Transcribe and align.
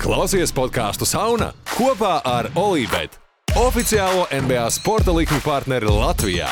Klausies 0.00 0.48
podkāstu 0.56 1.04
Sauna 1.04 1.50
kopā 1.74 2.22
ar 2.24 2.46
Olībetu, 2.56 3.18
oficiālo 3.60 4.24
NBA 4.32 4.64
sporta 4.72 5.12
likuma 5.12 5.44
partneri 5.44 5.92
Latvijā. 5.92 6.48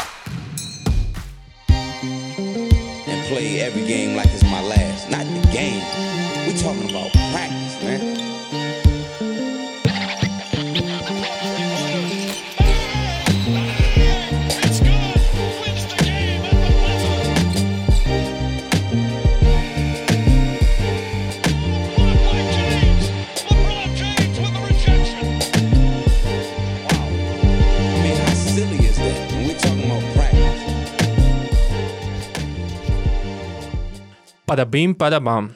play 3.28 3.60
every 3.60 3.86
game 3.86 4.16
like 4.16 4.28
it's 4.32 4.42
my 4.44 4.60
last. 4.64 5.10
Not 5.10 5.24
the 5.24 5.44
game. 5.52 5.84
We 6.46 6.56
talking 6.56 6.88
about 6.88 7.12
practice, 7.32 7.67
Padabim, 34.48 34.94
padabām. 34.96 35.50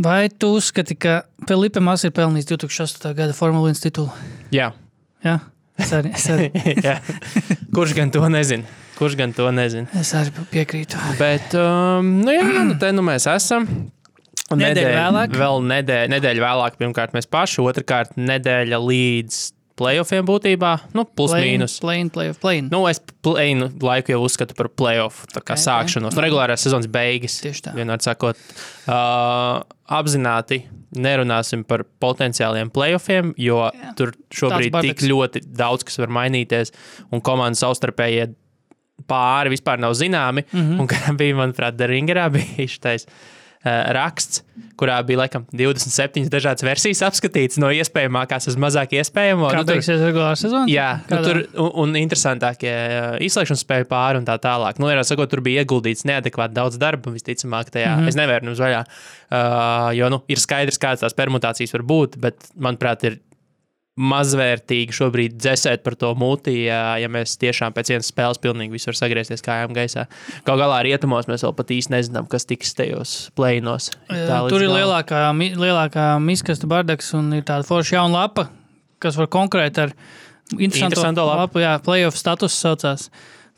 Vai 0.00 0.28
tu 0.32 0.54
uzskati, 0.56 0.96
ka 0.98 1.20
Filipa 1.48 1.82
Masa 1.84 2.08
ir 2.08 2.14
pelnījis 2.16 2.48
2008. 2.54 3.12
gada 3.18 3.34
Formule 3.36 3.70
1 3.74 3.82
titulu? 3.84 4.10
Jā, 4.54 4.70
Jā, 5.20 5.34
es 5.76 5.90
arī, 5.92 6.10
es 6.16 6.24
arī, 6.32 6.46
jā. 6.86 6.96
kurš 7.76 7.92
gan 7.98 8.10
to 8.14 8.22
nezina? 8.32 8.64
Kurš 8.96 9.16
gan 9.20 9.34
to 9.36 9.50
nezina? 9.52 9.88
es 10.00 10.12
arī 10.16 10.32
piekrītu. 10.52 11.00
Bet, 11.20 11.52
um, 11.60 12.14
nu 12.24 12.32
jā, 12.32 12.46
nu 12.64 12.76
te 12.80 12.90
nu 12.96 13.04
mēs 13.04 13.28
esam. 13.28 13.68
Un 14.50 14.58
Nedēļa 14.64 14.94
vēlāk? 14.96 15.34
Vēl 15.38 15.60
nedēļa, 15.70 16.10
nedēļa 16.10 16.42
vēlāk, 16.42 16.78
pirmkārt, 16.80 17.12
mēs 17.14 17.28
paši, 17.30 17.60
otrkārt, 17.62 18.16
nedēļa 18.18 18.80
līdz 18.82 19.36
playoffiem 19.80 20.26
būtībā, 20.28 20.72
nu, 20.96 21.04
plus 21.16 21.32
mīnus. 21.34 21.78
Plane, 21.82 22.12
play, 22.12 22.34
plane. 22.38 22.68
Nu, 22.72 22.82
es 22.90 23.00
plēnu 23.24 23.70
laiku 23.82 24.14
jau 24.14 24.20
uzskatu 24.26 24.56
par 24.58 24.70
playoff 24.72 25.24
tā 25.32 25.40
kā 25.40 25.56
Ok, 25.56 25.58
ok. 25.58 25.64
sākšanos, 25.64 26.16
nu, 26.16 26.24
regulārās 26.24 26.66
sezonas 26.66 26.90
beigas. 26.92 27.38
Tieši 27.44 27.64
tā. 27.66 27.74
Vienmēr 27.78 28.02
sakot, 28.04 28.38
uh, 28.90 29.62
apzināti 30.00 30.62
nerunāsim 31.00 31.62
par 31.66 31.84
potenciāliem 32.02 32.70
playoffiem, 32.74 33.32
jo 33.38 33.62
Jā. 33.68 33.94
tur 33.98 34.14
šobrīd 34.34 34.74
tik 34.88 35.04
ļoti 35.06 35.44
daudz 35.46 35.86
kas 35.86 36.00
var 36.02 36.12
mainīties, 36.20 36.74
un 37.14 37.22
komandas 37.24 37.62
savstarpējie 37.62 38.32
pāri 39.10 39.54
vispār 39.54 39.80
nav 39.80 39.94
zināmi. 39.98 40.44
Mm. 40.50 40.60
-hmm. 40.60 40.80
Un 40.82 40.90
kā 40.90 41.14
bija, 41.16 41.38
manuprāt, 41.38 41.78
Daringerā 41.78 42.28
bija 42.34 42.66
šis 42.68 43.06
uh, 43.06 43.12
raksts, 43.64 44.40
kurā 44.80 44.94
bija 45.04 45.18
laikam 45.20 45.44
27 45.52 46.30
dažādas 46.32 46.64
versijas 46.64 47.02
apskatītas 47.04 47.58
no 47.60 47.68
iespējamākās 47.76 48.48
uz 48.48 48.56
mazāk 48.60 48.94
iespējamo. 48.96 49.50
Kā 49.52 49.60
Nu, 49.60 49.66
tur- 49.68 49.82
regulārā 50.06 50.32
sezona? 50.40 50.64
Jā, 50.70 51.02
nu, 51.02 51.10
Kādā? 51.10 51.24
tur 51.26 51.40
un, 51.66 51.70
un 51.84 51.98
interesantākie 52.00 52.72
uh, 52.72 53.16
izslēgšanas 53.20 53.64
spēju 53.66 53.88
pāri 53.90 54.22
un 54.22 54.28
tā 54.28 54.38
tālāk. 54.40 54.80
Nu, 54.80 54.88
ir 54.88 55.02
sakot, 55.04 55.28
tur 55.30 55.44
bija 55.44 55.64
ieguldīts 55.64 56.06
neadekvāti 56.08 56.56
daudz 56.56 56.80
darba, 56.80 57.12
visticamāk, 57.12 57.68
tajā. 57.74 57.92
Mm. 57.96 58.00
-hmm. 58.00 58.08
Es 58.08 58.16
nevaru 58.16 58.48
jums 58.48 58.64
vaļā, 58.64 58.84
uh, 58.86 59.90
jo 59.98 60.08
nu, 60.08 60.22
ir 60.28 60.40
skaidrs, 60.40 60.80
kādas 60.80 61.04
tās 61.04 61.16
permutācijas 61.16 61.76
var 61.76 61.82
būt, 61.82 62.16
bet, 62.16 62.48
manuprāt, 62.56 63.04
ir 63.04 63.20
mazvērtīgi 64.00 64.94
šobrīd 64.96 65.36
dzēsēt 65.36 65.82
par 65.84 65.96
to 66.00 66.12
mūti, 66.18 66.54
ja, 66.66 66.96
ja 67.00 67.10
mēs 67.12 67.36
tiešām 67.40 67.74
pēc 67.76 67.92
vienas 67.92 68.08
spēles 68.12 68.40
pilnīgi 68.42 68.72
visu 68.74 68.90
var 68.90 68.98
sagriezties 68.98 69.44
kājām 69.44 69.74
gaisā. 69.76 70.06
Kaut 70.46 70.60
galā 70.62 70.80
rietumos 70.86 71.28
mēs 71.30 71.44
vēl 71.44 71.54
pat 71.58 71.74
īsti 71.76 71.94
nezinām, 71.96 72.28
kas 72.30 72.48
tiks 72.48 72.72
tajos 72.78 73.14
plēnos. 73.38 73.90
Tur 74.08 74.64
ir 74.64 74.72
lielākā, 74.72 75.26
lielākā 75.36 76.06
miskasta 76.24 76.70
bardaks 76.70 77.12
un 77.18 77.32
ir 77.36 77.44
tāda 77.48 77.68
forša 77.68 77.98
jauna 77.98 78.22
lapa, 78.24 78.48
kas 79.02 79.20
var 79.20 79.28
konkurēt 79.32 79.82
ar 79.84 79.94
interesantu, 80.56 80.96
Interesanto 80.96 81.26
lapu. 81.28 81.44
lapu. 81.44 81.62
Jā, 81.62 81.76
playoff 81.84 82.18
status 82.18 82.56
saucās. 82.58 83.10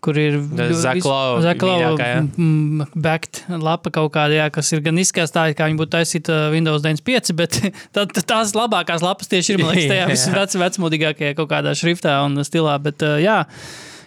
Kur 0.02 0.16
ir 0.18 0.34
Zaklau 0.82 1.76
mīļākā, 1.78 2.06
jā. 2.10 2.86
backed 3.04 3.44
lapa 3.62 3.92
kaut 3.94 4.10
kāda, 4.16 4.34
jā, 4.34 4.46
kas 4.50 4.72
ir 4.74 4.80
gan 4.82 4.96
izskatā, 4.98 5.44
kā 5.54 5.68
viņa 5.70 5.78
būtu 5.78 5.92
taisīta 5.94 6.38
Windows 6.50 6.82
95, 6.82 7.30
bet 7.38 7.58
tā, 7.94 8.02
tā- 8.10 8.24
tās 8.32 8.50
labākās 8.58 9.04
lapas 9.06 9.30
tieši 9.30 9.54
ir, 9.54 9.62
man 9.62 9.76
liekas, 9.76 9.92
tajā 9.92 10.02
Jā. 10.06 10.08
visvec, 10.10 10.56
vecmodīgākajā 10.64 11.36
kaut 11.38 11.50
kādā 11.54 11.76
šriftā 11.78 12.16
un 12.26 12.34
stilā. 12.42 12.74
Bet, 12.82 13.04
uh, 13.06 13.20
jā, 13.22 13.36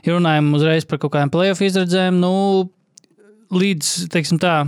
ja 0.03 0.17
runājam 0.17 0.51
uzreiz 0.59 0.83
par 0.89 0.99
kaut 0.99 1.15
kādām 1.15 1.31
playoff 1.31 1.63
izredzēm, 1.63 2.19
nu, 2.19 2.33
līdz, 3.55 3.93
teiksim 4.11 4.41
tā, 4.43 4.65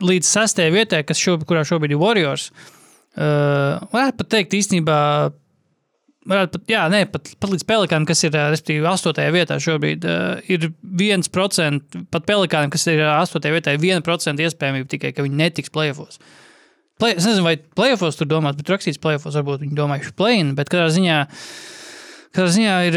līdz 0.00 0.32
sastajai 0.32 0.72
vietai, 0.80 1.02
kas 1.04 1.20
šobrīd, 1.20 1.44
kurā 1.50 1.66
šobrīd 1.68 1.92
ir 1.92 2.00
Warriors, 2.00 2.48
uh, 3.20 3.84
varētu 3.92 4.16
pat 4.22 4.32
teikt 4.38 4.56
īstenībā, 4.62 4.96
varētu 6.28 6.58
pat, 6.58 6.70
jā, 6.70 6.84
nē, 6.92 7.02
pat, 7.12 7.32
pat 7.40 7.52
līdz 7.52 7.66
pelikānam, 7.68 8.06
kas 8.08 8.24
ir, 8.26 8.32
uh, 8.36 8.48
respektīvi, 8.52 8.86
astotajā 8.88 9.34
vietā 9.34 9.58
šobrīd, 9.62 10.06
ir 10.50 10.66
1%, 11.02 12.00
pat 12.14 12.26
pelikānam, 12.28 12.72
kas 12.72 12.86
ir 12.90 13.02
uh, 13.02 13.18
astotajā 13.20 13.58
vietā, 13.58 13.74
ir 13.76 13.84
1% 14.00 14.44
iespējamība 14.46 14.90
tikai, 14.90 15.12
ka 15.16 15.26
viņi 15.26 15.40
netiks 15.40 15.72
playoffs. 15.74 16.20
Play, 17.00 17.16
es 17.18 17.26
nezinu, 17.26 17.44
vai 17.46 17.56
playoffs 17.58 18.20
tur 18.20 18.28
domāt, 18.30 18.58
bet 18.60 18.70
rakstīts 18.70 19.00
playoffs, 19.02 19.34
varbūt 19.34 19.64
viņi 19.64 19.78
domājuši 19.78 20.14
play-in, 20.18 20.52
bet 20.58 20.72
katrā 20.72 20.90
ziņā 20.94 21.24
Katrā 22.34 22.50
ziņā 22.50 22.76
ir 22.88 22.96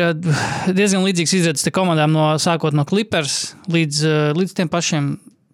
diezgan 0.73 1.03
līdzīgs 1.05 1.35
izredzes 1.37 1.69
komandām, 1.69 2.09
no, 2.09 2.23
sākot 2.41 2.73
no 2.73 2.87
Clippers 2.89 3.51
līdz, 3.69 3.99
līdz 4.33 4.55
tiem 4.57 4.71
pašiem 4.73 5.11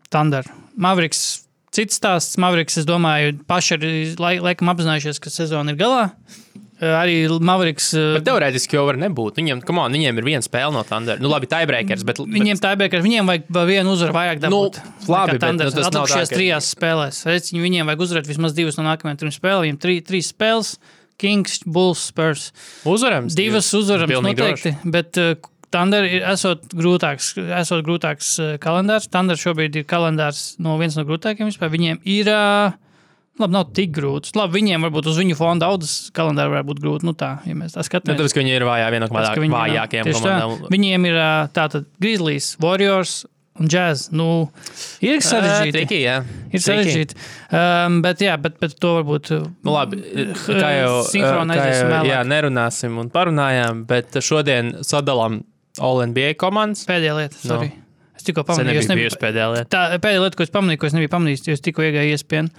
Thunder. 0.08 0.48
Mavericks, 0.80 1.44
cits 1.76 2.00
stāsts. 2.00 2.40
Mavericks, 2.40 2.80
es 2.80 2.88
domāju, 2.88 3.36
paši 3.44 3.76
ir 3.76 3.84
lai, 4.24 4.38
laikam 4.40 4.72
apzinājušies, 4.72 5.20
ka 5.20 5.34
sezona 5.36 5.76
ir 5.76 5.82
galā. 5.84 6.06
Uh, 6.14 6.53
Arī 6.84 7.16
Mavericks. 7.40 7.92
uh, 7.96 8.14
Bet 8.18 8.26
teorētiski 8.28 8.78
jau 8.78 8.86
var 8.88 8.98
nebūt. 9.02 9.38
Viņiem, 9.40 9.62
on, 9.72 9.94
viņiem 9.96 10.20
ir 10.20 10.28
viena 10.28 10.46
spēle 10.46 10.74
no 10.76 10.82
Thunder. 10.88 11.22
Nu, 11.24 11.30
labi, 11.32 11.48
tiebreakers, 11.52 12.04
bet, 12.08 12.20
Viņiem 12.20 12.60
tā 12.62 12.74
ir 12.76 12.82
bijusi, 12.82 13.04
viņiem 13.06 13.30
vajag 13.32 13.48
vienu 13.70 13.94
uzvaru 13.96 14.16
vairāk 14.18 14.42
dabūt. 14.44 14.82
Nu, 14.84 15.14
labi, 15.14 15.38
bet, 15.38 15.48
nu, 15.54 15.70
tas 15.70 15.88
Atlikušajās 15.90 16.34
trijās 16.34 16.72
spēlēs. 16.76 17.24
Viņu- 17.30 17.64
Viņiem 17.64 17.90
vajag 17.92 18.04
uzvarēt 18.08 18.30
vismaz 18.30 18.54
divas 18.58 18.78
no 18.80 18.84
nākamajām 18.90 19.22
trim 19.24 19.34
spēlēm. 19.34 19.64
Viņiem 19.70 19.80
trī, 19.80 19.96
trīs 20.04 20.34
spēles. 20.34 20.76
Kings, 21.22 21.60
Bulls, 21.66 22.02
Spurs. 22.10 22.52
uzvarams. 22.90 23.36
Divas 23.38 23.70
uzvaras 23.78 24.10
Pilnīgi 24.10 24.42
noteikti, 24.42 24.72
bet 24.92 25.18
uh, 25.22 25.36
Thunder 25.74 26.04
ir 26.06 26.22
esot 26.30 26.74
grūtāks, 26.74 27.34
esot 27.62 27.86
grūtāks 27.86 28.34
kalendārs. 28.62 29.08
Thunder 29.10 29.38
šobrīd 29.40 29.78
ir 29.80 29.86
kalendārs 29.90 30.56
no 30.60 30.76
viens 30.82 30.98
no 30.98 31.06
grūtākajiem 31.08 31.50
vispār. 31.50 31.72
Viņiem 31.74 32.02
ir, 32.06 32.30
uh, 32.34 32.76
labi, 33.40 33.54
nav 33.56 33.66
tik 33.74 33.92
grūts. 33.96 34.36
Labi, 34.38 34.60
viņiem 34.60 34.84
varbūt 34.88 35.08
uz 35.10 35.18
viņu 35.18 35.36
fonda 35.40 35.66
daudzas 35.68 36.10
kalendāri 36.14 36.54
varētu 36.54 36.70
būt 36.70 36.82
grūti. 36.84 37.08
Nu 37.10 37.14
tā, 37.18 37.32
ja 37.50 37.56
mēs 37.58 37.74
tā 37.74 37.82
Nu, 37.82 37.88
skatāmies. 37.90 38.20
tāpēc, 38.20 38.34
ka 38.36 38.40
viņi 38.44 38.56
ir 38.60 38.66
vājā, 38.70 38.88
no 39.00 39.08
Tāpēc, 39.08 39.30
ka 39.34 39.42
viņi- 39.42 39.56
vājākajām 39.58 40.10
tieši 40.10 40.24
tā. 40.24 40.34
komandām. 40.42 40.70
Viņiem 40.76 41.06
ir 41.10 41.16
uh, 41.18 41.48
tātad 41.56 41.86
Grizzlies, 42.00 42.58
Warriors 42.62 43.26
un 43.60 43.68
Jazz. 43.70 44.10
Nu, 44.12 44.50
ir 45.02 45.20
sarežģīti. 45.22 45.74
Triki, 45.78 46.00
jā. 46.02 46.16
Ir 46.54 46.60
sarežģīti. 46.60 47.18
Um, 47.54 48.02
bet, 48.02 48.20
jā, 48.26 48.34
bet, 48.42 48.60
bet 48.60 48.78
to 48.82 48.96
varbūt. 49.02 49.32
uh, 49.36 49.48
Nu, 49.66 49.74
labi, 49.76 49.98
kā 50.48 50.72
jau, 50.80 51.04
Sinhronizēsim 51.10 51.90
kā 51.90 52.00
jau 52.04 52.12
jā, 52.14 52.22
nerunāsim 52.26 52.98
un 53.02 53.10
parunājām, 53.14 53.86
bet 53.90 54.14
šodien 54.22 54.76
sadalām 54.86 55.42
All-NBA 55.82 56.36
komandas. 56.38 56.86
Pēdējā 56.86 57.14
lieta, 57.18 57.38
Nu, 57.44 57.50
sorry. 57.50 57.72
Es 58.16 58.22
tikko 58.28 58.44
pamanīju, 58.46 58.66
nebija 58.70 58.80
es 58.84 58.88
nebiju 58.92 59.08
bijusi 59.10 59.20
pēdējā 59.22 59.46
lieta. 59.56 59.70
Tā 59.74 59.98
pēdējā 60.00 60.22
lieta, 60.22 60.38
ko 60.38 60.44
es 60.46 60.52
pamanīju, 60.54 60.80
ko 60.80 60.86
es 60.90 60.94
nebiju 60.94 61.10
pamanījis, 61.16 61.48
jo 61.48 61.54
es 61.58 61.64
tikko 61.66 61.82
iegāju 61.82 62.14
iespēju. 62.14 62.50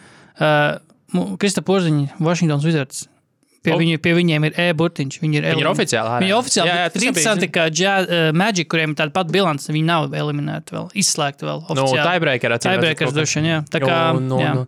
Uh, 0.40 1.36
Krista 1.38 1.62
Porziņa, 1.62 2.16
Washingtons 2.18 2.64
Wizards. 2.66 3.04
Pie, 3.64 3.72
O. 3.72 3.78
viņu, 3.80 3.96
pie 4.04 4.12
viņiem 4.12 4.44
ir 4.44 4.56
e-burtiņš. 4.60 5.20
Viņi 5.22 5.38
ir, 5.40 5.44
Viņi 5.54 5.62
ir 5.62 5.68
oficiāli 5.70 6.10
ārā. 6.10 6.18
Viņi 6.20 6.32
ir 6.34 6.36
oficiāli. 6.36 6.68
Jā, 6.68 6.74
jā, 6.82 6.88
tas 6.92 7.00
nebija 7.00 7.12
interesanti, 7.14 7.48
ka 7.54 7.62
jazz, 7.72 8.10
uh, 8.12 8.26
Magic, 8.36 8.68
kuriem 8.68 8.92
ir 8.92 8.98
tāda 8.98 9.14
pati 9.14 9.32
bilance, 9.32 9.70
viņi 9.72 9.86
nav 9.88 10.12
eliminēti 10.12 10.74
vēl, 10.76 10.90
izslēgti 11.00 11.46
vēl. 11.48 11.62
Nu, 11.70 11.86
oficiāli. 11.86 12.20
redzot, 12.52 12.66
Tiebreakers 12.66 12.98
kaut 13.08 13.14
kā. 13.14 13.18
droši 13.22 13.40
vien, 13.40 13.48
jā. 13.54 13.60
Tā 13.72 13.80
kā, 13.86 14.00
Nu, 14.18 14.20
nu, 14.20 14.40
jā. 14.42 14.52
nu. 14.58 14.66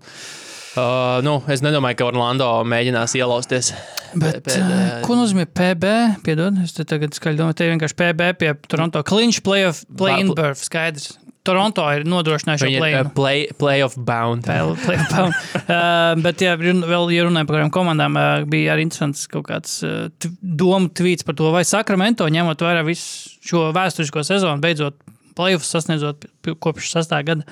Uh, 0.76 1.20
nu, 1.24 1.34
es 1.48 1.60
nedomāju, 1.64 1.96
ka 1.96 2.04
Orlando 2.08 2.48
mēģinās 2.68 3.14
ielausties. 3.16 3.72
Bet, 4.14 4.42
pēdējā- 4.44 5.00
uh, 5.00 5.04
ko 5.04 5.16
nozīmē 5.16 5.44
PB? 5.48 5.92
Piedod, 6.24 6.56
es 6.64 6.72
te 6.76 6.84
tagad 6.88 7.12
skaļi 7.16 7.36
domāju, 7.40 7.56
te 7.60 7.66
ir 7.68 7.74
vienkārši 7.76 7.96
PB 8.00 8.32
pie 8.40 8.54
Toronto. 8.68 9.02
Clinch 9.02 9.42
playoff, 9.44 9.84
play-in 9.96 10.32
berth, 10.36 10.60
skaidrs. 10.64 11.18
Toronto 11.46 11.84
ir 11.94 12.04
nodrošinājuši 12.08 12.66
šo 12.76 12.82
uh, 13.06 13.10
play, 13.16 13.44
playoff 13.60 13.96
bound. 13.96 14.44
Play- 14.46 14.74
play- 14.82 15.02
play- 15.10 15.30
uh, 15.70 16.12
bet, 16.24 16.42
run- 16.60 16.84
vēl, 16.88 17.10
ja 17.14 17.26
runājam 17.28 17.48
par 17.50 17.58
kādām 17.60 17.72
komandām, 17.74 18.18
uh, 18.20 18.46
bija 18.50 18.74
arī 18.74 18.86
interesants 18.88 19.26
kaut 19.30 19.46
kāds 19.50 19.78
uh, 19.86 20.08
domu 20.42 20.90
tvīts 20.90 21.26
par 21.26 21.38
to, 21.38 21.50
vai 21.54 21.64
Sakramento, 21.68 22.26
ņemot 22.32 22.64
vērā 22.66 22.82
visu 22.86 23.36
šo 23.46 23.68
vēsturisko 23.76 24.24
sezonu, 24.26 24.62
beidzot 24.64 24.98
playoffs 25.36 25.70
sasniedzot 25.74 26.26
kopš 26.64 26.90
6. 26.96 27.14
gada, 27.28 27.46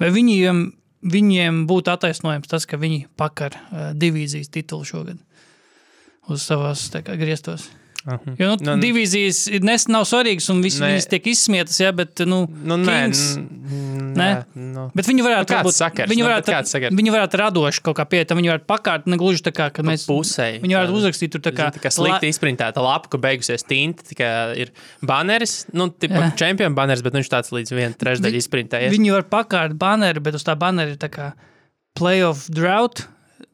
vai 0.00 0.10
viņiem, 0.14 0.64
viņiem 1.08 1.64
būtu 1.70 1.92
attaisnojams 1.94 2.50
tas, 2.50 2.66
ka 2.68 2.80
viņi 2.80 3.04
pakar 3.18 3.54
uh, 3.56 3.90
divīzijas 3.94 4.50
titulu 4.54 4.86
šogad 4.88 5.20
uz 6.28 6.42
savās 6.44 6.88
tā 6.92 7.00
kā, 8.08 8.16
griestos. 8.24 8.38
Jo 8.40 8.48
nu, 8.56 8.56
Nu, 8.68 8.74
nu, 8.76 8.82
divīzijas 8.82 9.40
nes, 9.68 9.84
nav 9.92 10.06
svarīgas 10.08 10.48
un 10.52 10.62
viss, 10.64 10.80
Nē. 10.80 10.88
viņas 10.94 11.08
tiek 11.12 11.28
izsmietas, 11.32 11.78
ja, 11.80 11.92
bet, 11.92 12.18
nu, 12.26 12.40
Nu, 12.64 12.76
nē, 12.80 12.96
Kings, 13.04 13.22
n- 13.36 14.14
Nē. 14.18 14.28
nu. 14.56 14.86
Bet 14.96 15.06
viņi 15.06 15.22
varētu, 15.26 15.52
Nu, 15.52 15.56
varbūt- 15.60 15.76
sakars? 15.78 16.10
viņi 16.10 16.22
Nu, 16.24 16.28
varētu, 16.28 16.52
kāds 16.54 16.72
sakars? 16.74 16.96
viņi 16.98 17.12
varētu 17.14 17.40
radoši 17.42 17.82
kaut 17.86 17.96
kā 18.00 18.04
pieiet, 18.08 18.32
viņi 18.34 18.50
varētu 18.52 18.66
pakārt, 18.66 19.06
ne 19.06 19.16
gluži 19.20 19.42
tā 19.46 19.52
kā, 19.52 19.68
kad 19.72 19.84
mēs 19.84 20.06
pusēji. 20.08 20.60
Viņi 20.64 20.74
varētu 20.78 20.96
uzrakstīt 20.98 21.30
tur 21.36 21.40
tā 21.44 21.52
kā, 21.52 21.68
tā 21.70 21.78
kā 21.84 21.92
slikti 21.92 22.28
izprintēta 22.32 22.82
lapa, 22.82 23.08
ka 23.12 23.18
beigusies 23.18 23.62
tinta, 23.68 24.02
tikai 24.02 24.56
ir 24.58 24.70
baneris, 25.04 25.66
nu, 25.72 25.88
tipa 25.90 26.32
čempionu 26.34 26.74
baneris, 26.74 27.02
bet 27.02 27.12
viņš 27.12 27.28
tāds 27.28 27.52
līdz 27.52 27.70
viena 27.76 27.94
trešdaļa 27.94 28.40
izprintējies. 28.42 28.90
Viņi 28.96 29.12
var 29.12 29.22
pakārt 29.28 29.76
baneri, 29.78 30.18
bet 30.20 30.34
uz 30.34 30.42
tā 30.44 30.56
baneri 30.58 30.96
ir 30.96 30.96
tā 30.96 31.08
kā 31.12 31.32
playoff 31.94 32.48
drought 32.48 33.06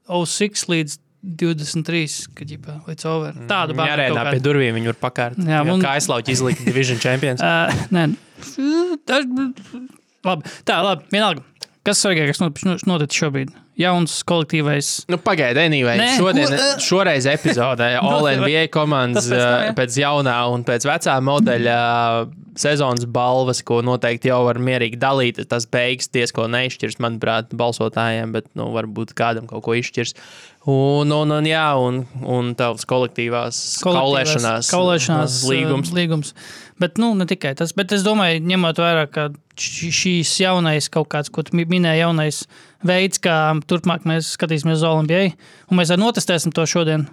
06 0.08 0.66
līdz 0.68 0.98
23, 1.24 2.28
kad 2.36 2.48
ģipā, 2.52 2.74
līdz 2.88 3.06
over. 3.08 3.32
Tādu 3.48 3.76
baneri. 3.78 4.06
arēnā 4.10 4.20
kaut 4.24 4.36
pie 4.36 4.42
durvīm 4.44 4.76
viņi 4.76 4.90
var 4.92 4.98
pakārt. 5.10 5.38
Jā, 5.40 5.62
Jā, 5.64 5.72
un- 5.72 5.80
Kā 5.82 5.94
aizlauķi 5.96 6.34
izlikt 6.36 6.64
Division 6.68 7.00
Champions. 7.04 7.40
Uh, 7.40 7.72
nē, 7.94 8.10
tas 9.08 9.24
labi. 10.24 10.52
Tā, 10.68 10.78
labi, 10.84 11.04
vienalga. 11.12 11.42
Kas 11.84 12.00
svarīgākais 12.00 12.40
not- 12.40 12.86
noticis 12.88 13.18
šobrīd? 13.20 13.50
Jauns 13.76 14.12
kolektīvais. 14.22 14.88
Nu, 15.10 15.18
Pagaidiet, 15.18 15.66
anyway. 15.66 15.98
Nē, 15.98 16.12
Šodien, 16.16 16.46
ko, 16.46 16.54
ē? 16.54 16.68
šoreiz 16.80 17.26
epizodē 17.26 17.88
NBA 18.38 18.68
komandas 18.72 19.26
Tas 19.28 19.74
pēc 19.74 19.98
jaunā 19.98 20.36
un 20.54 20.62
pēc 20.64 20.86
vecā 20.86 21.16
modeļa 21.26 21.74
ā, 21.74 22.22
sezonas 22.56 23.04
balvas, 23.10 23.64
ko 23.66 23.80
noteikti 23.82 24.30
jau 24.30 24.44
var 24.46 24.60
mierīgi 24.62 24.96
dalīt. 25.02 25.42
Tas 25.50 25.66
beigas 25.66 26.08
diezko 26.14 26.46
neizšķirs, 26.54 27.00
manuprāt, 27.02 27.50
balsotājiem, 27.58 28.32
bet 28.38 28.46
nu, 28.54 28.70
varbūt 28.76 29.12
kādam 29.18 29.50
kaut 29.50 29.66
ko 29.66 29.74
izšķirs. 29.74 30.14
Un, 30.70 31.10
un, 31.12 31.34
un, 31.34 31.44
jā, 31.44 31.66
un, 31.76 32.04
un 32.22 32.54
tavs 32.56 32.86
kolektīvās 32.88 33.58
kaulēšanās, 33.84 34.70
kaulēšanās 34.72 35.42
līgums. 35.50 35.90
līgums. 35.92 36.32
Bet, 36.80 36.96
nu, 37.02 37.10
ne 37.18 37.26
tikai 37.28 37.52
tas. 37.58 37.74
Bet 37.76 37.92
es 37.92 38.06
domāju, 38.06 38.40
ņemot 38.48 38.80
vērā, 38.80 39.04
ka 39.10 39.28
šīs 39.56 40.32
jaunais 40.42 40.88
kaut 40.92 41.08
kāds, 41.12 41.30
ko 41.30 41.42
tu 41.42 41.56
mi- 41.56 41.64
minēji, 41.68 42.00
jaunais 42.02 42.42
veids, 42.84 43.18
kā 43.22 43.54
turpmāk 43.70 44.04
mēs 44.08 44.32
skatīsimies 44.36 44.80
uz 44.80 44.86
Olimpiju, 44.88 45.32
un 45.70 45.78
mēs 45.78 45.90
arī 45.94 46.02
notestēsim 46.02 46.52
to 46.54 46.66
šodien. 46.66 47.06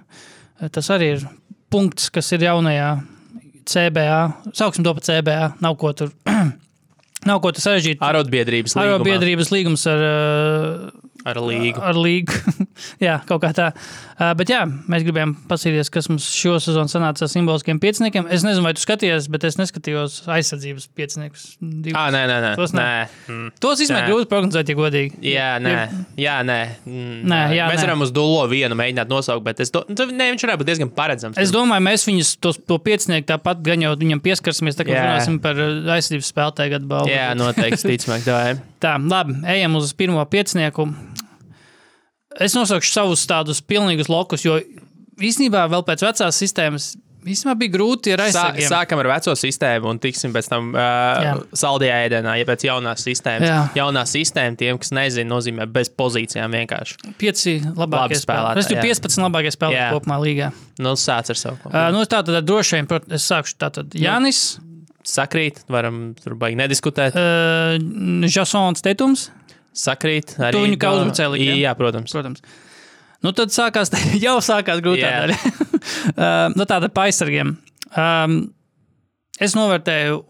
Tas 0.72 0.90
arī 0.94 1.16
ir 1.18 1.28
punkts, 1.72 2.10
kas 2.14 2.32
ir 2.34 2.40
jaunajā 2.46 3.04
CBA. 3.66 4.34
Sauksim 4.54 4.84
to 4.84 4.94
par 4.94 5.04
CBA. 5.06 5.54
Nav 5.62 5.78
ko 5.78 5.94
tur, 5.94 6.12
nav 7.30 7.42
ko 7.44 7.52
tur 7.56 7.64
sarežģīt. 7.68 8.02
Arotbiedrības 8.04 8.76
līgumā 8.78 8.96
Arotbiedrības 8.96 9.52
līgums 9.54 9.86
ar, 9.92 10.06
uh, 10.06 11.10
ar 11.30 11.38
līgu. 11.46 11.82
ar 11.86 11.98
līgu. 12.02 12.38
jā, 13.08 13.20
kaut 13.30 13.44
kā 13.44 13.52
tā. 13.58 13.72
Uh, 14.22 14.32
bet 14.38 14.52
jā, 14.54 14.60
mēs 14.90 15.02
gribējām 15.06 15.32
paskatīties, 15.50 15.90
kas 15.94 16.08
mums 16.12 16.26
šo 16.38 16.56
sezonu 16.62 16.90
sanāca 16.92 17.26
ar 17.26 17.30
simboliskiem 17.32 17.80
pieciniekiem. 17.82 18.28
Es 18.34 18.44
nezinu, 18.46 18.66
vai 18.68 18.74
tu 18.78 18.84
skaties, 18.84 19.26
bet 19.34 19.46
es 19.50 19.58
neskatījos 19.58 20.20
aizsardzības 20.30 20.86
pieciniekus. 20.98 21.46
Ah, 21.98 22.10
nē, 22.14 22.22
nē, 22.30 22.38
nē. 22.46 22.52
Tos 22.60 22.74
nē. 22.78 22.84
nē. 22.86 23.08
Mm. 23.32 23.48
Tos 23.62 23.82
īstenībā 23.82 24.04
Nē. 24.04 24.10
grūti 24.12 24.30
prognozēt, 24.30 24.70
ja 24.70 24.78
godīgi. 24.78 25.22
Jā, 25.26 25.48
nē, 25.62 25.74
jā, 26.22 26.36
nē. 26.46 26.60
Mm, 26.86 27.16
Nē, 27.32 27.40
jā, 27.58 27.70
Mēs 27.72 27.82
nē. 27.82 27.88
varam 27.88 28.06
uz 28.06 28.14
dūlo 28.14 28.44
vienu 28.52 28.78
mēģināt 28.78 29.10
nosaukt, 29.10 29.46
bet 29.46 29.62
do... 29.74 29.84
nu, 29.90 30.08
nē, 30.14 30.30
viņš 30.36 30.46
varētu 30.46 30.62
būt 30.62 30.70
diezgan 30.70 30.92
paredzams. 30.98 31.40
Es 31.42 31.54
domāju, 31.54 31.86
mēs 31.86 32.06
viņus, 32.10 32.34
tos, 32.46 32.60
to 32.70 32.78
piecinieku 32.82 33.30
tāpat 33.34 33.62
gan 33.66 33.82
jau 33.86 33.94
viņam 33.98 34.22
pieskarsimies, 34.26 34.78
tā 34.78 34.86
kā 34.88 34.98
runāsim 34.98 35.38
par 35.42 35.58
uh, 35.58 35.82
aizsardzības 35.98 36.30
spēlētāju 36.34 36.76
gadu 36.76 36.90
balvu. 36.94 37.11
Jā, 37.12 37.28
noteikti, 37.38 37.94
ticamāk, 37.94 38.26
tā 38.82 38.96
labi, 39.00 39.38
ejam 39.56 39.78
uz 39.80 39.94
pirmo 39.98 40.24
piecinieku. 40.32 40.88
Es 42.42 42.56
nosaukšu 42.56 42.94
savus 42.96 43.28
tādus 43.28 43.60
pilnīgus 43.62 44.10
lokus, 44.12 44.46
jo 44.48 44.58
īstenībā 45.22 45.68
vēl 45.72 45.84
pēc 45.88 46.06
vecās 46.08 46.40
sistēmas 46.40 46.94
īstenībā 47.28 47.56
bija 47.60 47.74
grūti 47.76 48.14
ar 48.16 48.24
Sā, 48.24 48.30
aizsargiem. 48.30 48.70
sākam 48.72 49.02
ar 49.02 49.10
veco 49.12 49.34
sistēmu 49.38 49.90
un 49.92 50.00
tiksim 50.02 50.34
pēc 50.34 50.50
tam 50.52 50.72
uh, 50.74 51.42
saldajā 51.58 52.00
ēdienā, 52.08 52.36
ja 52.40 52.48
pēc 52.50 52.66
jaunās 52.66 53.06
sistēmas. 53.06 53.48
Jā. 53.48 53.60
Jaunā 53.82 54.04
sistēma 54.10 54.58
tiem, 54.60 54.80
kas 54.82 54.94
nezina, 54.96 55.30
nozīmē 55.34 55.68
bez 55.72 55.92
pozīcijām 55.98 56.58
vienkārši. 56.58 57.14
Pieci 57.22 57.58
labākie 57.62 58.18
Labi 58.18 58.22
spēlētāji. 58.24 58.64
Es 58.64 58.72
tur 58.72 58.80
jā. 58.80 58.88
15 58.90 59.26
labākie 59.28 59.54
spēlētāji 59.54 59.98
kopumā 59.98 60.20
līgā. 60.24 60.52
Nu, 60.82 60.96
sāc 61.00 61.32
ar 61.34 61.40
savu. 61.40 61.62
Uh, 61.70 61.88
nu, 61.94 62.04
tā 62.10 62.24
tad 62.26 62.42
droši 62.48 62.80
vien, 62.80 62.90
prot, 62.90 63.08
es 63.14 63.28
sākšu 63.30 63.58
tātad 63.62 63.98
Janis, 63.98 64.58
Sakrīt, 65.08 65.64
varam 65.72 66.12
tur 66.20 66.36
baigi 66.40 66.60
nediskutēt. 66.60 67.16
uh, 67.18 67.78
Jasons 68.30 68.84
Tetums, 68.86 69.30
Sakrīt, 69.74 70.36
arī. 70.38 70.52
Tu 70.54 70.66
viņu 70.66 70.78
kā 70.82 70.92
uzbrucēju 70.98 71.32
liki, 71.38 71.54
Jā, 71.64 71.72
protams. 71.80 72.12
protams. 72.12 72.42
Nu, 73.24 73.32
tad 73.38 73.54
sākās, 73.54 73.92
jau 74.26 74.38
sākās 74.44 74.82
grūtā 74.84 75.08
Jā. 75.08 75.22
daļa. 75.24 75.38
uh, 76.12 76.54
nu, 76.58 76.68
tāda 76.70 76.90
pa 76.94 77.08
aizsargiem. 77.10 77.56
Um, 77.96 78.38
es 79.42 79.56
novērtēju 79.58 80.22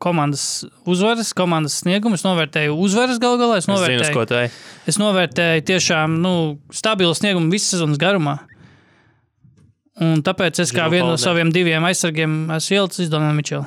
komandas 0.00 0.44
uzvaras, 0.88 1.30
komandas 1.36 1.78
sniegumu. 1.82 2.16
Es 2.16 2.24
novērtēju 2.24 2.76
uzvaras 2.80 3.20
galu 3.20 3.36
galā. 3.40 3.58
Es 3.60 3.66
Es 3.66 3.68
zinu, 3.68 3.76
novērtēju, 3.76 4.26
tu 4.30 4.38
ej. 4.40 4.48
es 4.88 4.98
novērtēju 5.00 5.64
tiešām 5.70 6.14
nu, 6.24 6.32
stabilu 6.72 7.12
sniegumu 7.16 7.52
visas 7.52 7.74
sezonas 7.76 8.00
garumā. 8.00 8.38
Un 10.00 10.22
tāpēc 10.24 10.62
es 10.64 10.72
kā 10.72 10.86
Drew 10.86 10.96
vienu 10.96 11.10
no 11.10 11.16
Holiday. 11.16 11.26
saviem 11.26 11.50
diviem 11.52 11.84
aizsargiem 11.84 12.38
esmu 12.56 12.78
ielicis 12.78 13.10
Donānu 13.12 13.36
Mičelu. 13.36 13.66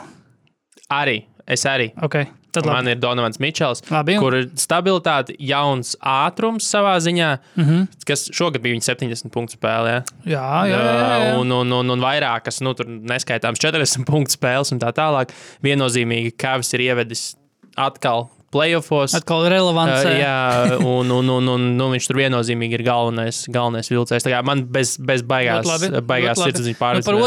Arī. 0.90 1.22
Es 1.44 1.66
arī. 1.68 1.90
Okay, 2.00 2.30
tad 2.56 2.66
Man 2.66 2.86
labi. 2.86 2.92
ir 2.92 3.00
Donovans 3.04 3.40
Mičels, 3.44 3.82
Labi. 3.92 4.16
kur 4.22 4.36
ir 4.38 4.46
stabilitāte, 4.56 5.36
jauns 5.44 5.98
ātrums 6.00 6.70
savā 6.72 6.94
ziņā, 7.04 7.30
mm. 7.58 7.64
-hmm. 7.64 7.88
kas 8.08 8.30
šogad 8.32 8.62
bija 8.64 8.78
viņa 8.78 8.88
70 8.94 9.34
punktu 9.34 9.58
spēlē. 9.58 9.98
Ja? 9.98 10.04
Jā, 10.24 10.52
jā, 10.72 10.80
jā. 10.80 11.10
jā. 11.26 11.34
Un, 11.42 11.52
un, 11.52 11.72
un, 11.72 11.90
un 11.90 12.00
vairākas, 12.00 12.62
nu, 12.64 12.74
tur 12.74 12.88
neskaitāms 12.88 13.60
40 13.60 14.06
punktu 14.08 14.38
spēles 14.38 14.72
un 14.72 14.80
tā 14.80 14.94
tālāk. 14.96 15.36
Viennozīmīgi, 15.64 16.32
Kavs 16.38 16.74
ir 16.74 16.88
ievedis 16.88 17.34
atkal 17.76 18.30
playoffs. 18.54 19.16
Atkal 19.18 19.48
relevants. 19.52 20.06
Uh, 20.06 20.18
jā, 20.20 20.36
un, 20.80 21.10
un, 21.14 21.32
un, 21.34 21.50
un 21.56 21.66
nu, 21.80 21.90
viņš 21.94 22.10
tur 22.10 22.20
viennozīmīgi 22.22 22.78
ir 22.80 22.86
galvenais, 22.88 23.44
galvenais 23.54 23.90
vilcējs. 23.92 24.30
Man 24.46 24.66
bez, 24.74 24.96
bez 25.02 25.26
baigās, 25.28 25.68
baigās 26.06 26.40
sirdsapziņas 26.42 26.80
Nu, 27.00 27.06
par 27.08 27.20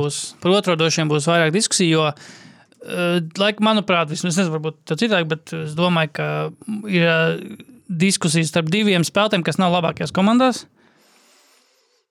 būs. 0.00 0.22
Par 0.42 0.56
otro 0.56 0.78
droši 0.80 1.02
vien 1.02 1.12
būs 1.12 1.28
vairāk 1.30 1.54
diskusiju, 1.54 1.94
jo, 1.94 2.08
uh, 2.10 3.16
laik, 3.40 3.62
manuprāt, 3.64 4.10
vismaz 4.12 4.38
nezinu, 4.38 4.56
varbūt 4.56 4.82
tā 4.88 4.98
citādi, 5.00 5.28
bet 5.30 5.54
es 5.64 5.76
domāju, 5.78 6.14
ka 6.16 6.28
ir 6.90 7.08
uh, 7.08 7.64
diskusijas 7.88 8.52
starp 8.52 8.70
diviem 8.72 9.04
spēlētājiem, 9.06 9.44
kas 9.46 9.60
nav 9.60 9.74
labākajās 9.76 10.14
komandās. 10.14 10.64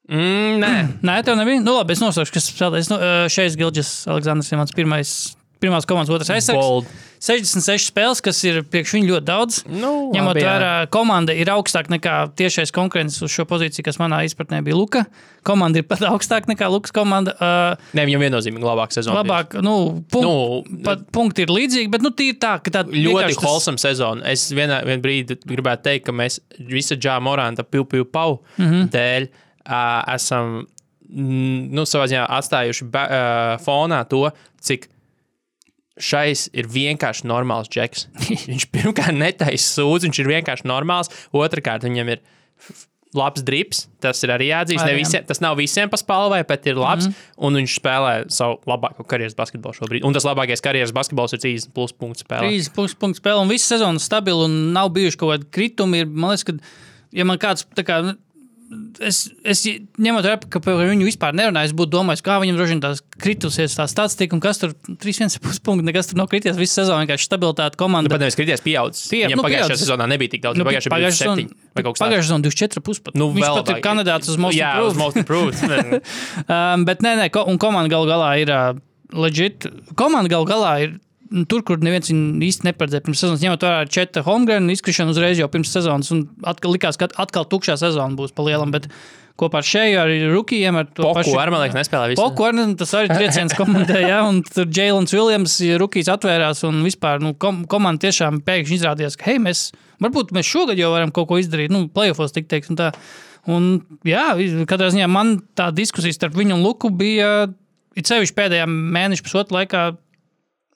Mm, 0.10 0.60
nē, 0.60 0.74
Nē, 1.08 1.22
tev 1.24 1.40
nebija. 1.40 1.64
Nu, 1.64 1.78
labi, 1.78 1.96
es 1.96 2.04
nosaukšu, 2.04 2.36
kas 2.36 2.50
spēlētājs. 2.52 2.92
Nu, 2.92 3.00
uh, 3.00 3.24
Šeit 3.32 3.56
Gilģis 3.60 3.96
Aleksandrs 4.12 4.52
ir 4.52 4.62
mans 4.62 4.76
pirmais. 4.76 5.14
Pirmās 5.64 5.88
komandas 5.88 6.12
otrs 6.12 6.32
aizsargs. 6.36 6.60
bold. 6.60 6.92
66 7.24 7.88
spēles, 7.88 8.20
kas 8.20 8.42
ir 8.44 8.58
priekš 8.68 8.98
viņa 8.98 9.08
ļoti 9.08 9.24
daudz. 9.30 9.60
Nu, 9.72 9.92
Ņemot 10.12 10.36
labi, 10.36 10.42
vērā, 10.44 10.72
komanda 10.92 11.32
ir 11.32 11.48
augstāka 11.54 11.94
nekā 11.94 12.16
tiešais 12.36 12.74
konkurents 12.76 13.22
uz 13.24 13.32
šo 13.32 13.46
pozīciju, 13.48 13.86
kas 13.88 13.96
manā 14.02 14.20
izpratnē 14.28 14.60
bija 14.66 14.76
Luka. 14.76 15.06
Komanda 15.48 15.80
ir 15.80 15.88
pat 15.88 16.04
augstāka 16.12 16.52
nekā 16.52 16.68
Lukas 16.74 16.92
komanda. 16.96 17.32
Uh, 17.40 17.96
Nē, 17.96 18.04
viņam 18.10 18.26
viennozīmīgi 18.26 18.68
labāk 18.68 18.92
sezona. 18.92 19.22
labāk, 19.22 19.56
nu, 19.64 20.04
punk, 20.12 20.28
Nu, 20.28 20.82
pat 20.84 21.08
punkti 21.16 21.48
ir 21.48 21.56
līdzīgi, 21.56 21.88
bet 21.96 22.04
nu, 22.04 22.12
tīri 22.12 22.36
tā, 22.44 22.58
ka 22.60 22.76
tā 22.76 22.84
Ļoti 22.90 23.08
vienkārši 23.08 23.40
tas- 23.40 23.48
holsam 23.48 23.80
sezona. 23.80 24.28
Es 24.28 24.50
vienā 24.52 24.82
vien 24.84 25.00
brīdī 25.04 25.40
gribētu 25.48 25.88
teikt, 25.88 26.10
ka 26.10 26.18
mēs 26.20 26.42
visa 26.60 27.00
Džā 27.00 27.22
Moranta 27.24 27.64
pilu 27.64 28.04
pau 28.04 28.42
mm. 28.58 28.66
-hmm. 28.68 28.90
dēļ 28.92 29.30
uh, 29.32 30.14
esam 30.16 30.66
nu, 31.14 31.86
savā 31.88 32.08
ziņā 32.10 32.26
atstājuši 32.40 32.88
ba, 32.92 33.04
uh, 33.08 33.64
fonā 33.64 34.02
to, 34.10 34.26
cik 34.64 34.90
šais 36.04 36.48
ir 36.54 36.70
vienkārši 36.72 37.28
normāls 37.30 37.72
džeks. 37.72 38.08
viņš 38.52 38.70
pirmkārt 38.74 39.16
netaisa 39.18 39.80
sūdzību, 39.80 40.10
viņš 40.10 40.24
ir 40.24 40.32
vienkārši 40.38 40.70
normāls. 40.70 41.12
Otrakārt, 41.36 41.88
viņam 41.88 42.12
ir 42.16 42.24
labs 43.14 43.44
drips. 43.46 43.86
Tas 44.02 44.20
ir 44.26 44.34
arī 44.34 44.50
jāatzīst. 44.50 44.84
Ne 44.88 44.96
visiem, 44.98 45.26
tas 45.30 45.42
nav 45.44 45.58
visiem 45.60 45.92
pa 45.92 46.00
spēlē, 46.02 46.42
bet 46.50 46.68
ir 46.70 46.80
labs. 46.80 47.08
Mm 47.08 47.14
-hmm. 47.14 47.46
Un 47.48 47.60
viņš 47.62 47.78
spēlē 47.80 48.14
savu 48.34 48.60
labāko 48.70 49.06
karjeras 49.08 49.38
basketbolu 49.38 49.78
šobrīd. 49.78 50.06
Un 50.06 50.14
tas 50.14 50.26
labākais 50.26 50.62
karjeras 50.62 50.94
basketbols 50.94 51.34
ir 51.34 51.40
30 51.40 51.74
plus 51.74 51.94
punktu 51.94 52.26
spēlē. 52.26 52.50
3 52.50 52.74
punktu, 52.76 52.98
punktu 53.00 53.22
spēle, 53.22 53.42
un 53.42 53.50
visu 53.50 53.66
sezonu 53.66 54.00
stabili, 54.00 54.46
un 54.46 54.74
nav 54.74 54.90
bijuši 54.90 55.18
kaut 55.18 55.34
kādi 55.34 55.50
kritumi. 55.52 56.00
Ir, 56.00 56.06
man 56.06 56.34
liekas, 56.34 56.44
ka, 56.44 56.54
ja 57.12 57.26
man 57.26 57.38
kāds 57.38 57.66
kā. 57.76 58.16
Es, 59.04 59.18
es 59.46 59.60
ņemot 60.02 60.26
vērā, 60.26 60.38
ka 60.50 60.60
par 60.64 60.80
viņu 60.80 61.06
vispār 61.06 61.36
nerunāju, 61.38 61.70
es 61.70 61.74
būtu 61.78 61.92
domājis, 61.94 62.22
kā 62.26 62.38
viņam 62.42 62.56
droši 62.58 62.74
vien 62.74 62.82
tās 62.82 63.02
kritusies, 63.22 63.76
tā 63.78 63.86
statistika, 63.92 64.34
un 64.38 64.42
kas 64.42 64.62
tur 64.62 64.72
3,5 65.04 65.60
punkti, 65.66 65.86
nekas 65.86 66.10
tur 66.10 66.18
nav 66.22 66.30
krities. 66.32 66.58
Visu 66.58 66.80
sezonu 66.80 67.04
vienkārši 67.04 67.28
stabilitāte 67.28 67.78
komanda. 67.78 68.08
Nu, 68.10 68.14
pat 68.16 68.24
nevis 68.24 68.38
krities, 68.40 68.64
pieaudzis. 68.66 69.10
Pie- 69.14 69.28
nu, 69.34 69.44
pagājušajā 69.46 69.78
sezonā 69.84 70.08
nebija 70.10 70.34
tik 70.34 70.46
daudz, 70.46 70.58
Nu, 70.58 70.64
nu, 70.66 70.70
pagājušajā 70.72 70.90
7 70.90 71.20
sezona- 71.20 71.48
vai 71.76 71.84
kaut 71.86 71.94
kas 71.94 72.02
tāds. 72.02 72.08
Pagājušā 72.08 72.28
sezona 72.30 72.48
24 72.50 72.86
puspats. 72.90 73.20
Nu, 73.20 73.30
Viņš 73.36 73.46
vēl 73.50 73.60
pat 73.62 73.74
ir 73.76 73.84
kandidāts 73.86 74.32
uz 74.34 74.38
Most 74.42 74.58
Jā, 74.58 74.72
Improved. 74.74 74.92
uz 74.96 75.02
Most 75.04 75.22
Improved. 75.22 75.58
Um, 76.54 76.86
bet 76.90 77.02
nē, 77.06 77.14
nē, 77.20 77.30
ko, 77.34 77.44
un 77.50 77.58
komanda 77.62 77.90
gal 77.94 78.06
galā 78.10 78.32
ir 78.42 78.50
uh, 78.54 78.74
legit. 79.14 79.68
Komanda 80.00 80.30
gal 80.34 80.46
galā 80.50 80.74
ir 80.88 80.96
tur, 81.50 81.64
kur 81.66 81.82
neviens 81.84 82.12
īsti 82.12 82.70
neparedzēja 82.70 83.06
pirms 83.06 83.24
sezonas. 83.24 83.42
Ņemot 83.44 83.66
vērā 83.66 83.90
četru 83.92 84.24
homegrown 84.28 84.70
izkrišanu 84.74 85.14
uzreiz 85.16 85.42
jau 85.42 85.50
pirms 85.52 85.74
sezonas, 85.74 86.12
un 86.14 86.28
atkal 86.48 86.76
likās, 86.76 87.00
ka 87.00 87.10
atkal 87.22 87.48
tukšā 87.50 87.78
sezona 87.82 88.18
būs 88.20 88.36
pa 88.36 88.46
lielam. 88.46 88.74
Bet 88.74 88.90
kopā 89.40 89.64
ar 89.64 89.68
šeju, 89.68 89.98
ar 90.04 90.12
rookiem, 90.30 90.78
ar 90.78 90.90
to 90.94 91.08
Poku 91.08 91.34
ar, 91.42 91.50
man 91.54 91.64
liekas, 91.64 91.78
nespēlē 91.80 92.12
visu. 92.12 92.22
Poku 92.22 92.46
ar, 92.46 92.60
tas 92.78 92.94
arī 93.00 93.10
trieciens 93.16 93.56
komandai, 93.58 94.04
jā, 94.06 94.20
un 94.30 94.44
tur 94.46 94.70
Jēlins 94.70 95.16
Viljams, 95.16 95.58
rookies 95.82 96.12
atvērās, 96.14 96.62
un 96.70 96.84
vispār, 96.86 97.24
nu, 97.24 97.34
kom 97.42 97.64
komanda 97.70 98.06
tiešām 98.06 98.44
pēkšņi 98.46 98.78
izrādījās, 98.78 99.18
ka, 99.18 99.32
hei, 99.32 99.42
mēs, 99.42 99.72
varbūt 100.04 100.36
mēs 100.38 100.50
šogad 100.50 100.78
jau 100.78 100.94
varam 100.94 101.14
kaut 101.16 101.32
ko 101.32 101.42
izdarīt, 101.42 101.74
nu, 101.74 101.88
playoffs 101.94 102.36
tik 102.36 102.50
teiks, 102.52 102.70
un 102.74 102.80
tā. 102.80 102.94
Un, 103.50 103.66
jā, 104.08 104.30
katrā 104.70 104.88
ziņā 104.94 105.10
man 105.12 105.34
tā 105.58 105.66
diskusija 105.76 106.16
starp 106.16 106.38
viņu 106.38 106.56
un 106.56 106.62
Luku 106.64 106.94
bija, 106.96 107.50
it 108.00 108.08
sevišķi 108.08 108.38
pēdējā 108.38 108.70
mēneša 108.70 109.26
pusotra 109.26 109.58
laikā, 109.58 109.82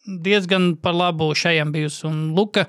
diezgan 0.07 0.75
par 0.81 0.95
labu 0.97 1.29
šajam 1.35 1.71
bijusi. 1.75 2.05
Un 2.09 2.31
Luka, 2.37 2.67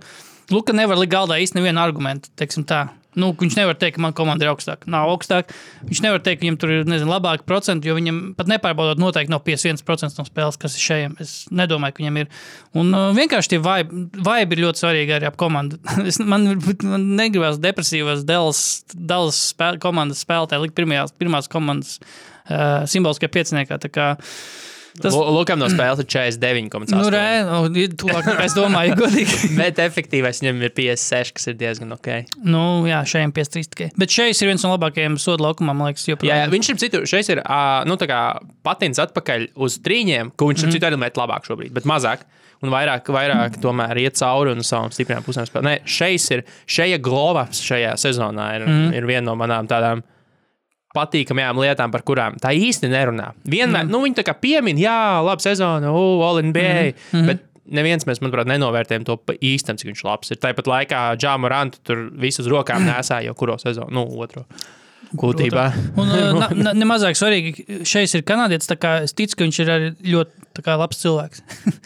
Luka 0.50 0.75
nevar 0.76 0.99
likt 1.00 1.14
galdā 1.14 1.38
īstenībā 1.40 1.68
nevienu 1.68 1.85
argumentu. 1.85 2.33
teiksim 2.37 2.66
tā. 2.68 2.88
Nu, 3.18 3.33
viņš 3.35 3.57
nevar 3.59 3.75
teikt, 3.78 3.97
ka 3.97 4.02
manā 4.04 4.14
komanda 4.14 4.45
ir 4.45 4.50
augstāka. 4.52 4.87
Nav 4.90 5.09
augstāka. 5.11 5.54
Viņš 5.88 6.02
nevar 6.04 6.21
teikt, 6.23 6.38
ka 6.38 6.45
viņam 6.45 6.59
tur 6.61 6.73
ir 6.75 6.85
nezinu, 6.88 7.11
labāki 7.11 7.47
procenti, 7.49 7.88
jo 7.90 7.97
viņam 7.97 8.21
pat 8.38 8.50
nepārbaudot, 8.52 9.00
noteikti 9.00 9.33
nav 9.33 9.42
51% 9.47 10.21
no 10.21 10.26
spēles, 10.28 10.59
kas 10.61 10.76
ir 10.78 10.85
šajam. 10.85 11.16
Es 11.25 11.33
nedomāju, 11.50 11.97
ka 11.97 12.04
viņam 12.04 12.21
ir. 12.23 12.30
Un 12.78 12.92
uh, 12.95 13.09
vienkārši 13.16 13.54
tie 13.54 13.61
vibe, 13.64 14.54
ir 14.54 14.62
ļoti 14.62 14.85
svarīgi 14.85 15.16
arī 15.18 15.30
ap 15.30 15.40
komandu. 15.40 15.80
es, 16.09 16.21
man, 16.23 16.47
man 16.85 17.09
negribas 17.18 17.59
depresīvas 17.64 18.23
Dallas 18.28 19.42
spēl, 19.50 19.80
komandas 19.83 20.23
spēlētāji 20.26 20.68
likt 20.68 20.78
pirmajās, 20.78 21.16
pirmās 21.18 21.50
komandas 21.50 21.99
uh, 21.99 22.87
simboliskajā 22.87 23.35
pieciniekā. 23.35 23.83
Tas... 25.02 25.14
Lukam 25.14 25.60
no 25.60 25.68
spēles 25.70 26.02
ir 26.02 26.08
49,8. 26.10 26.94
Nu, 26.94 27.10
re, 27.12 27.24
nu, 27.46 27.84
tuvāk, 28.00 28.30
es 28.44 28.56
domāju, 28.56 28.96
godīgi. 29.02 29.52
Bet 29.58 29.80
efektīvais 29.82 30.42
viņam 30.42 30.64
ir 30.66 30.74
56, 30.76 31.34
kas 31.36 31.50
ir 31.52 31.58
diezgan 31.60 31.94
ok. 31.96 32.10
Nu, 32.42 32.64
jā, 32.88 33.02
šeit 33.08 33.28
ir 33.28 33.34
53 33.36 33.72
tikai. 33.74 33.90
Bet 34.00 34.14
šeit 34.14 34.34
ir 34.34 34.52
viens 34.52 34.66
no 34.66 34.72
labākajiem 34.74 35.20
sodu 35.22 35.46
laukumā, 35.46 35.76
man 35.76 35.92
liekas, 35.92 36.08
joprojām. 36.10 36.32
Jā, 36.32 36.42
jā, 36.44 36.50
viņš 36.54 36.72
ir 36.72 36.82
citur. 36.82 37.06
Šeit 37.10 37.30
ir 37.34 37.42
nu, 37.88 37.98
patins 38.66 39.00
atpakaļ 39.04 39.48
uz 39.58 39.78
trīņiem, 39.84 40.34
ko 40.38 40.50
viņš 40.50 40.66
mm. 40.66 40.76
citur 40.76 40.90
arī 40.90 41.00
met 41.04 41.20
labāk 41.20 41.48
šobrīd, 41.48 41.74
bet 41.76 41.88
mazāk. 41.88 42.26
Un 42.58 42.72
vairāk, 42.74 43.06
vairāk 43.14 43.54
mm. 43.54 43.62
tomēr 43.62 44.00
iet 44.02 44.18
cauri 44.18 44.50
un 44.50 44.64
savām 44.66 44.90
stiprajām 44.90 45.22
pusēm 45.22 45.46
spēlē. 45.46 45.62
Nē, 45.68 45.74
šeit 45.86 46.24
ir, 46.34 46.42
šeit 46.66 47.04
glovaps 47.06 47.60
šajā 47.62 47.92
sezonā 48.02 48.48
ir, 48.56 48.66
mm. 48.66 48.88
ir 48.98 49.06
viena 49.06 49.28
no 49.30 49.36
manām 49.38 49.68
tādām 49.70 50.02
patīkamajām 50.97 51.61
lietām, 51.61 51.92
par 51.92 52.04
kurām 52.07 52.38
tā 52.40 52.54
īsti 52.57 52.88
nerunā. 52.92 53.33
Vienmēr, 53.45 53.85
mm. 53.85 53.92
nu, 53.92 54.00
viņi 54.07 54.18
tā 54.21 54.25
kā 54.26 54.35
piemin, 54.40 54.80
jā, 54.80 55.21
labi 55.25 55.45
sezona, 55.45 55.92
uh, 55.92 56.40
NBA, 56.42 56.73
mm 56.88 56.95
-hmm. 57.12 57.26
bet 57.26 57.45
neviens 57.64 58.07
mēs, 58.09 58.23
manuprāt, 58.25 58.49
nenovērtējam 58.49 59.04
to 59.09 59.18
īstenībā, 59.37 59.78
cik 59.83 59.90
viņš 59.92 60.04
labs 60.04 60.33
ir. 60.33 60.40
Tāpat 60.42 60.71
laikā 60.71 61.04
Džāma 61.21 61.50
Rantu 61.52 61.83
tur 61.85 62.09
visu 62.12 62.42
uz 62.42 62.49
rokām 62.49 62.87
nesā 62.90 63.23
jau 63.25 63.35
kuro 63.35 63.59
sezonu, 63.59 63.92
nu, 63.92 64.07
otru. 64.23 64.45
Būtībā. 65.16 65.68
Un, 65.96 66.10
uh, 66.12 66.50
nemazāk 66.82 67.16
svarīgi, 67.18 67.82
šeit 67.88 68.18
ir 68.18 68.26
kanādietis. 68.28 68.70
Es 69.04 69.16
ticu, 69.16 69.38
ka 69.38 69.46
viņš 69.46 69.60
ir 69.64 69.72
arī 69.72 69.90
ļoti 70.16 70.48
kā, 70.64 70.74
labs 70.78 71.00
cilvēks. 71.02 71.42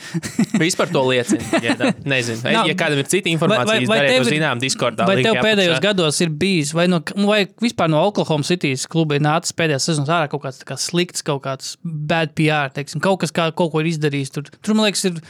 Vispār 0.62 0.90
to 0.92 1.02
liecina. 1.06 1.60
Ja, 1.64 1.74
nezinu, 2.08 2.40
Nav, 2.46 2.68
ja 2.70 2.76
kādam 2.78 3.02
ir 3.02 3.08
cita 3.10 3.30
informācija, 3.32 3.82
vai, 3.84 3.88
vai, 3.88 3.98
vai 4.00 4.14
tev, 4.14 4.26
zinām, 4.28 4.62
Discordā. 4.62 5.06
Vai 5.08 5.18
tev 5.20 5.38
pēdējos 5.38 5.76
apakšā. 5.76 5.86
gados 5.90 6.20
ir 6.24 6.32
bijis, 6.42 6.72
vai, 6.76 6.86
no, 6.90 7.02
vai 7.28 7.42
vispār 7.62 7.92
no 7.92 8.02
Oklahoma 8.08 8.46
City's 8.48 8.86
kluba 8.90 9.18
ir 9.18 9.24
nācis 9.24 9.56
pēdējās 9.58 9.90
sezonas 9.90 10.12
ārā 10.16 10.30
kaut 10.32 10.44
kāds 10.46 10.62
kā 10.68 10.78
slikts, 10.80 11.24
kaut 11.26 11.44
kāds 11.46 11.74
bad 11.82 12.34
PR, 12.38 12.72
teiksim, 12.74 13.02
kaut 13.04 13.22
kas, 13.22 13.34
kā, 13.34 13.50
kaut 13.56 13.74
ko 13.74 13.82
ir 13.84 13.92
izdarījis. 13.92 14.34
Tur, 14.36 14.48
tur 14.60 14.78
man 14.78 14.88
liekas, 14.88 15.04
ir 15.10 15.20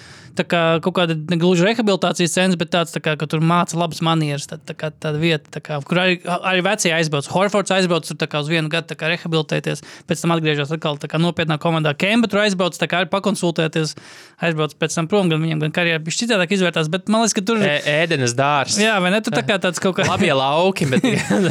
kā, 0.49 0.63
kaut 0.85 0.97
kāda 0.97 1.17
negluži 1.31 1.67
rehabilitācijas 1.67 2.35
centrs, 2.35 2.59
bet 2.61 2.73
tāds, 2.73 2.95
tā 2.95 3.03
kā, 3.05 3.15
ka 3.21 3.29
tur 3.29 3.45
māca 3.45 3.77
labas 3.79 4.03
manieres. 4.05 4.49
Tā, 4.51 4.59
tā 4.59 4.77
kā, 4.79 4.93
tāda 4.93 5.21
vieta, 5.21 5.51
tā 5.53 5.63
kā, 5.65 5.79
kur 5.87 6.01
arī, 6.03 6.19
arī 6.25 6.65
vecie 6.65 6.93
aizbrauc. 6.97 7.29
Horfords 7.33 7.75
aizbrauc 7.75 8.09
tur 8.09 8.39
uz 8.41 8.51
vienu 8.51 8.73
gadu 8.73 8.97
rehabilitēties, 8.97 9.85
pēc 10.09 10.25
tam 10.25 10.35
atgriežas 10.37 10.73
atkal 10.75 10.99
nopietnā 11.23 11.59
komandā. 11.63 11.95
Kemba 11.99 12.31
tur 12.31 12.43
aizbrauc, 12.45 12.77
tā 12.79 12.89
kā 12.91 13.03
arī 13.03 13.11
pakonsultēties, 13.13 13.95
aizbrauc 14.43 14.77
pēc 14.81 14.97
tam 14.97 15.09
prom, 15.11 15.31
gan 15.33 15.43
viņam, 15.43 15.63
gan 15.67 15.75
karjerā 15.77 16.01
bija 16.03 16.23
citādāk 16.23 16.55
izvērtās. 16.57 16.91
Bet 16.93 17.13
man 17.13 17.25
liekas, 17.25 17.37
ka 17.37 17.45
tur 17.47 17.61
ir 17.63 17.89
ēdenes 17.93 18.37
dārzs. 18.39 18.79
Jā, 18.83 18.97
vai 19.03 19.13
ne? 19.15 19.21
Tur 19.25 19.37
tā 19.37 19.45
kā 19.47 19.59
tāds 19.63 19.83
kaut 19.83 19.99
kā 19.99 20.07
labie 20.09 20.33
lauki. 20.37 20.89
Bet... 20.91 21.07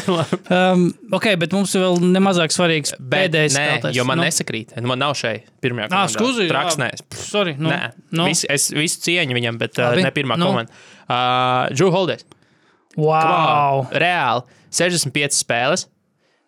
um, 0.57 0.87
ok, 1.13 1.31
bet 1.41 1.55
mums 1.55 1.75
ir 1.77 1.85
vēl 1.85 2.01
nemazāk 2.17 2.55
svarīgs 2.55 2.95
pēdējais. 2.97 3.57
Nē, 3.57 3.65
spēlētājs. 3.67 3.97
jo 3.97 4.07
man 4.07 4.21
nu? 4.21 4.27
nesakrīt. 4.27 4.75
Nu, 4.79 4.91
man 4.91 5.01
nav 5.03 5.15
šeit 5.19 5.47
pirmajā 5.61 5.91
komandā. 5.91 6.03
Ah, 6.07 6.11
skuzi. 6.11 6.47
Traksnēs. 6.51 7.03
Sorry. 7.21 7.55
Nu, 7.59 7.69
Nē, 7.71 7.91
nu. 8.17 8.27
Vis, 8.29 8.43
es 8.49 8.70
visu 8.75 9.01
cieņu 9.05 9.37
viņam, 9.37 9.61
bet 9.61 9.79
uh, 9.81 9.95
ne 9.99 10.11
pirmā 10.15 10.37
nu. 10.39 10.51
komanda. 10.51 10.83
Uh, 11.05 11.71
Drew 11.75 11.91
Holders. 11.93 12.27
Wow! 12.99 13.87
Come 13.87 14.03
Reāli 14.03 14.59
65 14.71 15.35
spēles. 15.35 15.87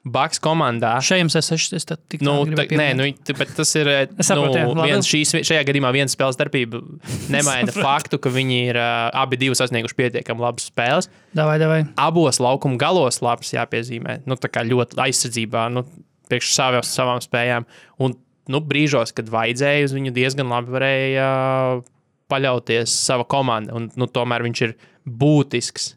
Baks 0.04 0.42
komandā. 0.44 0.98
Šajam 1.00 1.30
es 1.32 1.38
esmu 1.40 1.96
tik 2.12 2.24
nu, 2.28 2.34
tā, 2.52 2.66
nē, 2.76 2.90
nu, 3.00 3.06
bet 3.40 3.54
tas 3.56 3.70
ir. 3.80 3.88
saprotu, 4.28 4.60
nu, 4.76 4.84
viens, 4.84 5.08
šīs, 5.08 5.32
šajā 5.48 5.62
gadījumā 5.70 5.94
viena 5.96 6.12
spēles 6.12 6.36
starpība 6.36 6.82
nemaina 7.36 7.72
faktu, 7.72 8.20
ka 8.20 8.32
viņi 8.34 8.58
ir 8.74 8.80
uh, 8.82 9.08
abi 9.22 9.40
divi 9.40 9.56
sasnieguši 9.56 9.96
pietiekami 10.02 10.44
labas 10.44 10.68
spēles. 10.68 11.08
Davai, 11.32 11.56
davai. 11.62 11.80
Abos 12.04 12.42
laukuma 12.44 12.76
galos 12.82 13.22
labs 13.24 13.56
jāpiezīmē. 13.56 14.20
Nu, 14.28 14.36
tā 14.36 14.52
kā 14.52 14.66
ļoti 14.68 15.00
aizsardzībā, 15.06 15.70
nu, 15.72 15.86
priekš 16.28 16.52
savām, 16.52 16.84
savām 16.84 17.24
spējām. 17.24 17.70
Un 18.04 18.20
nu, 18.52 18.60
brīžos, 18.60 19.16
kad 19.16 19.32
vajadzēja, 19.32 19.88
uz 19.88 19.96
viņu 19.96 20.12
diezgan 20.20 20.52
labi 20.52 20.76
varēja 20.76 21.32
uh, 21.32 21.88
paļauties 22.34 22.98
sava 23.06 23.26
komanda. 23.30 23.78
Un, 23.78 23.92
nu, 24.00 24.10
tomēr 24.10 24.46
viņš 24.50 24.66
ir 24.66 24.78
būtisks 25.06 25.94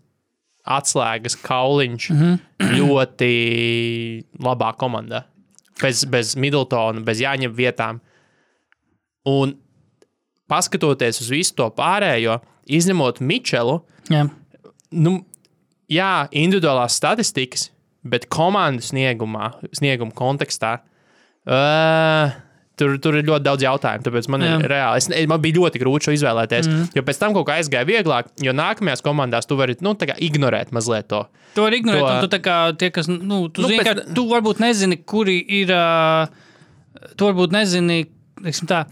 atslēgas 0.67 1.37
kauliņš 1.45 2.11
mm 2.11 2.23
-hmm. 2.23 2.73
ļoti 2.79 3.31
labā 4.43 4.73
komandā. 4.79 5.25
Bez, 5.81 6.05
bez 6.09 6.35
Middletona, 6.37 7.01
bez 7.05 7.21
jāņem 7.21 7.53
vietām. 7.55 8.01
Un 9.27 9.57
paskatoties 10.49 11.21
uz 11.21 11.31
visu 11.31 11.55
to 11.59 11.69
pārējo, 11.77 12.41
izņemot 12.67 13.21
Mičelu, 13.21 13.81
jā, 14.11 14.25
nu, 14.91 15.19
jā 15.91 16.29
individuālās 16.33 16.97
statistikas, 16.97 17.71
bet 18.07 18.29
komandas 18.31 18.91
sniegumā, 18.93 19.53
snieguma 19.73 20.15
kontekstā. 20.17 20.79
Uh, 21.47 22.33
Tur, 22.77 22.99
tur 23.01 23.17
ir 23.17 23.25
ļoti 23.25 23.41
daudz 23.41 23.65
jautājumu, 23.65 24.05
tāpēc 24.05 24.27
man, 24.29 24.43
ir 24.45 24.67
reāli, 24.69 25.01
es, 25.01 25.07
man 25.31 25.41
bija 25.41 25.57
ļoti 25.57 25.81
grūti 25.81 26.11
šo 26.11 26.13
izvēlēties. 26.19 26.67
Mm. 26.69 26.91
Jo 26.99 27.05
pēc 27.07 27.21
tam 27.23 27.33
kaut 27.33 27.47
kā 27.49 27.55
aizgāja 27.57 27.89
vieglāk, 27.89 28.29
jo 28.45 28.53
nākamajās 28.53 29.01
komandās 29.05 29.49
tu 29.49 29.57
vari 29.57 29.79
nu, 29.81 29.95
ignorēt 29.97 30.75
mazliet 30.77 31.09
to. 31.09 31.23
Tu 31.57 31.65
vari 31.65 31.81
ignorēt, 31.81 32.05
to, 32.05 32.13
un 32.13 32.29
tu, 32.29 32.41
kā, 32.45 32.59
tie, 32.77 32.91
kas, 32.93 33.09
nu, 33.09 33.47
tu, 33.49 33.65
nu, 33.65 33.73
zini, 33.73 33.81
pēc... 33.81 34.03
tu 34.19 34.27
varbūt 34.29 34.61
nezini, 34.61 35.01
kuri 35.09 35.39
ir. 35.63 35.73
Uh, 35.73 37.15
tu 37.17 37.31
varbūt 37.31 37.57
nezini, 37.57 38.03
tā. 38.69 38.85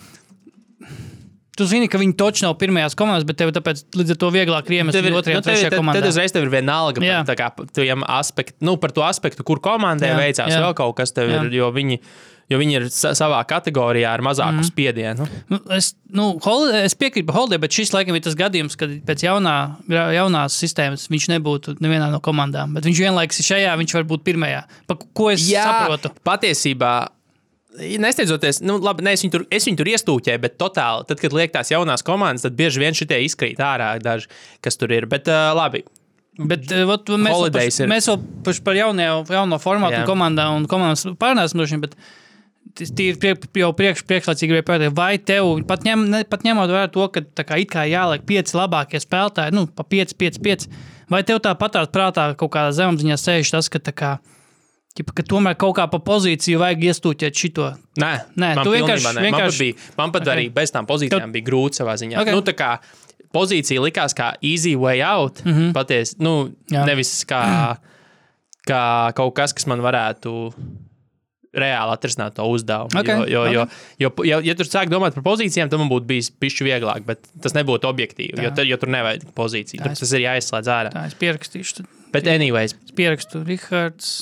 Tu 1.54 1.66
zini, 1.70 1.86
ka 1.86 2.00
viņi 2.00 2.16
točs 2.18 2.42
nav 2.42 2.56
pirmajās 2.58 2.96
komandās, 2.98 3.26
bet 3.28 3.36
tev 3.38 3.52
tāpēc 3.54 3.84
līdz 3.94 4.16
ar 4.16 4.18
to 4.18 4.30
vieglāk 4.34 4.70
ir 4.70 4.80
iemest 4.80 4.96
tev 4.96 5.06
otrajā, 5.12 5.38
nu, 5.38 5.46
trešajā 5.46 5.70
tad, 5.70 5.78
komandā. 5.78 6.00
Tad 6.00 6.10
uzreiz 6.10 6.34
tev 6.34 6.48
ir 6.48 6.50
vienalga 6.50 7.04
par, 7.04 7.36
kā, 7.38 7.50
aspektu, 8.16 8.56
nu, 8.66 8.74
par 8.82 8.94
to 8.96 9.04
aspektu, 9.06 9.46
kur 9.46 9.60
komandai 9.62 10.10
jā, 10.10 10.16
veicās 10.18 10.50
jā. 10.50 10.62
vēl 10.64 10.74
kaut 10.80 10.96
kas 10.98 11.14
tev 11.14 11.30
jā. 11.30 11.44
ir, 11.44 11.54
jo 11.60 11.68
viņi 11.76 12.00
jo 12.50 12.60
viņi 12.60 12.76
ir 12.78 12.86
savā 12.92 13.40
kategorijā 13.48 14.12
ar 14.14 14.22
mazāku 14.24 14.60
mm. 14.60 14.68
spiedienu. 14.68 15.26
Nu, 15.52 15.60
es, 15.76 15.92
nu, 16.12 16.30
Holiday, 16.44 16.84
es 16.88 16.96
piekrītu 16.98 17.34
Holidē, 17.34 17.58
bet 17.62 17.76
šis 17.76 17.94
laikam 17.94 18.18
ir 18.18 18.24
tas 18.26 18.36
gadījums, 18.38 18.76
kad 18.80 18.92
pēc 19.08 19.26
jaunā, 19.26 19.56
jaunās 19.88 20.58
sistēmas 20.60 21.08
viņš 21.12 21.30
nebūtu 21.36 21.76
nevienā 21.84 22.10
no 22.12 22.20
komandām. 22.24 22.76
Bet 22.76 22.88
viņš 22.88 23.02
vienlaikus 23.06 23.40
ir 23.40 23.50
šajā, 23.50 23.74
viņš 23.80 23.98
var 23.98 24.06
būt 24.12 24.24
pirmajā. 24.28 24.62
Pa, 24.90 24.98
ko 25.00 25.32
es 25.32 25.44
Jā, 25.48 25.66
saprotu? 25.70 26.12
Patiesībā. 26.26 26.94
Nesteidzoties, 27.74 28.60
nu, 28.62 28.76
labi, 28.78 29.02
ne, 29.02 29.16
es, 29.16 29.24
viņu 29.24 29.34
tur, 29.34 29.44
es 29.50 29.64
viņu 29.66 29.80
tur 29.80 29.88
iestūķēju, 29.90 30.40
bet 30.44 30.54
totāli, 30.62 31.08
tad, 31.08 31.18
kad 31.18 31.34
liek 31.34 31.50
tās 31.56 31.72
jaunās 31.74 32.06
komandas, 32.06 32.44
tad 32.46 32.54
bieži 32.54 32.78
vien 32.78 32.94
šitie 32.94 33.18
izkrīt 33.26 33.58
ārā 33.58 33.96
daži, 33.98 34.30
kas 34.62 34.78
tur 34.78 34.94
ir. 34.94 35.08
Bet, 35.10 35.26
uh, 35.26 35.50
labi, 35.58 35.82
Bet 36.34 36.66
ot, 36.66 37.10
mēs, 37.14 37.30
vēl 37.30 37.52
par, 37.54 37.90
mēs 37.92 38.08
vēl 38.10 38.16
par, 38.42 38.56
par 38.66 38.78
jauno, 38.78 39.58
formātu 39.62 40.00
un 40.00 40.08
komandām 40.08 40.56
un 40.58 40.64
komandas 40.70 41.06
pārnēsim, 41.20 41.84
bet 41.84 41.94
tīri 42.74 43.18
priek, 43.20 43.46
jau 43.60 43.70
priekš, 43.76 44.02
priekšlaicīgi 44.08 44.50
gribēju 44.50 44.66
pateikt, 44.66 44.96
vai 44.98 45.12
tev, 45.18 45.50
pat, 45.68 45.84
ņem, 45.86 46.06
ne, 46.10 46.22
pat 46.28 46.44
ņemot 46.46 46.72
vērā 46.74 46.90
to, 46.94 47.06
ka 47.14 47.22
tā 47.22 47.46
kā, 47.46 47.58
kā 47.70 47.86
jāliek 47.88 48.24
pieci 48.26 48.56
labākie 48.58 49.00
spēlētāji, 49.02 49.54
nu, 49.54 49.66
pa 49.70 49.86
5, 49.86 50.16
5, 50.20 50.40
5, 50.44 50.66
vai 51.12 51.22
tev 51.26 51.42
tā 51.44 51.54
patās 51.58 51.90
prātā 51.94 52.30
kaut 52.38 52.52
kādā 52.54 52.74
zemapziņā 52.74 53.18
sēž 53.20 53.54
tas, 53.56 53.70
ka 53.70 53.82
tā 53.82 53.94
kā. 53.94 54.14
Ķipa, 54.94 55.10
ka 55.18 55.22
tomēr 55.26 55.56
kaut 55.58 55.74
kā 55.74 55.88
pa 55.90 55.98
pozīciju 56.06 56.60
vajag 56.60 56.84
iestūķēt 56.86 57.40
šo. 57.40 57.70
Nē, 57.98 58.12
Nē 58.38 58.50
tu 58.60 58.70
vienkārši. 58.70 59.08
Ne. 59.16 59.24
vienkārši... 59.24 59.32
Man 59.34 59.48
pat, 59.50 59.58
bija, 59.58 59.96
man 59.98 60.12
pat 60.14 60.22
okay. 60.22 60.34
arī 60.36 60.44
bez 60.54 60.70
tām 60.70 60.86
pozīcijām 60.86 61.26
Tev... 61.26 61.32
bija 61.34 61.46
grūti 61.48 61.80
savā 61.80 61.96
ziņā. 61.98 62.20
Okay. 62.22 62.36
Nu, 62.36 62.54
kā, 62.54 62.68
pozīcija 63.34 63.82
likās 63.82 64.14
kā 64.14 64.30
easy 64.38 64.76
way 64.78 65.02
out. 65.02 65.42
Mm 65.42 65.52
-hmm. 65.52 65.72
Patiesi, 65.74 66.14
nu, 66.22 66.54
Jā. 66.70 66.84
nevis 66.86 67.24
kā, 67.26 67.42
kā 68.68 69.12
kaut 69.18 69.34
kas, 69.34 69.52
kas 69.52 69.66
man 69.66 69.82
varētu 69.82 70.52
reāli 71.58 71.94
atrisināt 71.94 72.36
to 72.38 72.46
uzdevumu. 72.50 72.92
Okay, 73.00 73.24
jo, 73.30 73.44
jo, 73.48 73.64
okay. 73.64 73.80
jo, 74.02 74.10
jo, 74.18 74.26
jo, 74.30 74.40
ja 74.48 74.56
tur 74.58 74.68
sāk 74.68 74.92
domāt 74.92 75.16
par 75.16 75.26
pozīcijām, 75.26 75.70
tad 75.72 75.82
man 75.82 75.90
būtu 75.92 76.08
bijis 76.10 76.30
pišķi 76.42 76.68
vieglāk, 76.68 77.06
bet 77.08 77.24
tas 77.44 77.56
nebūtu 77.56 77.88
objektīvi. 77.90 78.36
Tā. 78.38 78.46
Jo, 78.46 78.54
tad, 78.56 78.68
jo 78.70 78.78
tur 78.80 78.92
nevajag 78.94 79.26
pozīciju. 79.36 79.82
Tur 79.84 79.96
tas 80.00 80.14
ir 80.14 80.24
jāizslēdz 80.26 80.72
ārā. 80.76 80.94
Tā 80.94 81.04
es 81.10 81.18
pierakstīšu. 81.20 81.86
Bet, 82.14 82.30
anyways, 82.30 82.76
es 82.78 82.96
pierakstu 82.96 83.42
Rihards. 83.46 84.14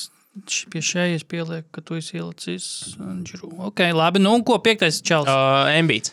Pie 0.73 0.81
šejas 0.81 1.21
pielieku, 1.29 1.67
ka 1.75 1.83
tu 1.85 1.99
esi 1.99 2.17
ielicis. 2.17 2.95
Ok, 3.61 3.83
labi. 3.93 4.21
Nu, 4.23 4.31
un 4.39 4.45
ko 4.45 4.57
piektais 4.65 4.97
čels? 5.05 5.29
Uh, 5.29 5.69
Embīts. 5.77 6.09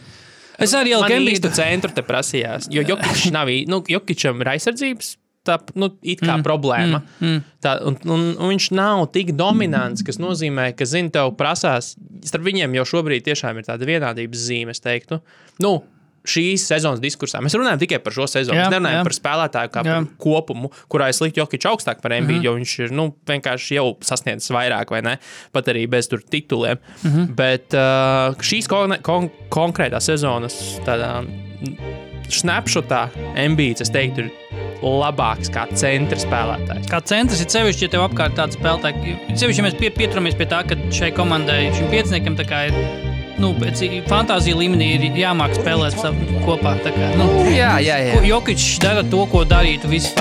Es 0.60 0.74
arī 0.76 0.92
ieliku 0.92 1.32
īstu 1.32 1.48
centru 1.56 1.88
te 1.96 2.04
prasījās, 2.04 2.68
jo 2.72 2.84
Jokic 2.90 3.30
nav, 3.32 3.48
nu, 3.70 3.80
Jokičam 3.88 4.44
ir 4.44 4.52
aizsardzības. 4.52 5.14
Tā 5.58 5.74
nu, 5.74 5.90
mm, 5.90 6.44
problēma. 6.46 7.02
Mm, 7.18 7.28
mm. 7.28 7.46
Tā, 7.64 7.76
un, 7.86 7.96
un, 8.06 8.26
un 8.36 8.52
viņš 8.52 8.70
nav 8.76 9.06
tik 9.14 9.32
dominants, 9.38 10.04
kas 10.06 10.20
nozīmē, 10.22 10.70
ka, 10.78 10.88
zini, 10.88 11.12
tev 11.14 11.34
prasās. 11.38 11.94
Starp 12.26 12.44
viņiem 12.46 12.74
jau 12.80 12.88
šobrīd 12.94 13.26
tiešām 13.26 13.58
ir 13.58 13.68
tāda 13.68 13.88
vienādības 13.88 14.46
zīme, 14.50 14.76
es 14.76 14.84
teiktu. 14.84 15.20
Nu, 15.62 15.80
šīs 16.28 16.64
sezonas 16.68 17.00
diskursā. 17.02 17.40
Mēs 17.42 17.56
runājam 17.56 17.80
tikai 17.80 18.00
par 18.04 18.14
šo 18.14 18.26
sezonu. 18.28 18.58
Jā, 18.58 18.66
Mēs 18.66 18.74
nerunājam 18.74 19.00
jā. 19.00 19.06
par 19.08 19.16
spēlētāju 19.16 19.72
kā 19.72 19.84
Jā. 19.86 19.96
par 19.96 20.08
kopumu, 20.20 20.70
kurā 20.92 21.08
es 21.12 21.20
liktu 21.24 21.42
Jokic 21.42 21.66
augstāk 21.70 22.02
par 22.04 22.12
MBA, 22.12 22.20
mm 22.20 22.36
-hmm. 22.36 22.44
jo 22.44 22.54
viņš 22.58 22.76
ir 22.84 22.92
nu, 22.92 23.08
vienkārši 23.26 23.78
jau 23.78 23.96
sasniedzis 24.04 24.50
vairāk, 24.50 24.90
vai 24.90 25.02
ne? 25.02 25.18
Pat 25.52 25.68
arī 25.68 25.88
bez 25.88 26.08
tur 26.08 26.20
tituliem. 26.20 26.78
Mm 27.02 27.10
-hmm. 27.10 27.34
Bet 27.34 27.74
uh, 27.74 28.36
šīs 28.36 28.68
kon 28.68 28.96
kon 29.02 29.30
konkrētās 29.48 30.00
sezonas 30.12 30.80
tādā 30.84 31.24
snapshotā 32.38 33.08
MBA, 33.34 33.80
es 33.82 33.92
teiktu, 33.92 34.28
ir 34.28 34.60
labāks 34.80 35.50
kā 35.52 35.66
centra 35.76 36.18
spēlētājs. 36.20 36.88
Kā 36.90 37.02
centrs 37.04 37.42
ir 37.44 37.50
sevišķi, 37.52 37.86
ja 37.86 37.94
tev 37.96 38.06
apkārt 38.06 38.38
tāds 38.38 38.58
spēlētājs. 38.58 39.20
Sevišķi, 39.34 39.60
ja 39.60 39.68
mēs 39.68 39.78
pie, 39.80 39.92
pieturamies 39.98 40.38
pie 40.38 40.48
tā, 40.50 40.64
ka 40.68 40.78
šai 40.94 41.12
komandai, 41.16 41.62
šim 41.76 41.90
pieciniekam, 41.92 42.38
tā 42.40 42.48
kā 42.48 42.66
ir. 42.70 43.09
Nu, 43.40 43.54
pēc 43.56 43.80
fantāzijas 44.08 44.58
līmenī 44.60 44.90
ir 44.98 45.04
jāmāk 45.16 45.54
spēlēt 45.56 45.96
kopā. 46.44 46.74
tā 46.84 46.92
Kā, 46.92 47.12
nu, 47.16 47.28
Jā, 47.48 47.78
jā, 47.80 47.96
jā. 48.04 48.18
Jokic 48.28 48.64
dara 48.82 49.04
to, 49.06 49.22
ko 49.30 49.44
darītu 49.48 49.88
visi 49.88 50.12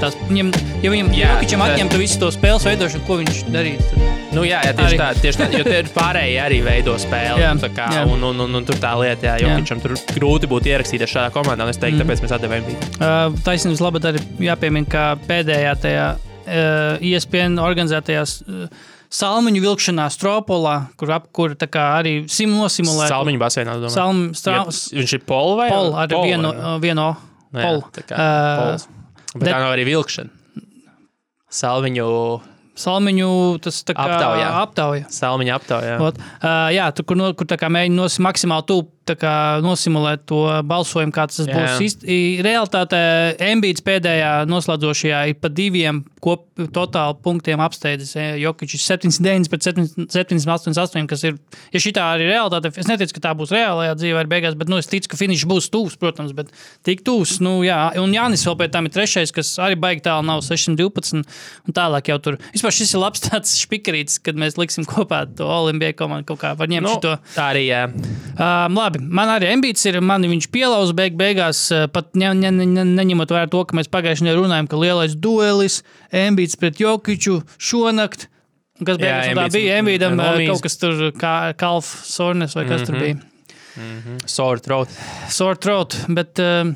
Tās, 0.00 0.16
viņam, 0.30 0.52
ja 0.80 0.92
viņam 0.92 1.10
Jā, 1.12 1.34
Jokičam 1.34 1.60
bet- 1.60 1.74
atņemtu 1.74 2.00
visu 2.00 2.20
to 2.22 2.30
spēles 2.32 2.64
veidošanu, 2.64 3.04
ko 3.06 3.18
viņš 3.20 3.42
darītu? 3.52 3.90
Tad... 3.90 4.10
Nu, 4.30 4.44
jā, 4.46 4.60
jā, 4.62 4.72
tieši 4.78 4.94
Arī. 4.94 4.98
tā, 5.00 5.08
tieši 5.18 5.40
tā, 5.40 5.46
jo 5.58 5.64
tie 5.66 5.78
ir 5.82 5.88
pārējie 5.90 6.38
arī 6.42 6.60
veido 6.62 6.94
spēli. 7.02 7.42
Jā, 7.42 7.50
tā 7.58 7.70
kā, 7.74 7.88
jā. 7.96 8.04
un, 8.06 8.22
un, 8.30 8.44
un, 8.46 8.58
un 8.60 8.68
tur 8.68 8.78
tā 8.80 8.92
lieta, 9.00 9.32
jā, 9.32 9.34
jo 9.42 9.50
Jā. 9.50 9.78
tur 9.82 9.96
grūti 10.14 10.50
būtu 10.50 10.70
ierakstīties 10.70 11.10
šādā 11.10 11.32
komandā, 11.34 11.66
un 11.66 11.74
es 11.74 11.80
teiktu, 11.82 11.98
mm. 11.98 12.04
tāpēc 12.06 12.22
mēs 12.24 12.34
atdevām 12.36 12.68
viņu. 12.68 12.90
Uh, 13.00 13.40
Taisnības 13.46 13.82
labā 13.82 14.02
arī 14.12 14.22
jāpiemina, 14.46 14.90
ka 14.90 15.04
pēdējā 15.26 15.74
tajā 15.82 16.06
uh, 16.14 17.10
ESPN 17.10 17.58
organizētajā 17.64 18.22
uh, 18.22 18.86
salmiņu 19.10 19.60
vilkšanā 19.64 20.06
Stropolā, 20.14 20.74
kur, 20.96 21.10
ap, 21.16 21.24
kur 21.34 21.54
kā 21.56 21.84
arī 22.00 22.12
sim 22.30 22.52
nosimulē. 22.54 23.08
Salmiņu 23.10 23.40
basēnā, 23.42 23.74
domāju. 23.82 23.94
Salm, 23.96 24.20
Ja, 24.30 24.38
strā, 24.38 24.60
viņš 24.70 25.14
ir 25.18 25.24
polu 25.26 25.56
vai 25.58 25.68
pol 25.72 25.94
ar 25.98 26.08
Polu, 26.08 26.28
vienu, 26.28 26.52
vai 26.54 26.62
ne? 26.62 26.78
vienu 26.84 27.08
Nu 27.52 27.58
jā, 27.58 27.66
polu. 27.66 27.82
tā 27.90 28.02
kā 28.06 28.14
Uh, 28.14 28.60
pols. 28.62 28.86
Bet 29.34 29.42
bet- 29.42 29.52
tā 29.54 29.58
nav 29.60 29.72
arī 29.74 29.84
vilkšana. 29.90 30.30
Salmiņu, 31.50 32.06
Salmiņu 32.80 33.28
tas 33.60 33.82
tā 33.84 33.92
kā 33.92 34.04
Aptaujā. 34.06 34.50
aptauja. 34.62 35.04
salmiņu 35.10 35.52
aptaujā. 35.58 35.96
Ot, 36.00 36.16
uh, 36.16 36.70
jā, 36.72 36.86
tur, 36.94 37.04
kur, 37.04 37.16
no, 37.18 37.32
kur 37.34 37.44
tā 37.50 37.58
kā 37.58 37.68
mēģina 37.68 37.98
nos, 37.98 38.16
maksimāli 38.22 38.64
tuvu 38.70 38.86
nosimulēt 39.62 40.26
to 40.26 40.62
balsojumu, 40.62 41.12
kāds 41.12 41.36
tas 41.36 41.46
Jā. 41.46 41.54
būs. 41.54 41.80
Īst, 41.80 42.04
i- 42.04 42.42
realitātē 42.42 43.36
Embīds 43.38 43.82
pēdējā 43.82 44.46
noslēdzošajā 44.46 45.28
ir 45.28 45.34
pa 45.34 45.48
diviem 45.48 46.04
kop, 46.20 46.46
totāli 46.56 47.16
punktiem 47.22 47.58
apsteidzis. 47.60 48.14
eh, 48.16 48.36
Jokic 48.38 48.74
ir 48.74 48.78
79 48.80 49.48
pret 49.48 49.62
788, 49.62 51.06
kas 51.08 51.24
ir, 51.24 51.38
ja 51.72 51.80
šī 51.80 51.92
ir 52.20 52.28
realitāte, 52.30 52.70
es 52.78 52.86
neticu, 52.86 53.14
ka 53.18 53.20
tā 53.30 53.34
būs 53.38 53.50
reālajā 53.54 53.94
dzīvē 53.96 54.24
beigās, 54.28 54.56
bet 54.58 54.68
nu, 54.68 54.76
es 54.76 54.86
ticu, 54.86 55.08
ka 55.08 55.16
finišs 55.16 55.46
būs 55.48 55.70
tūs, 55.72 55.96
protams, 56.00 56.32
bet 56.36 56.50
tik 56.86 57.02
tūs, 57.06 57.40
nu 57.40 57.60
jā, 57.66 57.96
un 58.00 58.12
Jānis 58.12 58.44
vēl 58.46 58.56
pēc 58.60 58.72
tam 58.72 58.86
ir 58.86 58.90
trešais, 58.94 59.32
kas 59.32 59.56
arī 59.58 59.78
baigi 59.80 60.02
tālu 60.02 60.24
nav 60.28 60.42
612 60.46 61.24
un 61.66 61.72
tālāk 61.76 62.10
jau 62.12 62.18
tur. 62.22 62.38
Vispār 62.54 62.72
šis 62.76 62.94
ir 62.94 63.00
labs 63.00 63.20
tāds 63.24 63.56
špikarīts, 63.64 64.20
kad 64.22 64.36
mēs 64.36 64.58
liksim 64.60 64.84
kopā 64.88 65.24
to 65.36 65.44
Olimpiju 65.48 65.96
komandu 65.96 66.26
kaut 66.26 66.40
kā 66.44 66.54
var 66.56 66.68
ņemt 66.68 66.82
Nu, 66.86 66.94
šito. 66.96 67.16
tā 67.34 67.48
arī, 67.54 67.66
jā. 67.70 67.82
Um, 67.90 68.76
labi, 68.76 68.99
man 69.00 69.30
arī 69.32 69.50
ambīts 69.54 69.86
ir, 69.88 70.00
man 70.04 70.24
viņš 70.28 70.50
pielauza 70.52 70.94
beig 70.96 71.16
beigās, 71.18 71.62
uh, 71.74 71.86
pat 71.92 72.12
ne, 72.18 72.32
ne, 72.36 72.50
ne, 72.54 72.66
ne, 72.68 72.84
neņemot 72.98 73.32
vērā 73.34 73.48
to, 73.52 73.62
ka 73.64 73.76
mēs 73.78 73.90
pagājušajā 73.92 74.28
nedēļā 74.28 74.42
runājām, 74.44 74.68
ka 74.70 74.80
lielais 74.80 75.16
duelis, 75.16 75.80
ambīts 76.12 76.58
pret 76.60 76.82
Jokiču 76.82 77.40
šonakt. 77.56 78.28
Kas 78.80 78.96
beigās 79.00 79.26
Jā, 79.26 79.32
Embiids 79.34 79.56
bija? 79.56 79.80
Embīdam 79.82 80.16
uh, 80.16 80.30
Homijs. 80.30 80.52
kaut 80.52 80.64
kas 80.64 80.78
tur, 80.80 81.02
kā 81.20 81.34
Kalf, 81.60 81.88
Sornes 82.08 82.56
vai 82.56 82.64
kas 82.68 82.80
mm 82.80 82.84
-hmm. 82.84 82.86
tur 82.86 83.00
bija. 83.00 84.20
Sore 84.26 84.60
throat. 84.60 84.88
Sore 85.28 85.56
throat, 85.56 85.96
bet 86.08 86.40
um, 86.42 86.74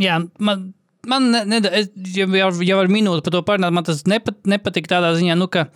jā, 0.00 0.18
man, 0.38 0.72
man 1.06 1.30
ne, 1.30 1.44
ne, 1.48 1.60
es, 1.70 1.90
ja 2.16 2.26
jau, 2.26 2.50
jau 2.66 2.78
ar 2.80 2.90
minūti 2.90 3.24
par 3.24 3.36
to 3.36 3.42
parunāt, 3.46 3.74
man 3.74 3.86
tas 3.86 4.04
nepat, 4.10 4.40
nepatika 4.48 4.96
tādā 4.96 5.14
ziņā, 5.18 5.36
nu, 5.38 5.48
ka 5.48 5.68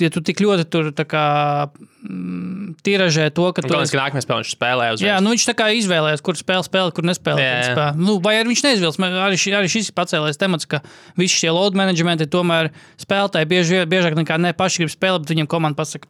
ja 0.00 0.08
tu 0.12 0.22
tik 0.24 0.40
ļoti 0.40 0.64
tur 0.72 0.88
kā 1.08 1.26
mm, 1.68 2.78
tiražē 2.86 3.28
to, 3.34 3.50
ka 3.52 3.64
tu 3.64 3.72
Galvenais, 3.72 3.92
ka 3.92 4.00
nākamajā 4.00 4.24
spēlē 4.24 4.40
viņš 4.44 4.54
spēlē 4.56 4.88
uzreiz. 4.94 5.08
Jā, 5.10 5.18
nu 5.24 5.34
viņš 5.34 5.44
tā 5.50 5.56
kā 5.58 5.68
izvēlējās, 5.76 6.24
kur 6.24 6.38
spēlēt, 6.38 6.70
spēlēt, 6.70 6.96
kur 6.96 7.08
nespēlēt. 7.10 7.44
Jā, 7.44 7.74
jā. 7.76 7.90
Nu, 7.98 8.16
vai 8.24 8.38
arī 8.38 8.54
viņš 8.54 8.64
neizvēlas? 8.68 9.00
Arī, 9.26 9.42
arī 9.58 9.72
šis 9.72 9.92
ir 9.92 9.98
pacēlējis 9.98 10.40
temats, 10.40 10.70
ka 10.70 10.80
visi 11.20 11.42
šie 11.42 11.52
load 11.52 11.76
managementi 11.78 12.30
tomēr 12.30 12.72
spēlētāji 13.02 13.50
bieži, 13.52 13.84
biežāk 13.90 14.16
nekā 14.18 14.40
ne 14.40 14.56
paši 14.56 14.84
grib 14.84 14.94
spēlēt, 14.94 15.26
bet 15.26 15.34
viņiem 15.36 15.50
komanda 15.50 15.80
pasaka, 15.82 16.08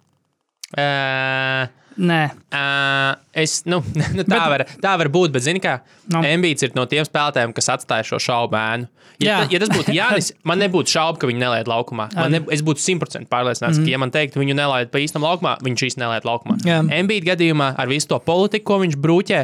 Uh, 0.73 1.69
nē, 1.99 2.23
Uh, 2.53 3.15
es, 3.33 3.63
nu, 3.65 3.79
nu, 4.17 4.23
tā, 4.29 4.37
Bet- 4.37 4.51
var, 4.53 4.63
tā 4.83 4.91
var 5.01 5.09
būt, 5.13 5.33
bet, 5.33 5.43
zini, 5.47 5.61
kā 5.63 5.79
Nu. 6.13 6.21
Embīts 6.27 6.65
ir 6.67 6.75
no 6.77 6.83
tiem 6.91 7.07
spēlētājiem, 7.07 7.55
kas 7.57 7.71
atstāja 7.73 8.05
šo 8.05 8.19
šaubu 8.21 8.59
ēnu. 8.59 8.89
Ja, 9.23 9.39
ta, 9.41 9.47
ja 9.55 9.61
tas 9.63 9.71
būtu 9.73 9.95
Jānis, 9.99 10.33
man 10.45 10.61
nebūtu 10.61 10.93
šaubu, 10.93 11.21
ka 11.23 11.31
viņu 11.31 11.41
nelaid 11.41 11.71
laukumā. 11.71 12.09
Ne, 12.33 12.43
es 12.53 12.61
būtu 12.67 12.83
simtprocentīgi 12.83 13.31
pārliecināts, 13.33 13.79
mm 13.79 13.87
ka, 13.87 13.93
ja 13.95 14.01
man 14.03 14.13
teiktu, 14.13 14.41
viņu 14.43 14.57
nelaid 14.59 14.91
pa 14.93 15.01
īstam 15.01 15.25
laukumā, 15.25 15.55
viņš 15.65 15.87
īsti 15.89 16.03
nelaid 16.03 16.27
laukumā. 16.29 16.59
Embīta 16.99 17.31
gadījumā 17.33 17.71
ar 17.81 17.89
visu 17.89 18.11
to 18.13 18.19
politiku, 18.27 18.67
ko 18.73 18.81
viņš 18.83 18.99
brūķē, 19.01 19.41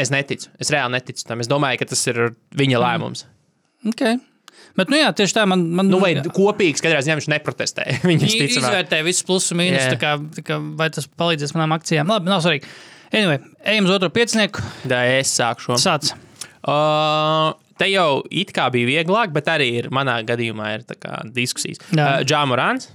es 0.00 0.14
neticu. 0.14 0.48
Es 0.62 0.72
reāli 0.72 0.96
neticu 0.96 1.26
tam. 1.28 1.42
Es 1.44 1.50
domāju, 1.50 1.82
ka 1.82 1.90
tas 1.92 2.06
ir 2.08 2.22
viņa 2.56 2.80
lēmums. 2.86 3.26
ok. 3.92 4.06
Bet, 4.80 4.90
nu 4.92 4.96
jā, 5.00 5.10
tieši 5.16 5.36
tā 5.36 5.44
man. 5.50 5.62
man 5.76 5.90
Nu, 5.92 5.98
vai 6.02 6.14
jā. 6.14 6.22
kopīgs, 6.34 6.80
katrā 6.84 7.02
ziņā 7.04 7.18
viņš 7.20 7.28
neprotestēja. 7.34 7.98
Viņš 8.10 8.24
Viņi 8.24 8.38
ticamāk. 8.46 8.64
izvērtē 8.64 9.00
visus 9.06 9.26
plusus 9.28 9.52
un 9.54 9.60
mīnus, 9.60 9.82
Jā. 9.84 9.92
tā 9.94 9.98
kā, 10.00 10.12
tā 10.38 10.44
kā, 10.46 10.58
vai 10.80 10.88
tas 10.94 11.08
palīdzēs 11.20 11.52
manām 11.56 11.76
akcijām. 11.76 12.08
Labi, 12.14 12.30
nav 12.32 12.40
svarīgi. 12.46 12.70
Anyway, 13.10 13.40
ejam 13.66 13.88
uz 13.90 13.94
otro 13.96 14.08
piecinieku. 14.14 14.62
Tā 14.88 15.02
es 15.18 15.32
sākšu. 15.36 15.76
Sāc. 15.82 16.12
Uh, 16.60 17.50
te 17.80 17.88
jau 17.90 18.20
it 18.30 18.52
kā 18.54 18.68
bija 18.72 18.86
vieglāk, 18.90 19.32
bet 19.34 19.48
arī 19.50 19.66
ir, 19.80 19.88
manā 19.94 20.18
gadījumā 20.28 20.72
ir 20.78 20.84
kā 21.00 21.20
diskusijas. 21.34 21.82
Jā. 21.90 22.06
Uh, 22.20 22.24
Džāmorāns. 22.28 22.90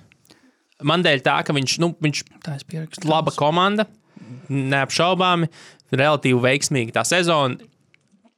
Man 0.85 1.03
dēļ 1.05 1.21
tā, 1.25 1.37
ka 1.47 1.53
viņš, 1.55 1.77
nu, 1.83 1.93
viņš 2.03 2.23
pierakstu. 2.67 3.07
laba 3.07 3.31
komanda, 3.35 3.85
neapšaubāmi, 4.51 5.47
relatīvi 5.95 6.41
veiksmīga 6.43 6.97
tā 6.99 7.03
sezona 7.07 7.59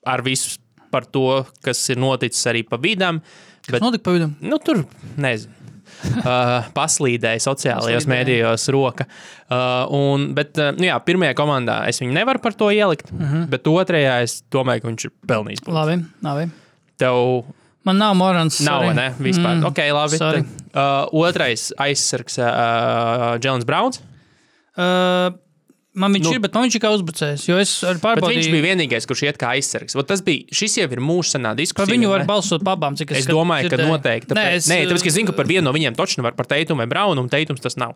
ar 0.08 0.22
visu 0.26 0.58
par 0.92 1.06
to, 1.06 1.46
kas 1.64 1.82
ir 1.90 1.98
noticis 2.02 2.46
arī 2.52 2.64
pa 2.68 2.78
vidam. 2.78 3.22
Bet, 3.70 3.82
Notika 3.84 4.04
pa 4.04 4.12
vidu. 4.16 4.30
nu, 4.42 4.58
tur 4.64 4.86
nezinu. 5.18 5.54
Uh, 5.98 6.62
paslīdēja 6.76 7.40
sociālajos 7.42 8.06
Paslīdēja. 8.06 8.12
mēdījos 8.12 8.66
roka. 8.76 9.06
Uh, 9.50 9.88
un, 9.98 10.28
bet, 10.38 10.52
uh, 10.62 10.70
nu 10.78 10.86
jā, 10.86 10.98
pirmajā 11.02 11.34
komandā 11.40 11.78
es 11.90 11.98
viņu 12.04 12.14
nevaru 12.14 12.42
par 12.44 12.54
to 12.54 12.68
ielikt, 12.70 13.08
uh 13.10 13.16
Mhm. 13.18 13.36
-huh. 13.36 13.48
bet 13.50 13.64
otrajā 13.72 14.22
es 14.22 14.44
domāju, 14.52 14.82
ka 14.84 14.88
viņš 14.92 15.06
ir 15.06 15.12
pelnījis. 15.28 15.62
punktu. 15.64 15.74
Labi, 15.74 16.06
labi. 16.24 16.52
Tev 17.00 17.44
Man 17.84 17.98
nav 17.98 18.16
Morans. 18.16 18.60
nav, 18.60 18.82
sorry. 18.84 18.94
ne? 18.96 19.10
Vispār. 19.20 19.56
Mm, 19.58 19.66
ok, 19.66 19.78
labi. 19.94 20.18
sorry. 20.18 20.44
Tad, 20.44 20.76
uh, 20.76 21.08
otrais 21.26 21.72
aizsargs, 21.80 22.38
uh, 22.38 23.38
Jēlins 23.40 23.66
Browns. 23.66 24.02
Uh, 24.78 25.32
man 25.98 26.14
viņš 26.16 26.28
Nu, 26.28 26.34
ir, 26.38 26.40
bet 26.44 26.54
man 26.56 26.68
viņš 26.68 26.76
ir 26.78 26.82
kā 26.84 26.92
uzbrucējs. 26.96 27.46
Es 27.62 27.72
pārbaudīju, 28.04 28.40
viņš 28.40 28.52
bija 28.54 28.66
vienīgais, 28.70 29.08
kurš 29.10 29.24
iet 29.28 29.38
kā 29.42 29.52
aizsargs. 29.58 29.96
Vot 29.98 30.08
Tas 30.08 30.22
bija, 30.22 30.46
šis 30.54 30.78
jau 30.80 30.88
ir 30.94 31.02
mūsu 31.04 31.36
senā 31.36 31.52
Par 31.52 31.60
diskusija. 31.60 31.94
viņu 31.96 32.08
vai 32.12 32.20
var 32.20 32.28
balsot 32.30 32.64
par 32.64 32.78
abām. 32.78 32.96
Cik 32.98 33.12
Es 33.12 33.26
skat- 33.26 33.34
domāju, 33.36 33.70
ka 33.70 33.76
dzirdēju. 33.76 33.92
noteikti. 33.98 34.28
Tāpēc, 34.32 34.38
Nē, 34.38 34.56
es, 34.62 34.68
nē, 34.70 34.78
tāpēc, 34.88 35.02
ka 35.04 35.10
es 35.12 35.18
zinu, 35.18 35.28
ka 35.28 35.34
par 35.34 35.46
vienu 35.46 35.64
no 35.68 35.74
viņiem 35.74 35.96
točnu 35.98 36.22
var 36.24 36.32
par 36.38 36.46
Teitumu 36.46 36.78
vai 36.78 36.88
Braunu, 36.88 37.20
un 37.22 37.30
Teitums 37.30 37.60
tas 37.60 37.76
nav. 37.78 37.96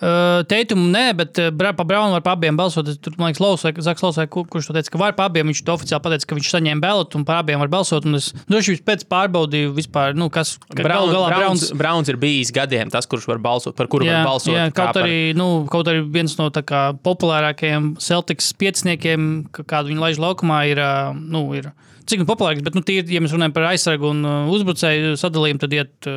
Teitumu 0.00 0.86
nē, 0.88 1.02
bet 1.18 1.38
par 1.58 1.84
Braunu 1.84 2.14
var 2.16 2.22
par 2.24 2.36
abiem 2.38 2.56
balsot. 2.56 2.88
Tur, 3.04 3.12
man 3.20 3.28
liekas, 3.30 3.40
Laus 3.44 3.64
vai 3.66 3.72
Zaks 3.84 4.02
Laus, 4.02 4.16
vai 4.16 4.26
kur- 4.32 4.46
kurš 4.48 4.70
to 4.70 4.76
teica, 4.76 4.90
ka 4.94 4.98
var 5.02 5.12
par 5.12 5.28
abiem. 5.28 5.50
Viņš 5.50 5.60
to 5.66 5.74
oficiāli 5.76 6.00
pateica, 6.06 6.26
ka 6.30 6.38
viņš 6.38 6.48
saņēma 6.54 6.80
balot 6.80 7.16
un 7.18 7.24
par 7.28 7.42
abiem 7.42 7.60
var 7.60 7.68
balsot. 7.68 8.06
Un 8.08 8.16
es 8.16 8.30
droši 8.48 8.76
vien 8.78 8.84
pēc 8.88 9.04
pārbaudīju 9.12 9.74
vispār, 9.76 10.14
nu, 10.16 10.30
kas 10.32 10.54
ka 10.74 10.82
Braun, 10.82 11.12
galā 11.12 11.28
Brauns, 11.34 11.66
Brauns. 11.76 12.08
Ir 12.08 12.16
bijis 12.16 12.50
gadiem 12.56 12.90
tas, 12.90 13.04
kurš 13.06 13.28
var 13.28 13.38
balsot, 13.44 13.76
par 13.76 13.86
kuru 13.92 14.08
Jā, 14.08 14.22
var 14.24 14.32
balsot. 14.32 14.54
jā, 14.56 14.70
kaut, 14.72 14.94
par- 14.94 15.04
arī, 15.04 15.34
nu, 15.36 15.66
kaut 15.70 15.86
arī 15.92 16.00
viens 16.10 16.36
no 16.40 16.48
tā 16.50 16.62
kā 16.64 16.82
populārākajiem 17.04 17.92
Celtics 18.00 18.52
pieciniekiem, 18.56 19.50
kādu 19.52 19.92
viņi 19.92 20.00
laiž 20.06 20.18
laukumā, 20.18 20.64
ir. 20.72 20.80
Nu, 21.20 21.44
ir 21.54 21.72
Cik 22.10 22.24
nu 22.24 22.26
populārāks, 22.26 22.64
bet, 22.64 22.74
nu, 22.74 22.80
tie, 22.82 23.04
ja 23.06 23.20
mēs 23.22 23.30
runājam 23.30 23.52
par 23.54 23.68
aizsargu 23.70 24.08
un 24.10 24.24
uzbrucēju 24.50 25.12
sadalījumu, 25.20 25.60
tad 25.62 25.70
iet 25.76 26.08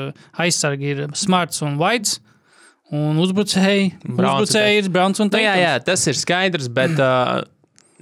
aizsargi 0.41 0.87
ir 0.95 1.01
Smarts 1.13 1.61
un 1.61 1.75
Whites. 1.77 2.15
Un 2.93 3.17
uzbrucēji, 3.23 3.87
uzbrucēji 4.05 4.83
ir 4.83 4.89
Browns 4.93 5.21
un 5.23 5.31
Nu, 5.33 5.39
jā, 5.41 5.55
Teitums. 5.55 5.63
jā, 5.65 5.73
tas 5.87 6.03
ir 6.11 6.19
skaidrs, 6.19 6.67
bet 6.69 6.99
uh, 7.01 7.41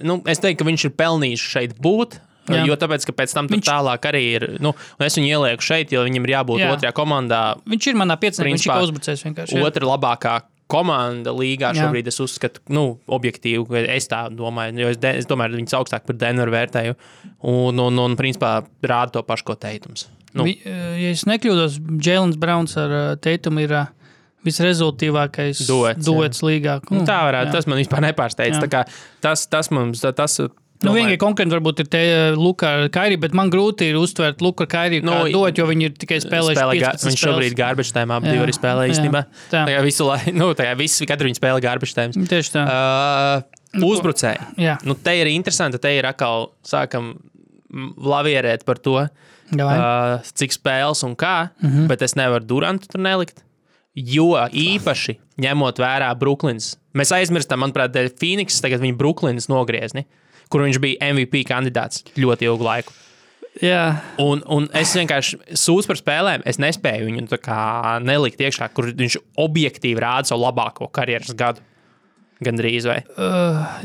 nu, 0.04 0.18
es 0.28 0.42
teiktu, 0.44 0.62
ka 0.64 0.68
viņš 0.68 0.86
ir 0.90 0.94
pelnījis 1.00 1.46
šeit 1.54 1.78
būt. 1.80 2.20
Jā. 2.52 2.66
Jo 2.68 2.76
tāpēc, 2.76 3.06
ka 3.08 3.14
pēc 3.16 3.32
tam 3.38 3.48
viņš... 3.48 3.64
Tālāk 3.70 4.06
arī 4.10 4.22
ir. 4.36 4.44
Nu, 4.60 4.74
un 4.98 5.06
es 5.06 5.16
viņu 5.16 5.30
ielieku 5.30 5.64
šeit, 5.64 5.92
jo 5.94 6.02
viņam 6.04 6.26
ir 6.28 6.34
jābūt 6.34 6.60
Jā. 6.60 6.66
Jā. 6.68 6.74
otrajā 6.76 6.92
komandā. 6.98 7.42
Viņš 7.70 7.88
ir 7.92 8.00
manā 8.02 8.18
pieciniekā, 8.20 8.50
viņš 8.58 8.66
ir 8.66 8.88
uzbrucējs 8.90 9.24
vienkārši. 9.28 9.60
jā. 9.60 9.68
Otra 9.70 9.88
labākā 9.88 10.34
komanda 10.72 11.32
līgā 11.36 11.70
Jā. 11.76 11.86
šobrīd 11.86 12.10
es 12.10 12.18
uzskatu, 12.24 12.64
nu, 12.74 12.84
objektīvi, 13.12 13.62
ka 13.70 13.84
es 13.94 14.10
tā 14.12 14.24
domāju, 14.34 14.74
jo 14.82 14.92
es, 14.92 15.00
de, 15.04 15.14
es 15.22 15.30
domāju, 15.30 15.54
ka 15.54 15.62
viņas 15.62 15.78
augstāk 15.80 16.06
par 16.10 16.18
Denveru 16.20 16.54
vērtēju. 16.58 16.98
Un, 17.54 17.80
un, 17.86 18.04
un 18.10 18.18
principā 18.20 18.58
rāda 18.84 19.18
to 19.20 19.24
pašu, 19.28 19.48
ko 19.52 19.56
teikums. 19.62 20.08
Nu, 20.34 20.48
Vi, 20.48 20.58
eh, 20.66 20.94
ja 21.06 21.10
es 21.14 21.24
nekļūdos, 21.30 21.78
Jēlins 22.04 22.40
Browns 22.42 22.76
ar 22.80 22.92
uh, 22.96 23.08
Teitumu 23.22 23.64
ir 23.68 23.76
uh, 23.76 23.90
visrezultīvākais 24.48 25.62
Duets, 25.68 26.06
duets 26.06 26.42
līgā. 26.46 26.80
nu, 26.90 27.06
tā 27.08 27.20
varētu, 27.28 27.52
jā. 27.52 27.60
tas 27.60 27.70
man 27.70 27.82
vispār 27.82 28.04
nepārsteidz. 28.10 28.62
Kā 28.72 28.86
Tas, 29.22 29.46
tas 29.52 29.70
mums, 29.74 30.02
tas, 30.02 30.40
Nu, 30.82 30.96
vienīgā 30.96 31.20
konkurence 31.22 31.54
varbūt 31.54 31.84
ir 31.84 31.90
te 31.94 32.00
uh, 32.10 32.38
Luka 32.40 32.72
ar 32.74 32.88
Kairi, 32.94 33.18
bet 33.22 33.36
man 33.38 33.52
grūti 33.54 33.92
ir 33.92 34.00
uztvert 34.00 34.42
Luka 34.42 34.66
ar 34.66 34.70
Kairi 34.72 35.02
Nu, 35.06 35.14
dot, 35.30 35.60
jo 35.60 35.68
viņi 35.70 35.88
ir 35.88 35.98
tikai 36.02 36.18
spēlējuši 36.24 36.58
spēlē, 36.58 36.78
15 36.82 37.10
viņš 37.10 37.22
šobrīd 37.22 37.58
garbage 37.58 37.94
time 37.94 38.16
abi 38.16 38.34
arī 38.34 38.56
spēlē 38.58 38.88
īstenībā. 38.90 39.22
tā. 39.54 39.62
Kā 39.70 39.84
visu 39.86 40.08
laiku, 40.10 40.34
nu, 40.40 40.50
tā 40.58 40.72
kā 40.72 40.78
visu, 40.80 41.06
katru 41.10 41.30
viņi 41.30 41.38
spēlē 41.38 41.62
garbage 41.62 41.94
time. 41.98 42.26
Tieši 42.32 42.56
tā. 42.56 42.64
Uh, 42.66 43.84
uzbrucēji. 43.92 44.48
Jā. 44.66 44.80
Nu, 44.88 44.98
te 44.98 45.14
ir 45.22 45.30
interesanti, 45.30 45.80
te 45.82 45.94
ir 46.00 46.10
atkal 46.10 46.50
sākam 46.66 47.14
lavierēt 48.02 48.66
par 48.66 48.82
to, 48.82 48.98
Davai. 49.54 49.78
uh, 49.78 50.34
cik 50.34 50.58
spēles 50.58 51.06
un 51.06 51.14
kā, 51.20 51.52
mm. 51.62 51.70
-hmm. 51.70 51.88
bet 51.94 52.02
es 52.02 52.18
nevaru 52.18 52.48
Durantu 52.48 52.90
tur 52.90 53.06
nelikt. 53.06 53.46
Jo 53.96 54.30
īpaši 54.56 55.18
ņemot 55.44 55.80
vērā 55.84 56.08
Brooklynas, 56.20 56.78
mēs 56.96 57.12
aizmirstam, 57.16 57.60
manuprāt, 57.60 57.92
dēļ 57.92 58.12
Phoenix, 58.16 58.62
tagad 58.64 58.80
viņa 58.84 58.96
Brooklynas 59.00 59.50
nogriezni, 59.52 60.06
kur 60.52 60.64
viņš 60.64 60.80
bija 60.84 61.10
MVP 61.12 61.42
kandidāts 61.50 62.06
ļoti 62.16 62.48
ilgu 62.48 62.64
laiku. 62.64 62.94
Jā, 63.60 63.98
Un, 64.24 64.40
un 64.48 64.70
es 64.80 64.94
vienkārši 64.96 65.42
sūdzu 65.60 65.90
par 65.90 65.98
spēlēm. 66.00 66.44
Es 66.48 66.56
nespēju 66.64 67.10
viņu 67.10 67.26
nelikt 68.08 68.40
iekšā, 68.40 68.70
kur 68.72 68.88
viņš 68.96 69.18
objektīvi 69.44 70.00
rāda 70.00 70.32
savu 70.32 70.46
labāko 70.46 70.88
karjeras 70.88 71.34
gadu. 71.36 71.60
Gan 72.42 72.56
drīz 72.58 72.88
vai. 72.90 73.02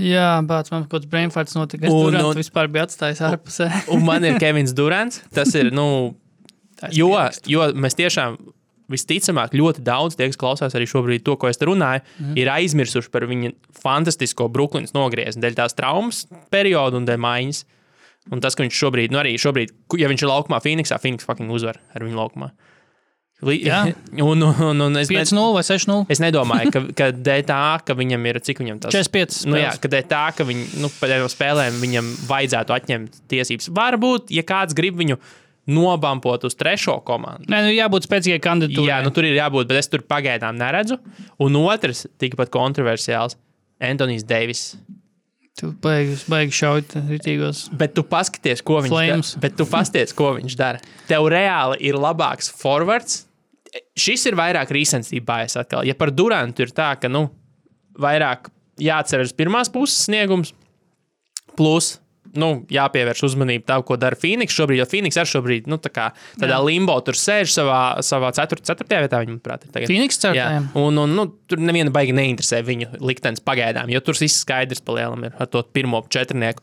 jā 0.00 0.28
bāc, 0.46 0.70
man 0.72 0.86
kaut 0.86 1.02
kāds 1.02 1.10
brainfarts 1.10 1.56
notika. 1.58 1.84
Es 1.84 1.92
Un- 1.92 2.14
tur 2.14 2.30
un- 2.30 2.38
vispār 2.38 2.70
biju 2.72 2.86
atstājis 2.86 3.20
ārpusē. 3.26 3.66
Un 3.92 4.04
man 4.06 4.24
ir 4.24 4.38
Kevins 4.42 4.72
Durants. 4.72 5.18
Tas 5.34 5.52
ir, 5.58 5.72
nu, 5.76 6.14
jo, 6.94 7.10
jo 7.50 7.66
mēs 7.74 7.98
tiešām. 7.98 8.38
Visticamāk, 8.92 9.54
ļoti 9.58 9.82
daudz 9.86 10.14
tie, 10.18 10.28
kas 10.30 10.38
klausās 10.38 10.76
arī 10.78 10.86
šobrīd 10.86 11.24
to, 11.26 11.34
ko 11.40 11.50
es 11.50 11.58
te 11.58 11.66
runāju, 11.66 12.04
mm. 12.20 12.36
ir 12.38 12.50
aizmirsuši 12.52 13.10
par 13.10 13.26
viņa 13.26 13.50
fantastisko 13.82 14.46
Brooklynas 14.54 14.94
nogriezni 14.94 15.42
dēļ 15.42 15.58
tās 15.58 15.74
traumas 15.74 16.22
perioda 16.54 17.00
un 17.00 17.08
dēļ 17.08 17.18
maiņas. 17.24 17.64
Un 18.34 18.42
tas, 18.42 18.56
ka 18.58 18.64
viņš 18.64 18.78
šobrīd, 18.78 19.12
nu 19.14 19.20
arī 19.20 19.36
šobrīd, 19.38 19.74
ja 19.98 20.08
viņš 20.10 20.24
ir 20.24 20.30
laukumā, 20.30 20.58
Phoenixā, 20.62 20.98
Phoenix 21.02 21.26
fucking 21.26 21.50
uzvar 21.54 21.78
ar 21.94 22.06
viņu 22.06 22.18
laukumā. 22.18 22.50
Jā. 23.36 23.82
un, 24.24 24.40
un, 24.40 24.80
un 24.80 24.96
es, 24.96 25.10
ne, 25.12 25.20
5-0 25.20 25.50
vai 25.52 25.62
6-0? 25.66 26.06
es 26.08 26.22
nedomāju, 26.24 26.70
ka, 26.72 26.80
ka 26.96 27.08
dēļ 27.12 27.42
tā, 27.44 27.64
ka 27.84 27.96
viņam 27.98 28.22
ir, 28.30 28.38
cik 28.40 28.62
viņam 28.62 28.78
tas 28.80 28.96
45 28.96 29.42
Nu, 29.50 29.58
jā, 29.60 29.74
spēles. 29.74 29.82
ka 29.82 29.90
dēļ 29.92 30.06
tā, 30.08 30.22
ka 30.38 30.46
viņi, 30.48 30.64
nu, 30.80 30.88
par 30.96 31.12
tādām 31.12 31.28
spēlēm 31.28 31.76
viņam 31.82 32.08
vajadzētu 32.30 32.76
atņemt 32.78 33.18
tiesības. 33.28 33.68
Varbūt, 33.76 34.32
ja 34.32 34.46
kāds 34.48 34.76
grib 34.78 34.96
viņu 35.02 35.18
nobampot 35.66 36.44
uz 36.46 36.54
trešo 36.58 37.00
komandu. 37.06 37.48
Nē, 37.50 37.62
nu 37.66 37.72
jābūt 37.74 38.06
spēcīgai 38.06 38.38
kandidatūrai. 38.42 38.90
Jā, 38.92 39.00
nu 39.04 39.10
tur 39.14 39.26
ir 39.26 39.36
jābūt, 39.38 39.68
bet 39.70 39.80
es 39.82 39.90
tur 39.90 40.04
pagaidām 40.06 40.58
neredzu. 40.60 40.98
Un 41.42 41.58
otrs, 41.58 42.04
tikpat 42.22 42.52
kontroversiāls, 42.54 43.38
Antonius 43.82 44.24
Deivis. 44.26 44.68
Tu 45.56 45.70
baigi, 45.82 46.18
baigi 46.28 46.52
šaut 46.52 46.94
ritīgos. 47.08 47.64
Bet 47.80 47.94
tu 47.96 48.04
paskaties, 48.06 48.60
ko 48.64 48.82
viņš 48.84 48.92
Flames. 48.92 49.30
dara. 49.32 49.42
Bet 49.46 49.56
tu 49.56 49.66
paskaties, 49.68 50.12
ko 50.16 50.34
viņš 50.36 50.56
dara. 50.58 50.82
Tev 51.08 51.30
reāli 51.32 51.80
ir 51.88 51.96
labāks 51.96 52.50
forwards. 52.52 53.22
Šis 53.96 54.26
ir 54.28 54.36
vairāk 54.36 54.70
rīsensībā. 54.72 55.40
Ja 55.88 55.96
par 55.96 56.12
Durantu 56.12 56.64
ir 56.64 56.72
tā, 56.76 56.92
ka 57.00 57.08
nu, 57.08 57.26
vairāk 57.98 58.50
jāatceras 58.80 59.32
pirmās 59.36 59.72
puses 59.72 60.04
sniegums, 60.06 60.52
plus 61.56 61.96
nu, 62.40 62.48
jāpievērš 62.72 63.22
uzmanība 63.30 63.64
tam, 63.72 63.82
ko 63.86 63.96
dara 64.00 64.16
Phoenix 64.18 64.54
šobrīd. 64.56 64.80
Jo 64.82 64.86
Phoenix 64.90 65.16
ar 65.20 65.28
šobrīd 65.30 65.66
nu, 65.70 65.78
tā 65.82 65.90
kā, 65.94 66.08
tādā 66.40 66.56
Jā. 66.58 66.64
limbo 66.66 66.96
tur 67.06 67.14
sēž 67.18 67.52
savā, 67.54 67.80
savā 68.06 68.32
4. 68.36 68.60
vietā, 68.86 69.20
viņa 69.22 69.32
manuprāt, 69.34 69.64
ir 69.66 69.72
tagad. 69.74 69.86
Phoenix 69.90 70.16
Jā, 70.18 70.26
ceturtajam. 70.28 70.68
un, 70.82 70.98
un 71.04 71.16
nu, 71.16 71.26
tur 71.48 71.58
neviena 71.62 71.90
baigi 71.94 72.12
neinteresē 72.16 72.62
viņu 72.66 73.00
liktenis 73.00 73.40
pagaidām, 73.44 73.88
jo 73.92 74.00
tur 74.00 74.14
viss 74.20 74.42
skaidrs 74.44 74.80
palielam 74.84 75.24
ir 75.28 75.32
ar 75.38 75.46
to 75.50 75.62
pirmo 75.72 76.02
četrnieku. 76.08 76.62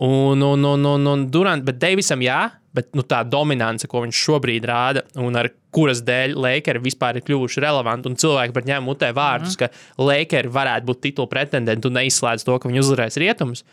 Un, 0.00 0.40
un, 0.42 0.64
un, 0.64 0.84
un, 0.86 1.06
un 1.06 1.26
Durant, 1.30 1.64
bet 1.66 1.80
Deivisam 1.82 2.20
jā, 2.22 2.44
bet 2.72 2.92
nu, 2.94 3.02
tā 3.02 3.24
dominance, 3.26 3.88
ko 3.90 4.04
viņš 4.04 4.18
šobrīd 4.28 4.66
rāda, 4.70 5.02
un 5.18 5.34
ar 5.36 5.48
kuras 5.74 5.98
dēļ 6.06 6.36
Lakers 6.38 6.82
vispār 6.84 7.18
ir 7.18 7.24
kļuvuši 7.26 7.62
relevanti, 7.64 8.06
un 8.06 8.14
cilvēki 8.18 8.54
par 8.54 8.62
ņēmu 8.68 8.86
mutē 8.86 9.10
vārdus, 9.16 9.56
Mhm. 9.56 9.58
ka 9.58 10.02
Lakers 10.06 10.52
varētu 10.54 10.86
būt 10.86 11.00
titula 11.02 11.26
pretendenti 11.28 11.86
un 11.90 11.98
neizslēdz 11.98 12.44
to, 12.46 12.58
ka 12.62 12.68
viņi 12.70 12.82
uzvarēs 12.84 13.18
rietumus. 13.18 13.64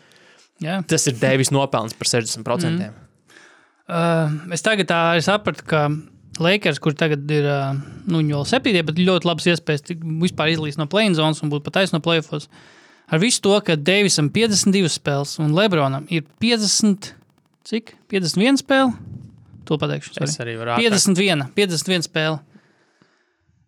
Jā. 0.64 0.80
Tas 0.90 1.06
ir 1.06 1.18
Deivis 1.20 1.52
nopelns 1.54 1.94
par 1.94 2.10
60%. 2.10 2.42
Mhm. 2.44 2.88
Mm. 2.88 3.04
Uh, 3.88 4.52
es 4.52 4.60
tagad 4.64 4.90
sapratu, 5.24 5.64
ka 5.64 5.86
Lakers, 6.38 6.78
kur 6.78 6.94
tagad 6.94 7.30
ir 7.32 7.46
nu, 8.06 8.20
vēl 8.22 8.44
septītie, 8.46 8.82
bet 8.86 9.00
ļoti 9.00 9.26
labs 9.26 9.46
iespējas 9.50 9.86
vispār 10.22 10.52
izlīst 10.52 10.78
no 10.78 10.86
play 10.90 11.08
zonas 11.16 11.40
un 11.42 11.50
būt 11.50 11.64
pat 11.66 11.80
taisno 11.80 12.00
playoffs. 12.04 12.48
Ar 13.08 13.22
visu 13.22 13.40
to, 13.42 13.54
ka 13.64 13.78
Deivisam 13.80 14.28
52 14.30 14.90
spēles 14.92 15.38
un 15.40 15.54
Lebronam 15.56 16.04
ir 16.12 16.26
50, 16.42 17.14
cik? 17.66 17.94
51 18.12 18.60
spēle? 18.60 18.92
To 19.68 19.78
pateikšu. 19.80 20.14
sorry. 20.14 20.28
Es 20.28 20.40
arī 20.44 20.56
varu 20.60 20.76
ātrāk. 20.76 20.92
51, 20.92 21.48
51 21.56 22.06
spēle. 22.06 22.38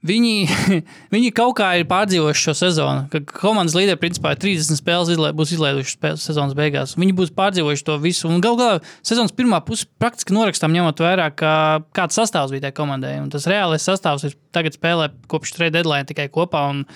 Viņi, 0.01 0.47
viņi 1.15 1.31
kaut 1.37 1.59
kā 1.59 1.75
ir 1.77 1.85
pārdzīvojuši 1.91 2.45
šo 2.47 2.55
sezonu. 2.57 3.03
Ka 3.13 3.21
komandas 3.43 3.77
līderi 3.77 4.01
principā 4.01 4.33
ir 4.33 4.41
30 4.41 4.79
spēles, 4.81 5.11
izlē, 5.13 5.33
būs 5.37 5.53
izlaiduši 5.53 5.99
sezonas 6.23 6.57
beigās. 6.57 6.95
Viņi 6.97 7.17
būs 7.19 7.33
pārdzīvojuši 7.37 7.85
to 7.85 7.99
visu. 8.01 8.31
Galu 8.41 8.57
galā 8.61 8.79
sezonas 9.05 9.35
pirmā 9.37 9.61
puse 9.67 9.85
praktiski 10.01 10.33
norakstām, 10.37 10.73
ņemot 10.73 11.03
vērā, 11.05 11.29
ka 11.37 11.53
kāds 11.97 12.17
sastāvs 12.17 12.55
bija 12.55 12.69
tajā 12.69 12.79
komandai. 12.81 13.19
Un 13.21 13.29
tas 13.33 13.45
reālais 13.51 13.85
sastāvs 13.85 14.25
ir 14.31 14.39
tagad 14.57 14.79
spēlē 14.79 15.11
kopš 15.29 15.53
trade 15.59 15.77
deadline 15.77 16.09
tikai 16.09 16.31
kopā. 16.33 16.65
Un, 16.73 16.87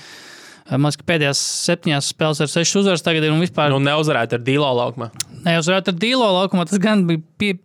eh, 0.70 0.80
ka 0.80 1.08
pēdējās 1.12 1.44
septiņās 1.68 2.08
spēlēs 2.14 2.40
ar 2.40 2.52
sešas 2.54 2.80
uzvaras 2.84 3.04
tagad 3.04 3.28
ir 3.28 3.36
un 3.36 3.44
vispār 3.44 3.68
Nu, 3.68 3.84
neuzvarēt 3.84 4.32
ar 4.32 4.40
Dīlo 4.40 4.72
laukumā. 4.80 5.12
neuzvarēt 5.44 5.92
ar 5.92 6.00
Dīlo 6.00 6.32
laukumā. 6.40 6.64
Tas 6.72 6.80
gan 6.80 7.04
bija 7.04 7.20
pie 7.36 7.58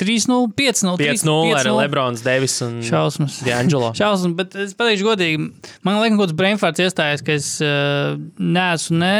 3-0, 0.00 0.48
5-0, 0.58 0.96
5-0 0.98 1.54
ar 1.54 1.68
Lebrons, 1.78 2.22
Devis 2.26 2.56
un 2.66 2.80
Šausmas. 2.82 3.36
D'Angelo. 3.46 3.92
Šausmas, 3.98 4.34
bet 4.38 4.56
es 4.64 4.72
pateikšu 4.78 5.06
godīgi, 5.06 5.42
man 5.86 6.00
liekas, 6.00 6.14
ka 6.14 6.18
kaut 6.18 6.24
kāds 6.24 6.38
brainfarts 6.40 6.82
iestājās, 6.86 7.22
ka 7.26 7.36
es 7.38 7.50
uh, 7.62 8.16
neesmu 8.42 8.98
ne 8.98 9.12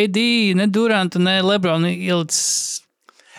AD, 0.00 0.18
ne 0.58 0.66
Durantu, 0.74 1.22
ne 1.22 1.36
Lebronu 1.46 1.92
ielicis. 1.94 2.80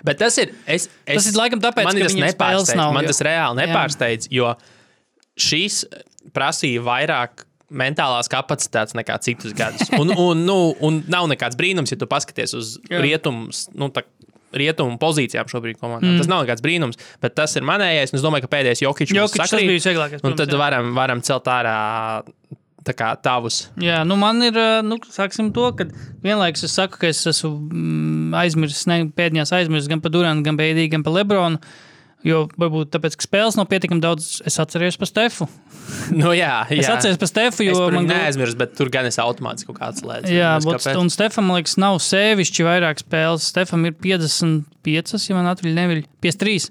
Bet 0.06 0.20
tas 0.22 0.36
ir. 0.38 0.52
Es, 0.70 0.86
es, 1.08 1.16
Tas 1.18 1.28
ir 1.32 1.38
laikam 1.40 1.60
tāpēc, 1.64 1.88
ka 1.90 2.06
tas 2.06 2.16
nepārsteidz. 2.20 2.78
nav, 2.78 2.94
Man 2.94 3.04
jo- 3.08 3.12
tas 3.12 3.22
reāli 3.26 3.58
Jā. 3.58 3.66
nepārsteidz, 3.66 4.28
jo 4.36 4.52
šīs 5.42 5.82
prasīja 6.36 6.84
vairāk 6.86 7.44
mentālās 7.76 8.30
kapacitātes 8.30 8.94
nekā 8.96 9.16
citus 9.26 9.56
gadus. 9.58 9.90
Un, 9.98 10.12
un, 10.22 10.44
nu, 10.46 10.58
un 10.86 11.00
nav 11.12 11.26
nekāds 11.32 11.58
brīnums, 11.58 11.90
ja 11.92 11.98
tu 11.98 12.06
paskaties 12.08 12.54
uz 12.56 12.76
Jā. 12.92 13.00
rietumu. 13.02 13.50
Nu, 13.74 13.90
tā, 13.92 14.04
Rietumu 14.60 15.00
pozīcijām 15.02 15.50
šobrīd 15.52 15.80
komandā. 15.82 16.08
Mm. 16.08 16.22
Tas 16.22 16.30
nav 16.32 16.46
nekāds 16.46 16.64
brīnums, 16.66 17.00
bet 17.24 17.36
tas 17.38 17.56
ir 17.60 17.66
manējais. 17.68 18.14
Es 18.16 18.26
domāju, 18.26 18.48
ka 18.48 18.54
pēdējais 18.58 18.86
Jokic 18.86 19.12
mums 19.12 19.22
Jokic, 19.22 19.42
tas 19.42 19.54
sakrīt, 19.54 19.72
bija 19.72 19.82
visvieglākais, 19.82 20.22
Un 20.22 20.30
protams, 20.30 20.42
tad 20.44 20.56
jā. 20.56 20.62
varam, 20.62 20.94
varam 20.98 21.24
celt 21.26 21.50
ārā 21.52 21.78
tā 22.86 22.94
kā 22.98 23.10
tavus. 23.26 23.66
Jā, 23.82 24.04
nu 24.08 24.18
man 24.20 24.44
ir, 24.46 24.58
uh, 24.60 24.84
nu, 24.86 25.00
sāksim 25.10 25.50
to, 25.56 25.72
ka 25.78 25.88
vienlaikus 26.26 26.68
es 26.68 26.76
saku, 26.78 27.00
ka 27.02 27.10
es 27.10 27.24
esmu 27.32 27.52
mm, 27.66 28.38
aizmirsis, 28.44 28.86
ne 28.92 29.00
pēdējās 29.16 29.54
aizmirsis 29.58 29.90
gan 29.92 30.04
par 30.04 30.14
Durantu, 30.14 30.46
gan 30.46 30.60
AD, 30.62 30.82
gan 30.94 31.06
par 31.06 31.18
Lebronu. 31.18 31.62
Jo 32.26 32.46
varbūt 32.58 32.90
tāpēc, 32.96 33.16
ka 33.20 33.28
spēles 33.28 33.58
nav 33.60 33.68
pietiekami 33.70 34.02
daudz, 34.02 34.40
es 34.50 34.58
atceros 34.62 34.98
par 35.02 35.12
Stefu. 35.12 35.48
Nu, 36.10 36.32
jā, 36.34 36.64
jā. 36.74 36.80
Es 36.82 36.88
atceros 36.90 37.20
par 37.22 37.30
Stefu, 37.30 37.66
Es 37.70 37.78
man 37.94 38.08
neaizmirsu, 38.10 38.58
bet 38.58 38.74
tur 38.78 38.90
gan 38.94 39.06
es 39.06 39.20
automātiski 39.22 39.70
kaut 39.70 39.78
kāds 39.78 40.02
lietas. 40.06 40.32
Jā, 40.34 40.56
bet, 40.64 40.80
kāpēc. 40.80 40.98
un 40.98 41.12
Stefam, 41.14 41.46
man 41.46 41.60
liekas, 41.60 41.76
nav 41.82 42.00
sevišķi 42.02 42.66
vairāk 42.66 43.04
spēles. 43.04 43.46
Stefam 43.54 43.86
ir 43.86 43.94
55, 44.02 45.30
ja 45.30 45.38
man 45.38 45.52
atveļ 45.52 45.78
neviļ, 45.78 46.02
53. 46.26 46.66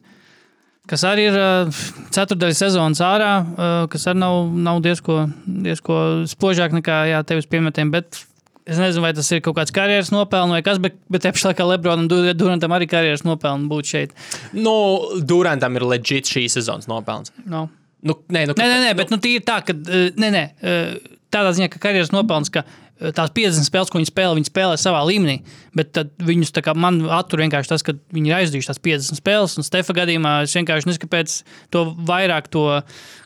Kas 0.90 1.06
arī 1.08 1.28
ir 1.30 1.38
uh, 1.38 1.84
ceturdaļa 2.12 2.58
sezonas 2.58 3.00
ārā, 3.06 3.30
uh, 3.40 3.76
kas 3.92 4.08
arī 4.10 4.20
nav, 4.20 4.50
nav 4.66 4.82
diezko, 4.84 5.22
diezko 5.46 6.00
spožāk 6.28 6.74
nekā 6.76 6.98
jā, 7.12 7.22
tevis 7.30 7.48
piemetiem. 7.48 7.94
Bet 7.94 8.18
es 8.64 8.81
nezinu, 8.81 9.05
vai 9.05 9.12
tas 9.16 9.31
ir 9.35 9.42
kaut 9.44 9.57
kāds 9.59 9.74
karjeras 9.74 10.11
nopelns 10.14 10.55
vai 10.57 10.62
kas, 10.66 10.81
bet, 10.83 10.96
bet 11.12 11.24
te 11.24 11.33
pašā 11.35 11.53
laikā 11.53 11.66
Lebronam 11.68 12.09
Durantam 12.09 12.74
arī 12.77 12.88
karjeras 12.90 13.24
nopelns 13.27 13.68
būt 13.70 13.90
šeit. 13.90 14.14
Nu, 14.57 14.74
Durantam 15.20 15.77
ir 15.79 15.87
legit 15.88 16.31
šī 16.31 16.46
sezonas 16.53 16.88
nopelns. 16.90 17.35
No. 17.44 17.66
Nu, 18.05 18.18
nē, 18.29 18.46
nu, 18.50 18.57
Nē, 18.57 18.64
nē, 18.68 18.81
nē, 18.88 18.94
bet 18.98 19.12
nu, 19.12 19.20
tīri 19.22 19.44
tā, 19.44 19.62
ka 19.64 19.72
uh, 19.72 20.09
nē, 20.20 20.29
nē, 20.35 20.46
uh, 20.61 21.20
tādā 21.33 21.55
ziņā, 21.57 21.70
ka 21.72 21.81
karjeras 21.87 22.12
nopelns, 22.12 22.53
ka 22.53 22.66
tās 23.14 23.33
50 23.35 23.66
spēles, 23.66 23.90
ko 23.90 23.98
viņi 23.98 24.09
spēlē, 24.09 24.37
viņi 24.38 24.48
spēlē 24.48 24.77
savā 24.79 25.00
līmenī. 25.09 25.40
Bet 25.77 25.98
viņus 26.22 26.55
kā 26.62 26.74
man 26.79 27.00
attur 27.12 27.42
vienkārši 27.42 27.72
tas, 27.72 27.83
ka 27.85 27.96
viņi 28.14 28.31
ir 28.31 28.37
aizdarījuši 28.38 28.70
tās 28.70 28.83
50 28.85 29.20
spēles. 29.20 29.57
Un 29.59 29.66
Stefa 29.66 29.96
gadījumā 29.98 30.37
es 30.44 30.55
vienkārši 30.55 30.96
kāpēc 31.03 31.37
to 31.74 31.85
vairāk 32.07 32.48
to 32.55 32.64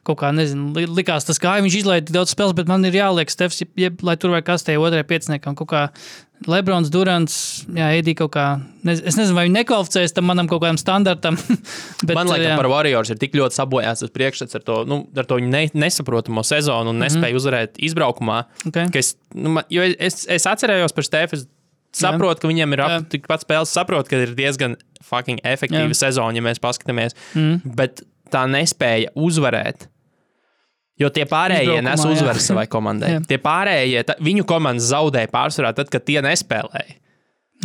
kaut 0.09 0.19
kā, 0.23 0.31
nezinu, 0.35 0.71
li- 0.77 0.89
likās 1.01 1.27
tas, 1.29 1.39
kā 1.41 1.55
"Ai, 1.59 1.61
viņš 1.67 1.77
izlaiž 1.83 2.09
daudz 2.15 2.33
spēles, 2.35 2.55
bet 2.57 2.67
man 2.71 2.85
ir 2.89 2.97
jāliek 2.97 3.31
Stefs, 3.31 3.61
jeb, 3.77 4.01
lai 4.03 4.17
tur 4.17 4.33
vai 4.33 4.41
kas 4.43 4.65
te 4.65 4.75
otrajā 4.81 5.05
pieciniekam 5.05 5.55
kaut 5.59 5.69
kā. 5.69 5.89
Lebrons, 6.47 6.87
Durants, 6.95 7.65
Jā, 7.75 7.89
Edī 7.99 8.13
kaut 8.15 8.31
kā. 8.31 8.61
Nez, 8.87 9.01
es 9.03 9.17
nezinu, 9.19 9.35
vai 9.35 9.49
viņi 9.49 9.57
nekvalificējas 9.65 10.13
tam 10.15 10.25
manam 10.31 10.47
kaut 10.47 10.63
kādam 10.63 10.79
standartam. 10.79 11.35
bet, 12.07 12.15
Man 12.15 12.29
liekas, 12.31 12.55
par 12.61 12.69
Warriors 12.71 13.11
ir 13.11 13.19
tik 13.19 13.33
ļoti 13.35 13.57
sabojāts 13.59 14.05
tas 14.05 14.13
priekšstats 14.15 14.55
ar 14.55 14.63
to, 14.63 14.77
nu, 14.87 15.01
ar 15.19 15.27
to 15.27 15.39
ne, 15.43 15.65
nesaprotamo 15.75 16.45
sezonu 16.47 16.91
un 16.95 17.03
nespēju 17.03 17.35
uzvarēt 17.41 17.81
izbraukumā. 17.83 18.45
Mhm. 18.65 18.69
Ok. 18.71 18.93
ka 18.95 18.99
Es, 19.03 19.17
nu, 19.35 19.51
man- 19.59 19.65
jo 19.69 19.83
es, 19.83 20.27
es 20.31 20.47
atcerējos 20.47 20.95
par 20.95 21.05
Stefanu. 21.05 21.47
Saprotu, 21.99 22.43
ka 22.45 22.49
viņiem 22.49 22.73
ir 22.77 22.81
ap 22.85 23.09
tikpat 23.11 23.43
spēles, 23.43 23.71
saprotu, 23.75 24.11
ka 24.13 24.17
ir 24.23 24.35
diezgan 24.37 24.77
fucking 25.03 25.41
efektīva 25.43 25.89
Jā. 25.89 25.97
sezona, 26.07 26.35
ja 26.37 26.43
mēs 26.45 26.61
paskatāmies. 26.61 27.15
Mm. 27.35 27.63
Bet 27.75 28.03
tā 28.31 28.45
nespēja 28.47 29.09
uzvarēt. 29.17 29.89
Jo 30.99 31.11
tie 31.15 31.27
pārējie 31.31 31.79
nes 31.87 32.03
jā. 32.03 32.15
uzvaras 32.15 32.49
savai 32.51 32.67
komandai. 32.71 33.13
Jā. 33.17 33.27
Tie 33.31 33.39
pārējie, 33.43 34.01
ta, 34.07 34.17
viņu 34.25 34.47
komandas 34.49 34.89
zaudēja 34.91 35.31
pārsvarā 35.31 35.71
tad, 35.77 35.93
kad 35.93 36.03
tie 36.07 36.19
nespēlēja. 36.25 36.99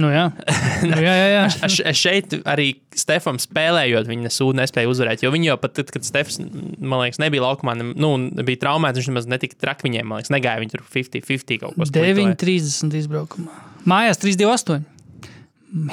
Nu, 0.02 0.08
jā. 0.10 0.24
nu, 0.90 0.98
jā, 0.98 1.12
jā, 1.14 1.26
jā. 1.36 1.90
Šeit 1.94 2.34
arī 2.50 2.72
Stefam 2.98 3.38
spēlējot, 3.42 4.08
viņa 4.10 4.26
nesūdu 4.26 4.58
nespēja 4.58 4.90
uzvarēt. 4.90 5.22
Jo 5.26 5.30
viņi 5.34 5.52
jau 5.52 5.58
pat, 5.62 5.76
tad, 5.78 5.92
kad 5.94 6.06
Stefans, 6.08 6.40
man 6.82 7.04
liekas, 7.04 7.22
nebija 7.22 7.46
laukumā, 7.46 7.76
ne, 7.78 7.92
nu, 7.94 8.10
bija 8.42 8.64
traumēts, 8.66 8.98
viņš 9.02 9.12
nemaz 9.12 9.30
netika 9.30 9.60
traki 9.62 9.86
viņiem, 9.86 10.10
man 10.10 10.22
liekas, 10.22 10.34
negāja 10.34 10.64
viņi 10.64 10.74
tur 10.74 10.86
50-50 10.96 11.62
kaut 11.62 11.78
ko 11.78 11.90
9, 12.00 12.34
30 12.42 12.98
izbraukumā. 13.04 13.62
Mājās 13.90 14.22
3, 14.24 14.40
2, 14.42 14.50
8. 14.56 14.90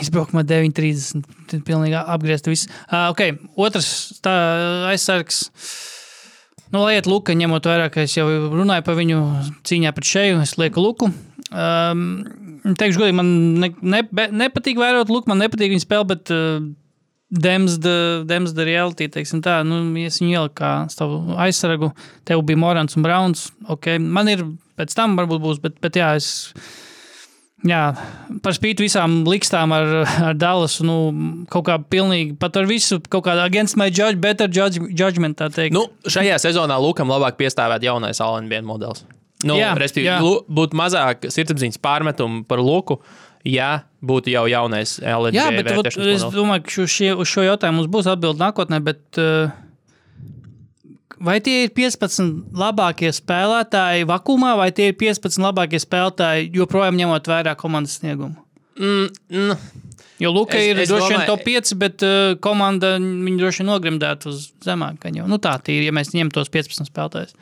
Izbraukumā 0.01 0.47
9, 0.49 0.77
30. 0.77 1.29
Tad 1.53 1.65
pilnīgi 1.69 2.01
apgriezt 2.01 2.49
visu. 2.49 2.73
Uh, 2.89 3.11
okay. 3.13 3.37
Otrs 3.61 4.21
tā, 4.25 4.33
aizsargs. 4.93 5.49
Nu, 6.71 6.85
lai 6.85 6.97
iet 6.99 7.09
Luka, 7.11 7.35
ņemot 7.35 7.67
vērā, 7.67 7.89
ka 7.91 8.05
es 8.07 8.15
jau 8.15 8.29
runāju 8.29 8.85
par 8.87 8.99
viņu 8.99 9.21
cīņā 9.67 9.91
pret 9.97 10.07
šeju, 10.07 10.43
es 10.45 10.55
lieku 10.61 10.85
Luku. 10.85 11.09
Um, 11.51 12.05
teikšu, 12.63 13.01
godīgi, 13.01 13.17
man 13.19 13.33
ne, 13.59 13.73
ne, 13.83 14.05
nepatīk 14.45 14.79
vērot 14.79 15.11
Luku, 15.11 15.31
man 15.33 15.43
nepatīk 15.43 15.73
viņa 15.75 15.83
spēle, 15.83 16.07
bet 16.13 16.31
uh, 16.35 16.61
Dems 17.31 17.81
the, 17.83 18.23
Dems 18.27 18.55
the 18.55 18.67
reality, 18.67 19.07
teiksim 19.11 19.43
tā, 19.43 19.61
nu, 19.67 19.83
es 20.03 20.19
viņu 20.19 20.33
ieliku 20.35 20.57
kā 20.63 20.71
savu 20.91 21.37
aizsargu, 21.39 21.93
tev 22.27 22.43
bija 22.47 22.59
Morans 22.59 22.99
un 22.99 23.07
Browns, 23.07 23.49
ok, 23.71 23.93
man 24.03 24.31
ir 24.31 24.43
pēc 24.79 24.95
tam 24.99 25.15
varbūt 25.19 25.43
būs, 25.43 25.61
bet, 25.63 25.77
bet 25.83 25.99
jā, 25.99 26.09
es, 26.19 26.51
jā, 27.67 27.83
par 28.45 28.57
spīti 28.57 28.87
visām 28.87 29.21
likstām 29.29 29.75
ar, 29.77 29.93
ar 30.31 30.37
Dallasu, 30.39 30.85
nu, 30.87 30.97
kaut 31.53 31.67
kā 31.69 31.79
pilnīgi, 31.93 32.35
pat 32.41 32.59
ar 32.61 32.69
visu, 32.71 33.01
kaut 33.13 33.27
kā 33.29 33.37
against 33.45 33.79
my 33.81 33.91
judge, 33.91 34.21
better 34.23 34.51
judge, 34.51 34.83
judgment, 34.97 35.39
tā 35.41 35.51
teikt. 35.53 35.77
Nu, 35.77 35.87
šajā 36.09 36.39
sezonā 36.43 36.79
Lukam 36.81 37.11
labāk 37.13 37.39
piestāvēt 37.41 37.85
jaunais 37.87 38.23
Alanbienu 38.25 38.73
modelis. 38.73 39.05
Nu, 39.47 39.57
Jā, 39.57 39.73
respektīvi, 39.79 40.11
jā. 40.11 40.19
Būtu 40.53 40.77
mazāk 40.77 41.25
sirdsapziņas 41.33 41.81
pārmetumu 41.81 42.43
par 42.49 42.61
Luku, 42.61 42.99
ja 43.49 43.87
būtu 44.05 44.33
jau 44.35 44.45
jaunais 44.53 44.99
Alanbienu. 45.01 45.41
Jā, 45.41 45.49
bet 45.57 45.73
vot, 45.79 45.89
es 45.89 46.27
domāju, 46.35 46.67
ka 46.67 46.75
šo, 46.75 46.87
šie, 46.93 47.11
uz 47.17 47.31
šo 47.31 47.47
jautājumu 47.47 47.81
mums 47.81 47.93
būs 47.93 48.11
atbildi 48.13 48.43
nākotnē. 48.43 48.83
Bet, 48.85 49.01
uh, 49.17 49.55
vai 51.21 51.39
tie 51.45 51.65
ir 51.67 51.71
15 51.77 52.55
labākie 52.57 53.13
spēlētāji 53.15 54.07
vakumā, 54.09 54.55
vai 54.59 54.71
tie 54.77 54.91
ir 54.91 54.97
15 55.01 55.41
labākie 55.45 55.81
spēlētāji 55.83 56.51
joprojām 56.57 56.99
ņemot 57.01 57.31
vērā 57.31 57.55
komandas 57.61 57.99
sniegumu? 58.01 58.37
Mm, 58.81 59.09
mm, 59.31 59.57
Jo 60.21 60.31
Luka 60.37 60.59
Es- 60.59 60.67
ir 60.69 60.77
droši 60.77 61.15
vien 61.15 61.23
top 61.27 61.41
5, 61.47 61.75
bet 61.81 62.03
uh, 62.05 62.35
komanda 62.45 62.99
viņu 63.01 63.39
droši 63.41 63.63
vien 63.63 63.71
nogrimdētu 63.73 64.29
uz 64.29 64.51
zemāku. 64.65 65.09
Nu, 65.27 65.39
tā 65.41 65.55
ir, 65.73 65.87
ja 65.87 65.93
mēs 65.97 66.13
ņemam 66.13 66.33
tos 66.35 66.51
15 66.53 66.91
spēlētājus. 66.91 67.33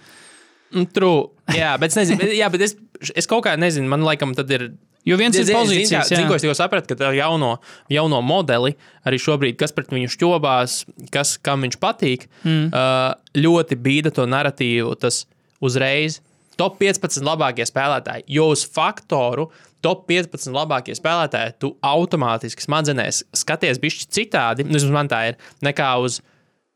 mm, 0.71 0.87
true. 0.95 1.31
Jā, 1.55 1.73
bet 1.81 1.91
es 1.91 1.97
nezinu, 1.99 2.29
jā, 2.39 2.47
bet 2.53 2.61
es, 2.69 2.77
es 3.17 3.27
kaut 3.27 3.45
kā 3.47 3.57
nezinu, 3.59 3.89
man 3.91 4.07
laikam 4.07 4.35
tad 4.37 4.51
ir. 4.55 4.69
Jo 5.07 5.17
viens 5.17 5.37
ir 5.37 5.47
Zini, 5.47 5.55
zini, 5.55 5.65
pozīcijas, 5.65 6.09
kā- 6.09 6.17
zini, 6.17 6.29
ko 6.29 6.37
es 6.37 6.43
tikko 6.45 6.57
sapratu, 6.59 6.91
ka 6.91 6.99
tā 7.01 7.11
jauno, 7.17 7.57
jauno 7.89 8.21
modeli 8.21 8.75
arī 9.07 9.21
šobrīd, 9.23 9.57
kas 9.57 9.73
pret 9.73 9.93
viņu 9.95 10.11
šķobās, 10.17 10.79
kas, 11.15 11.37
kam 11.39 11.65
viņš 11.65 11.79
patīk, 11.81 12.27
mm. 12.45 12.67
uh, 12.73 13.15
ļoti 13.39 13.79
bīda 13.79 14.13
to 14.13 14.27
narratīvu. 14.29 14.93
Tas 15.01 15.23
uzreiz 15.65 16.21
top 16.59 16.79
15 16.83 17.23
labākie 17.25 17.67
spēlētāji. 17.69 18.27
Jo 18.35 18.51
uz 18.53 18.67
faktoru 18.67 19.49
top 19.85 20.07
15 20.11 20.51
labākie 20.55 20.97
spēlētāji 20.99 21.55
tu 21.63 21.73
automātiski 21.87 22.65
smadzenēs 22.65 23.23
skaties 23.37 23.79
bišķi 23.83 24.11
citādi, 24.19 24.67
nu, 24.67 24.81
man 24.95 25.11
tā 25.11 25.29
ir, 25.31 25.39
nekā 25.65 25.93
uz 26.03 26.21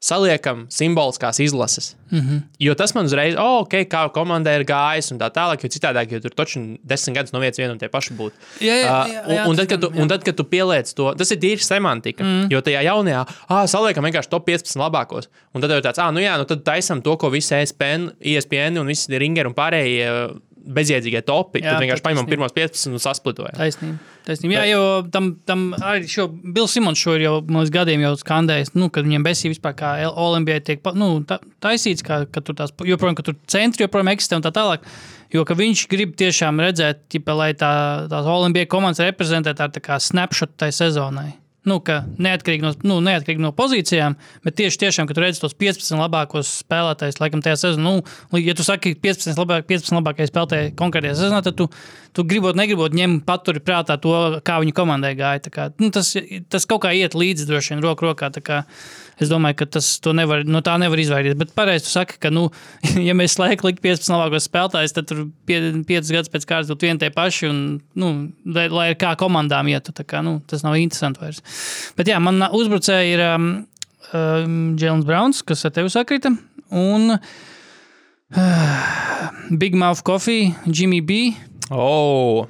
saliekam 0.02 0.64
simboliskās 0.72 1.38
izlases. 1.40 1.92
Mm. 2.10 2.18
-hmm. 2.20 2.40
Jo 2.58 2.74
tas 2.74 2.94
man 2.94 3.06
uzreiz, 3.06 3.36
oh, 3.38 3.60
ok, 3.62 3.74
kā 3.88 4.02
komandai 4.12 4.56
ir 4.58 4.64
gājis 4.66 5.12
un 5.14 5.18
tā 5.20 5.30
tālāk, 5.30 5.62
jo 5.62 5.68
citādāk, 5.70 6.10
jo 6.12 6.20
tur 6.20 6.30
taču 6.36 6.60
desmit 6.84 7.16
gadus 7.16 7.32
no 7.32 7.40
vietas 7.40 7.58
viena 7.58 7.72
un 7.72 7.78
tie 7.78 7.88
paši 7.88 8.14
būtu. 8.18 8.32
Jā, 8.60 8.74
jā, 8.82 8.90
Uh, 8.92 9.12
jā, 9.12 9.22
un- 9.26 9.34
jā, 9.36 9.46
un, 9.48 9.56
tas 9.56 9.66
tad, 9.66 9.68
kad 9.68 9.80
tu, 9.80 10.00
un 10.02 10.08
tad, 10.08 10.24
kad 10.24 10.36
tu 10.36 10.44
pieliec 10.44 10.94
to, 10.94 11.14
tas 11.14 11.30
ir 11.30 11.38
tīri 11.38 11.62
semantika. 11.62 12.24
Mm. 12.24 12.48
Jo 12.50 12.60
tajā 12.60 12.82
jaunajā, 12.82 13.26
ah, 13.48 13.64
saliekam 13.66 14.04
vienkārši 14.04 14.28
top 14.28 14.46
15 14.46 14.76
labākos. 14.76 15.28
Un 15.54 15.60
tad 15.60 15.70
jau 15.70 15.80
tāds, 15.80 15.98
ah, 15.98 16.10
nu 16.10 16.20
jā, 16.20 16.36
nu 16.38 16.44
tad 16.44 16.64
taisam 16.64 17.02
to, 17.02 17.16
ko 17.16 17.30
visi 17.30 17.54
ESPN, 17.54 18.10
ESPN 18.20 18.78
un 18.78 18.86
visi 18.86 19.18
ringeri 19.18 19.46
un 19.46 19.54
pārējie 19.54 20.30
uh, 20.30 20.36
bezjēdzīgie 20.62 21.22
topi. 21.26 21.62
Jā, 21.62 21.74
tad 21.74 21.82
vienkārši 21.84 22.04
paņemam 22.06 22.28
pirmos 22.30 22.54
15 22.56 22.92
un 22.92 23.02
sasplitojam. 23.02 23.56
Taisnība. 23.58 23.98
Taisnība. 24.26 24.54
Jā, 24.54 24.64
jo 24.70 24.82
tam, 25.14 25.32
tam 25.48 25.64
arī 25.80 26.06
šo 26.10 26.28
Bills 26.30 26.76
Simons 26.76 27.00
šo 27.02 27.16
ir 27.18 27.24
jau 27.26 27.34
mums 27.48 27.72
gadiem 27.74 28.04
jau 28.04 28.12
skandējis, 28.20 28.74
nu, 28.78 28.90
kad 28.94 29.08
viņiem 29.08 29.26
besīja 29.26 29.54
vispār 29.56 29.74
kā 29.78 29.92
Olimpijai 30.12 30.62
tiek 30.62 30.92
nu, 30.98 31.10
ta- 31.26 31.40
taisīts, 31.64 32.04
kā, 32.06 32.22
ka 32.30 32.44
tur 32.44 32.58
tās, 32.58 32.74
joprojām, 32.86 33.18
ka 33.18 33.26
tur 33.26 33.38
centri 33.50 33.86
joprojām 33.86 34.12
eksistē 34.14 34.38
un 34.38 34.46
tā 34.46 34.54
tālāk. 34.54 34.86
Jo 35.32 35.46
ka 35.48 35.56
viņš 35.56 35.86
grib 35.88 36.14
tiešām 36.20 36.60
redzēt, 36.60 37.06
ķipa, 37.10 37.34
lai 37.36 37.52
tā, 37.56 37.72
tās 38.12 38.26
Olimpijas 38.28 38.68
komandas 38.68 39.00
reprezentē 39.00 39.54
tā, 39.56 39.70
tā 39.72 39.80
kā 39.80 39.96
snapshot 39.98 40.54
tai 40.60 40.68
sezonai. 40.76 41.32
Nu, 41.68 41.76
ka 41.84 42.00
neatkarīgi 42.18 42.64
no, 42.64 42.72
nu, 42.90 42.96
neatkarīgi 43.06 43.42
no 43.42 43.52
pozīcijām, 43.54 44.16
bet 44.42 44.56
tieši 44.58 44.80
tiešām, 44.82 45.06
kad 45.06 45.14
tu 45.14 45.22
redz 45.22 45.38
tos 45.38 45.54
15 45.54 45.94
labākos 45.94 46.50
spēlētājus, 46.64 47.20
laikam, 47.22 47.42
tajā 47.44 47.60
sezonā, 47.60 47.92
nu, 48.02 48.40
ja 48.42 48.56
tu 48.58 48.66
saki 48.66 48.96
15, 48.98 49.38
labāk, 49.38 49.68
15 49.70 49.94
labākie 49.94 50.26
spēlētāji 50.26 50.72
konkrētajā 50.80 51.20
sezonā, 51.20 51.38
tad 51.46 51.60
tu, 51.60 51.68
tu 52.18 52.26
gribot, 52.26 52.58
negribot, 52.58 52.96
ņem 52.98 53.20
paturi 53.28 53.62
prātā 53.62 53.94
to, 54.02 54.16
kā 54.42 54.58
viņu 54.64 54.74
komandai 54.74 55.14
gāja. 55.18 55.52
Kā, 55.54 55.68
nu, 55.78 55.92
tas, 55.94 56.10
tas 56.50 56.66
kaut 56.66 56.82
kā 56.82 56.96
iet 56.98 57.14
līdzi 57.14 57.46
droši 57.46 57.76
vien 57.76 57.86
roku 57.86 58.10
rokā. 58.10 58.32
kā 58.42 58.64
Es 59.20 59.30
domāju, 59.30 59.58
ka 59.60 59.66
tas 59.76 59.88
nevar, 60.16 60.44
no 60.48 60.62
tā 60.64 60.76
nevar 60.80 61.00
izvairīties. 61.02 61.38
Bet 61.38 61.52
pareizi 61.56 61.86
tu 61.86 61.92
saki, 61.92 62.18
ka, 62.22 62.30
nu, 62.32 62.46
ja 63.08 63.16
mēs 63.18 63.38
laikam 63.40 63.68
likt 63.68 63.82
15 63.84 64.14
labākos 64.14 64.48
spēlētājus, 64.48 64.96
tad 64.96 65.10
tur 65.10 65.26
5 65.48 66.14
gadus 66.16 66.32
pēc 66.32 66.48
kārtas 66.48 66.72
būtu 66.72 66.88
vieni 66.88 67.02
tie 67.02 67.10
paši. 67.14 67.50
Un, 67.50 67.60
nu, 67.98 68.12
lai, 68.56 68.68
lai 68.72 68.88
ir 68.92 68.98
kā 69.00 69.12
komandām 69.20 69.70
ietu, 69.72 69.94
kā, 70.06 70.24
nu, 70.24 70.38
tas 70.48 70.64
nav 70.66 70.78
interesanti 70.80 71.22
vairs. 71.22 71.42
Bet 71.98 72.10
jā, 72.10 72.18
man 72.22 72.40
uzbrucēji 72.48 73.16
ir 73.16 73.24
um, 73.28 73.52
um, 74.12 74.58
Jēlins 74.80 75.08
Browns, 75.08 75.44
kas 75.46 75.66
ar 75.68 75.76
tevi 75.76 75.92
sakrita. 75.92 76.32
Un 76.72 77.16
uh, 77.16 77.20
Big 79.62 79.76
Mouth 79.76 80.02
Coffee, 80.06 80.54
Jimmy 80.66 81.00
B. 81.04 81.32
Oh, 81.70 82.48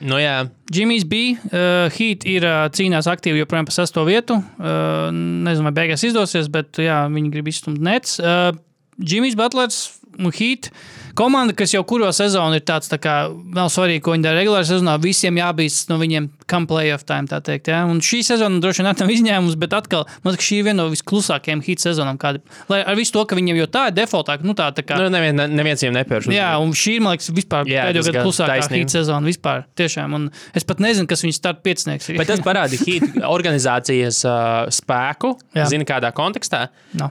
nu 0.00 0.18
jā. 0.20 0.34
Jimmy's 0.72 1.04
B. 1.08 1.36
Uh, 1.50 1.90
Heat 1.94 2.26
ir 2.28 2.46
uh, 2.46 2.66
cīnās 2.72 3.08
aktīvi 3.10 3.42
joprojām 3.42 3.68
par 3.68 3.76
sesto 3.76 4.04
vietu. 4.08 4.38
Uh, 4.58 5.08
nezinu, 5.12 5.68
vai 5.68 5.76
beigās 5.82 6.04
izdosies, 6.06 6.50
bet 6.52 6.80
jā, 6.80 7.02
viņi 7.12 7.32
grib 7.34 7.50
izstumt 7.52 7.82
nets. 7.84 8.18
Uh, 8.22 8.52
Jimmy's 9.00 9.38
Butlers 9.38 10.00
un 10.18 10.32
Heat. 10.34 10.70
Komanda, 11.18 11.54
kas 11.56 11.74
jau 11.74 11.82
kuro 11.86 12.08
sezonu 12.14 12.58
ir 12.58 12.64
tāds, 12.66 12.90
tā 12.90 12.98
kā 13.02 13.14
nav 13.56 13.70
svarīgi, 13.72 14.02
ko 14.04 14.14
viņi 14.14 14.26
dara 14.26 14.40
regulārā 14.40 14.66
sezonā, 14.68 14.96
visiem 15.02 15.38
jābīst 15.40 15.90
no 15.90 15.98
viņiem, 16.00 16.28
kam 16.50 16.66
playoff 16.70 17.06
time, 17.08 17.28
tā 17.30 17.40
teikt. 17.44 17.70
Ja? 17.72 17.82
Un 17.88 18.02
šī 18.04 18.22
sezona 18.26 18.60
droši 18.62 18.84
vien 18.84 18.90
nav 18.90 19.12
izņēmums, 19.16 19.56
bet 19.60 19.76
atkal, 19.76 20.06
man 20.24 20.34
liekas, 20.34 20.48
šī 20.48 20.60
ir 20.60 20.68
viena 20.68 20.82
no 20.82 20.88
visklusākajām 20.92 21.64
hit 21.66 21.84
sezonām. 21.84 22.20
Kāda, 22.20 22.42
lai 22.70 22.82
ar 22.84 22.98
visu 22.98 23.14
to, 23.16 23.24
ka 23.28 23.38
viņiem 23.38 23.60
jau 23.62 23.68
tā 23.72 23.86
ir 23.90 23.96
defaultāk, 23.98 24.44
nu 24.46 24.54
tā, 24.58 24.70
tā 24.76 24.84
kā. 24.86 25.00
Nu, 25.00 25.10
nevien, 25.12 25.38
neviens 25.54 25.84
viņiem 25.84 25.98
nepērš. 26.00 26.30
Jā, 26.34 26.52
un 26.62 26.74
šī 26.76 26.98
ir, 26.98 27.04
man 27.06 27.16
liekas, 27.16 27.32
vispār 27.36 27.70
Jā, 27.70 27.88
pēdējo 27.88 28.06
gadu 28.10 28.24
klusākā 28.28 28.60
hit 28.74 28.94
sezona 28.94 29.30
vispār. 29.30 29.66
Tiešām, 29.80 30.16
un 30.18 30.28
es 30.56 30.66
pat 30.68 30.82
nezinu, 30.82 31.08
kas 31.10 31.24
viņu 31.26 31.36
starta 31.36 31.64
piecinieks 31.66 32.12
ir. 32.12 32.20
Bet 32.20 32.30
tas 32.30 32.44
parāda 32.44 32.78
Heat 32.84 33.20
organizācijas 33.28 34.22
uh, 34.28 34.70
spēku, 34.74 35.34
zina, 35.70 35.86
kādā 35.88 36.12
kontekstā. 36.16 36.68
No. 36.98 37.10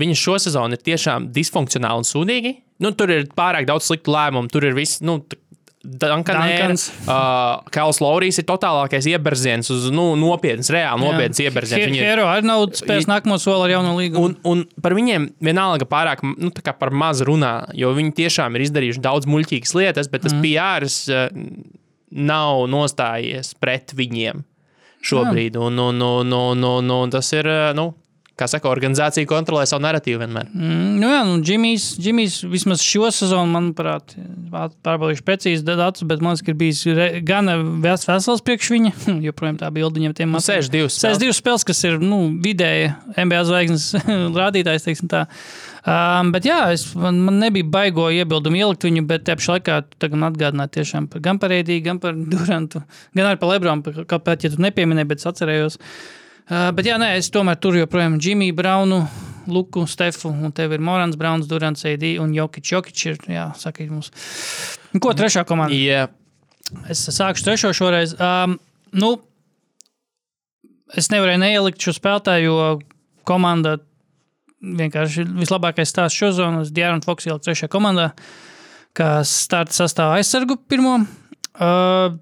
Viņi 0.00 0.16
šo 0.18 0.36
sezonu 0.38 0.76
ir 0.76 0.82
tiešām 0.86 1.30
disfunkcionāli 1.34 2.04
un 2.04 2.06
sūdīgi. 2.06 2.52
Nu, 2.80 2.94
tur 2.96 3.12
ir 3.12 3.28
pārāk 3.36 3.68
daudz 3.68 3.88
sliktu 3.90 4.12
lēmumu, 4.14 4.50
tur 4.52 4.66
ir 4.68 4.76
viss. 4.76 5.02
Nu. 5.04 5.20
Duncans. 5.80 6.90
Uh, 7.08 7.62
Kals 7.72 8.02
Laurijs 8.04 8.36
ir 8.36 8.44
totālākais 8.44 9.06
ieberziens 9.08 9.70
uz 9.72 9.86
nu, 9.88 10.10
nopietnas, 10.20 10.68
reāli 10.68 11.00
nopietnas 11.00 11.40
ieberziens. 11.40 11.86
Viņi 11.88 12.02
ir- 12.04 12.44
nav 12.44 12.66
spējis 12.76 13.08
nākamo 13.08 13.38
soli 13.40 13.64
ar 13.64 13.78
jauno 13.78 13.94
līgumu. 13.96 14.26
Un, 14.28 14.34
un 14.44 14.82
par 14.84 14.92
viņiem 14.92 15.30
vienalga 15.40 15.88
pārāk 15.88 16.20
nu, 16.20 16.50
tā 16.52 16.60
kā 16.66 16.76
par 16.76 16.92
maz 16.92 17.24
runā, 17.24 17.54
jo 17.72 17.94
viņi 17.96 18.12
tiešām 18.12 18.58
ir 18.58 18.66
izdarījuši 18.66 19.00
daudz 19.00 19.24
muļķīgas 19.32 19.72
lietas, 19.78 20.12
bet 20.12 20.26
tas 20.28 20.36
mm. 20.36 20.44
PRs 20.44 20.98
uh, 21.08 21.32
nav 22.10 22.66
nostājies 22.68 23.54
pret 23.56 23.96
viņiem 23.96 24.44
šobrīd. 25.00 25.56
Un, 25.56 25.80
un, 25.80 26.02
un, 26.04 26.32
un, 26.32 26.64
un, 26.76 26.90
un 26.92 27.16
tas 27.16 27.32
ir, 27.32 27.48
nu, 27.78 27.94
kā 28.40 28.48
saka, 28.50 28.70
organizācija 28.72 29.28
kontrolē 29.28 29.66
savu 29.68 29.84
narratīvu 29.84 30.22
vienmēr. 30.22 30.48
Mm, 30.50 30.96
nu 31.00 31.10
jā, 31.12 31.20
nu, 31.28 31.36
Džimijs, 31.44 31.86
Džimijs 32.00 32.38
vismaz 32.48 32.84
šo 32.84 33.10
sezonu, 33.14 33.50
manuprāt, 33.52 34.14
pārbaudīšu 34.50 35.24
precīzi 35.26 35.66
datus, 35.66 36.06
bet 36.08 36.24
man 36.24 36.34
liekas, 36.34 36.44
ka 36.46 36.54
ir 36.54 36.60
bijis 36.60 36.82
gan 37.28 37.50
ves- 37.84 38.06
vesels 38.08 38.44
priekš 38.46 38.70
viņa, 38.74 38.92
joprojām 39.28 39.60
tā 39.60 39.72
bilde 39.74 40.00
viņam 40.00 40.16
tiem 40.16 40.36
Nu, 40.36 40.42
62 40.42 40.88
spēles. 40.92 41.18
62 41.20 41.38
spēles, 41.40 41.66
kas 41.70 41.82
ir 41.88 41.98
nu, 42.02 42.22
vidēji 42.44 42.92
NBA 43.16 43.42
zvaigznes 43.48 43.90
rādītājs, 44.40 44.86
teiksim 44.88 45.10
tā. 45.12 45.26
Um, 45.80 46.28
bet 46.34 46.44
jā, 46.44 46.58
es, 46.74 46.90
man, 46.92 47.22
man 47.24 47.38
nebija 47.40 47.64
baigo 47.64 48.10
iebildumu 48.12 48.58
ielikt 48.60 48.84
viņu, 48.84 49.06
bet 49.08 49.24
te 49.24 49.36
pašā 49.40 49.56
laikā 49.56 49.78
tagad 49.96 50.20
man 50.20 50.28
atgādināji 50.34 50.74
tiešām 50.76 51.08
par, 51.12 51.22
gan 51.24 51.40
par 51.40 51.54
Eidiju, 51.56 51.84
gan 51.86 52.00
par 52.02 52.16
Durantu, 52.16 52.82
gan 53.16 53.30
arī 53.30 53.40
par 53.40 53.54
Lebronu, 53.54 54.04
kāpēc, 54.10 54.44
ja 54.44 54.52
tu 54.52 54.60
nepieminēji, 54.60 55.08
bet 55.08 55.24
es 55.24 55.30
atcerējos. 55.32 55.80
Uh, 55.80 56.19
bet 56.48 56.86
jā, 56.86 56.96
nē, 57.00 57.12
es 57.18 57.30
tomēr 57.34 57.58
tur 57.60 57.76
joprojām 57.78 58.18
Džimiju 58.20 58.56
Braunu, 58.56 59.00
Luku, 59.50 59.84
Stefu, 59.90 60.30
un 60.30 60.52
tev 60.54 60.74
ir 60.76 60.82
Morans, 60.84 61.18
Brauns, 61.18 61.48
Durants, 61.50 61.84
Eidī 61.88 62.14
un 62.22 62.32
Jokic. 62.36 62.66
Jokic 62.72 63.04
ir, 63.08 63.18
jā, 63.30 63.50
sakīt 63.58 63.90
mums. 63.90 64.12
Ko 65.02 65.14
trešā 65.16 65.44
komanda? 65.48 65.74
Yeah. 65.74 66.10
Es 66.90 67.02
sākšu 67.10 67.46
trešo 67.48 67.72
šoreiz. 67.74 68.14
Um, 68.22 68.58
nu, 68.94 69.14
es 70.98 71.10
nevarēju 71.10 71.42
neielikt 71.42 71.82
šo 71.82 71.94
spēlētāju, 71.96 72.50
jo 72.50 72.68
komanda 73.28 73.78
vienkārši 74.60 75.24
vislabākais 75.38 75.90
stāsts 75.90 76.18
šo 76.20 76.32
zonu. 76.36 76.64
Es 76.66 76.72
Dārnu 76.74 77.04
Foksu 77.06 77.30
ieliku 77.30 77.48
trešajā 77.48 77.72
komandā, 77.72 78.10
kas 78.96 79.32
starta 79.46 79.74
sastāvā 79.74 80.20
aizsargu 80.20 80.58
pirmo. 80.70 81.00
Uh, 81.60 82.18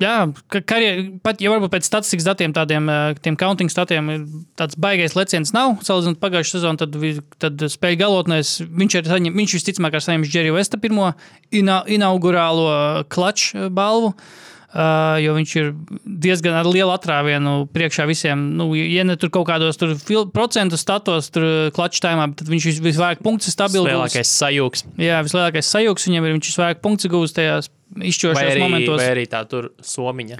Jā, 0.00 0.14
ka 0.48 0.62
karjer, 0.64 1.02
pat 1.20 1.42
ja 1.44 1.50
varbūt 1.52 1.74
pēc 1.74 1.84
statistikas 1.84 2.24
datiem, 2.24 2.54
tādiem 2.56 2.86
tiem 3.20 3.36
counting 3.40 3.68
statiem, 3.72 4.08
tāds 4.56 4.78
baigais 4.80 5.16
leciens 5.18 5.52
nav. 5.52 5.74
Salīdzinot 5.84 6.22
pagājušā 6.22 6.56
sezonu, 6.56 6.80
tad, 6.80 6.96
tad 7.42 7.66
spēļu 7.68 8.00
galotnēs 8.00 8.54
viņš, 8.64 8.96
ir 8.96 9.10
saņem, 9.12 9.36
viņš 9.42 9.56
visticamāk 9.58 9.98
ir 9.98 10.06
saņēmis 10.06 10.32
Džeriju 10.32 10.56
Vesta 10.56 10.80
pirmo 10.80 11.10
ina, 11.52 11.82
inaugurālo 11.84 13.04
klaču 13.12 13.68
balvu. 13.68 14.14
Uh, 14.14 14.48
jo 14.72 15.32
viņš 15.34 15.52
ir 15.58 15.70
diezgan 16.06 16.54
ar 16.54 16.68
lielu 16.70 16.92
atrāvienu 16.94 17.66
priekšā 17.74 18.06
visiem. 18.06 18.44
Nu, 18.56 18.68
ja 18.78 19.02
ne 19.04 19.16
tur 19.18 19.30
kaut 19.34 19.48
kādos 19.48 19.78
tur 19.80 19.96
procentu 20.30 20.78
statos, 20.78 21.30
tur 21.34 21.70
klaču 21.74 22.00
taimā, 22.04 22.28
tad 22.38 22.46
viņš 22.52 22.68
vis- 22.70 22.80
visvairāk 22.84 23.22
punktus 23.24 23.50
ir 23.50 23.56
stabils. 23.56 23.88
Lielākais 23.88 24.30
sajūgs. 24.30 24.84
Jā, 25.00 25.18
vislielākais 25.26 25.66
sajūgs 25.74 26.06
viņam 26.10 26.28
ir. 26.30 26.36
Viņš 26.38 26.52
visvairāk 26.52 26.80
punktus 26.84 27.10
gūs 27.10 27.34
tajās 27.34 27.70
Vai 27.90 28.06
izšķirošajos 28.12 28.52
arī, 28.54 28.60
momentos. 28.62 29.00
vai 29.02 29.08
arī 29.10 29.26
tā 29.26 29.42
tur 29.50 29.72
somiņa. 29.82 30.38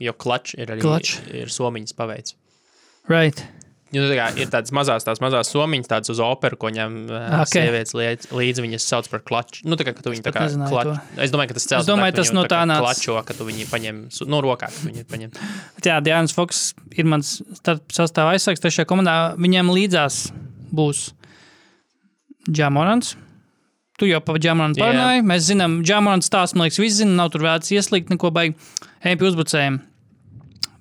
Jo 0.00 0.12
klačs 0.12 0.54
ir 0.56 0.66
arī 0.72 0.80
Clutch. 0.80 1.20
ir 1.32 1.48
somiņas 1.52 1.92
paveids. 1.96 2.34
Right. 3.08 3.44
Nu, 3.96 4.06
tā 4.10 4.16
kā 4.18 4.26
ir 4.40 4.50
tādas 4.52 4.72
mazas, 4.76 5.04
tās 5.06 5.20
mazas 5.22 5.50
somiņas, 5.52 5.88
tādas 5.90 6.12
uz 6.12 6.20
operu, 6.22 6.58
ko 6.60 6.70
ņem 6.74 6.96
okay. 7.08 7.40
Ok. 7.40 7.50
sievietes 7.54 7.96
līdz, 7.96 8.30
līdz 8.36 8.62
viņas 8.64 8.88
sauc 8.92 9.10
par 9.12 9.22
klaču. 9.26 9.64
Nu, 9.68 9.78
tā 9.78 9.86
kā 9.88 9.94
tu 9.96 10.12
viņu 10.12 10.24
tā 10.26 10.32
kā 10.34 10.46
nezināju 10.46 10.72
klač... 10.74 11.10
Es 11.26 11.34
domāju, 11.34 11.52
ka 11.52 11.58
tas 11.58 11.68
cels. 11.70 11.84
Es 11.84 11.88
domāju, 11.88 12.16
tas 12.18 12.32
no 12.36 12.44
tā 12.50 12.62
nāca. 12.68 12.84
Klačo, 12.84 13.18
ka 13.26 13.36
tu 13.36 13.46
viņu 13.48 13.68
paņem 13.72 14.02
no 14.30 14.40
rokā, 14.44 14.70
ka 14.70 14.82
tu 14.82 14.90
viņu 14.90 15.06
paņem. 15.10 15.36
Jā, 15.86 16.00
Dārns 16.04 16.36
Foks 16.36 16.64
ir 16.98 17.08
mans 17.08 17.36
sastāvā 17.64 18.36
aizsargs 18.36 18.64
trešajā 18.64 18.88
komandā. 18.90 19.16
Viņam 19.40 19.72
līdzās 19.74 20.26
būs 20.76 21.08
Džamorans. 22.50 23.16
Tu 23.96 24.10
jau 24.10 24.20
par 24.20 24.36
Džamoranu 24.42 24.76
parunāji. 24.76 25.24
Mēs 25.26 25.46
zinām, 25.48 25.80
Džamorans 25.86 26.28
stāsts, 26.28 26.56
man 26.56 26.66
liekas, 26.66 26.82
visi 26.82 27.00
zina, 27.00 27.16
nav 27.22 27.32
tur 27.32 27.46
vērts 27.46 27.72
ieslīgt 27.72 28.12
neko 28.12 28.30
baigi. 28.34 28.58
Ejam 29.00 29.22
pie 29.22 29.30
uzbrucējiem. 29.30 29.78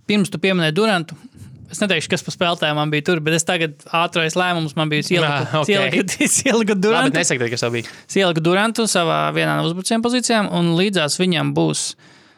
Pirms 0.09 0.29
tu 0.33 0.41
pieminēji 0.41 0.75
Durantu. 0.75 1.15
Es 1.75 1.81
neteikšu, 1.83 2.07
kas 2.13 2.23
par 2.23 2.35
spēlētājiem 2.37 2.77
man 2.79 2.91
bija 2.93 3.03
tur, 3.09 3.19
bet 3.25 3.35
es 3.35 3.43
tagad 3.47 3.83
ātrais 3.91 4.37
lēmums 4.39 4.77
man 4.79 4.91
bija 4.91 5.03
ielikt, 5.03 5.27
Ah, 5.27 5.55
ok. 5.61 5.71
ielikt, 5.75 6.13
ielikt 6.23 6.71
Labi, 6.71 6.81
Durantu. 6.87 7.17
nesaka, 7.19 7.49
kas 7.51 7.65
tev 7.65 7.73
bija. 7.75 7.89
Es 8.07 8.15
ieliku 8.15 8.43
Durantu 8.45 8.85
savā 8.87 9.17
vienā 9.35 9.57
no 9.59 9.67
uzbrucējiem 9.67 10.03
pozīcijām, 10.05 10.47
un 10.55 10.71
līdzās 10.79 11.19
viņam 11.19 11.51
būs 11.57 11.81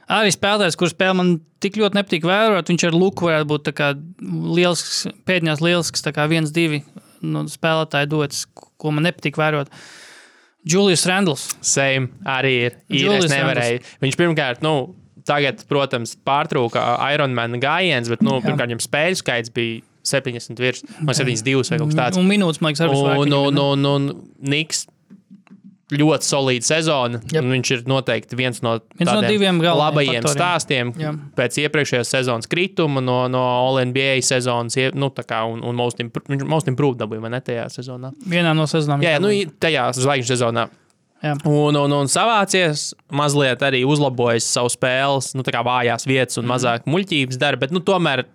arī 0.10 0.32
spēlētājs, 0.34 0.78
kurš 0.80 0.96
spēlē 0.96 1.16
man 1.20 1.32
tik 1.62 1.78
ļoti 1.78 2.00
nepatīk 2.00 2.26
vērot. 2.26 2.70
Viņš 2.72 2.88
ar 2.90 2.98
luku 2.98 3.28
varētu 3.30 3.50
būt 3.54 3.66
tā 3.70 3.74
liels, 4.58 4.84
pēdējās 5.28 5.62
lielisks, 5.62 6.02
tā 6.06 6.14
kā 6.16 6.26
viens, 6.32 6.54
divi 6.56 6.82
no 7.22 7.44
spēlētāju 7.50 8.10
dots, 8.10 8.46
ko 8.56 8.92
man 8.96 9.06
nepatīk 9.06 9.38
vērot. 9.38 9.70
Julius 10.68 11.06
Randls. 11.08 11.48
Same 11.62 12.10
arī 12.28 12.54
ir. 12.68 12.78
ir. 13.78 13.92
Viņš 14.04 14.18
pirmkārt, 14.20 14.64
nu, 14.66 14.74
tagad, 15.28 15.62
protams, 15.70 16.16
pārtrūka 16.28 16.84
Ironman 17.14 17.60
gājiens, 17.64 18.10
bet, 18.12 18.24
nu, 18.26 18.40
pirmkārt, 18.44 18.72
viņam 18.72 18.84
spēļu 18.88 19.22
skaits 19.22 19.54
bija 19.56 19.82
70 20.08 20.62
virs, 20.64 20.86
vai 21.04 21.14
72 21.18 21.68
vai 21.74 21.82
kaut 21.82 21.90
kas 21.92 22.00
tāds. 22.00 22.20
Un 22.22 22.30
minūtes, 22.32 22.62
man 22.64 22.72
liekas, 22.72 22.86
arī 22.88 22.96
Un, 22.96 23.02
vairāk 23.04 23.26
un, 23.26 23.34
viņam, 23.36 23.74
un, 23.76 23.90
un 23.92 24.52
Niks 24.56 24.86
ļoti 25.88 26.28
solīda 26.28 26.68
sezona. 26.68 27.20
Un 27.40 27.52
Viņš 27.54 27.70
ir 27.72 27.84
noteikti 27.88 28.36
viens 28.36 28.60
no, 28.64 28.74
Viens 29.00 29.08
no 29.08 29.22
diviem 29.24 29.62
labajiem 29.64 30.18
faktoriem. 30.20 30.36
stāstiem 30.36 30.90
Jā. 31.00 31.14
pēc 31.38 31.60
iepriekšējās 31.64 32.12
sezonas 32.12 32.50
krituma, 32.52 33.00
no, 33.04 33.22
no 33.32 33.44
All-NBA 33.48 34.18
sezonas, 34.28 34.76
nu, 35.00 35.08
kā, 35.16 35.46
un, 35.48 35.64
un 35.64 35.80
most, 35.80 36.02
impro- 36.04 36.26
viņš 36.28 36.44
most 36.48 36.68
improved 36.72 37.00
dabūja, 37.00 37.24
ne 37.32 37.40
tajā 37.40 37.70
sezonā? 37.72 38.12
vienā 38.28 38.52
no 38.58 38.68
sezonām. 38.68 39.04
Jā, 39.06 39.16
jā, 39.16 39.24
nu, 39.24 39.32
tajā 39.64 39.88
zvaigžņu 39.96 40.32
sezonā. 40.34 40.68
Jā. 41.24 41.34
Un, 41.50 41.76
un, 41.80 41.94
un 41.98 42.10
savācies, 42.12 42.92
mazliet 43.10 43.64
arī 43.66 43.82
uzlabojis 43.90 44.46
savu 44.54 44.70
spēles, 44.70 45.32
nu, 45.34 45.42
tā 45.46 45.54
kā 45.56 45.64
vājās 45.66 46.06
vietas 46.06 46.38
un 46.38 46.46
Mhm. 46.46 46.52
mazāk 46.54 46.86
muļķības 46.86 47.40
dara, 47.42 47.58
bet, 47.58 47.74
nu, 47.74 47.82
tomēr 47.82 48.26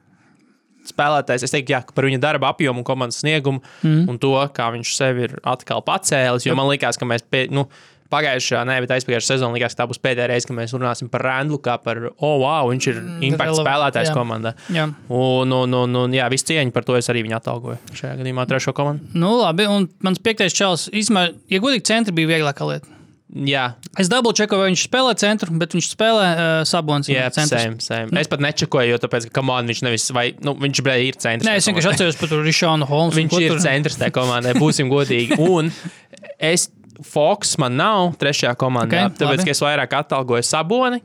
spēlētājs, 0.82 1.44
es 1.46 1.54
teiktu, 1.54 1.76
jā, 1.76 1.80
par 1.94 2.08
viņa 2.08 2.18
darba 2.18 2.50
apjomu 2.50 2.82
un 2.82 2.86
komandas 2.86 3.20
sniegumu 3.22 3.60
mm. 3.84 4.08
un 4.10 4.18
to, 4.18 4.34
kā 4.56 4.66
viņš 4.74 4.94
sevi 4.96 5.28
ir 5.28 5.36
atkal 5.46 5.82
pacēlis, 5.86 6.46
jo 6.48 6.56
man 6.58 6.66
liekas, 6.72 6.98
ka 6.98 7.06
mēs, 7.06 7.22
pie, 7.22 7.44
nu, 7.54 7.68
pagājušā, 8.12 8.62
ne, 8.68 8.78
bet 8.84 8.94
aizpagājušā 8.96 9.34
sezonā 9.34 9.56
likās, 9.56 9.74
ka 9.76 9.82
tā 9.82 9.88
būs 9.90 10.00
pēdējā 10.04 10.28
reize, 10.30 10.48
kad 10.48 10.58
mēs 10.58 10.74
runāsim 10.76 11.10
par 11.12 11.26
Randlu, 11.26 11.58
kā 11.64 11.78
par, 11.82 12.04
oh, 12.12 12.38
wow, 12.44 12.70
viņš 12.70 12.88
ir 12.92 13.02
impakts 13.30 13.56
relevant, 13.56 13.66
spēlētājs 13.66 14.12
jā. 14.12 14.16
komandā. 14.16 14.54
Jā. 14.72 14.88
Un, 15.08 15.56
un, 15.58 15.78
un, 15.82 16.00
un, 16.04 16.16
jā, 16.16 16.28
viss 16.32 16.48
cieņa 16.48 16.74
par 16.74 16.86
to 16.88 16.98
es 17.00 17.10
arī 17.12 17.24
viņu 17.26 17.38
atalgoju 17.40 17.98
šajā 17.98 18.16
gadījumā 18.20 18.48
trešo 18.50 18.76
komandu. 18.76 19.12
Nu, 19.16 19.34
labi, 19.40 19.68
un 19.70 19.88
mans 20.04 20.22
piektais 20.22 20.56
čels, 20.56 20.88
īstenībā, 20.92 21.30
ja 21.52 21.62
godīgi, 21.64 21.88
centri 21.90 22.16
bija 22.16 22.36
vieglākā 22.36 22.68
lieta. 22.68 22.98
Jā, 23.32 23.70
Es 24.00 24.08
dabūju 24.08 24.38
čekoju, 24.40 24.62
vai 24.62 24.70
viņš 24.70 24.82
spēlē 24.86 25.12
centru, 25.20 25.52
bet 25.60 25.74
viņš 25.76 25.86
spēlē 25.92 26.28
uh, 26.32 26.50
sabons. 26.68 27.10
Jā, 27.12 27.26
same, 27.36 27.74
same. 27.84 28.08
Es 28.16 28.30
pat 28.32 28.40
nečakoju, 28.40 28.88
jo 28.88 29.00
tāpēc, 29.02 29.26
ka 29.28 29.36
komanda 29.42 29.68
viņš 29.68 29.82
nevis, 29.84 30.06
vai, 30.16 30.30
nu, 30.40 30.54
viņš 30.56 30.80
bija 30.86 31.02
ir 31.04 31.18
centrs. 31.20 31.48
Nē, 31.48 31.58
es 31.60 31.68
vienkārši 31.68 31.90
atceros 31.90 32.20
par 32.20 32.32
Rišānu 32.46 32.88
Holmsu. 32.88 33.18
Viņš 33.20 33.36
ir 33.44 33.58
centrs 33.60 33.98
tajā 34.00 34.14
komandai, 34.16 34.54
būsim 34.56 34.88
godīgi. 34.92 35.36
Un 35.44 35.68
es, 36.52 36.70
Foks 37.04 37.56
man 37.58 37.76
nav 37.76 38.14
trešajā 38.20 38.54
komandā, 38.60 39.06
Ok, 39.06 39.12
okay, 39.12 39.18
tāpēc, 39.26 39.48
es 39.50 39.60
vairāk 39.60 39.92
atalgoju 40.02 40.42
Saboni. 40.46 41.00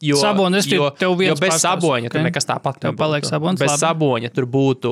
Jo, 0.00 0.16
Saboni, 0.16 0.56
es 0.60 0.66
jo, 0.68 0.88
tev 0.96 1.18
jo 1.20 1.34
bez 1.36 1.40
pārstāvs, 1.40 1.80
saboņa 1.82 2.08
ok. 2.08 2.12
tur 2.14 2.22
nekas 2.24 2.46
tāpat 2.48 2.78
Tev 2.80 2.94
paliek 2.96 3.24
Sabonis, 3.24 3.60
Bez 3.60 3.70
labi. 3.74 3.80
saboņa 3.84 4.30
tur 4.32 4.46
būtu 4.46 4.90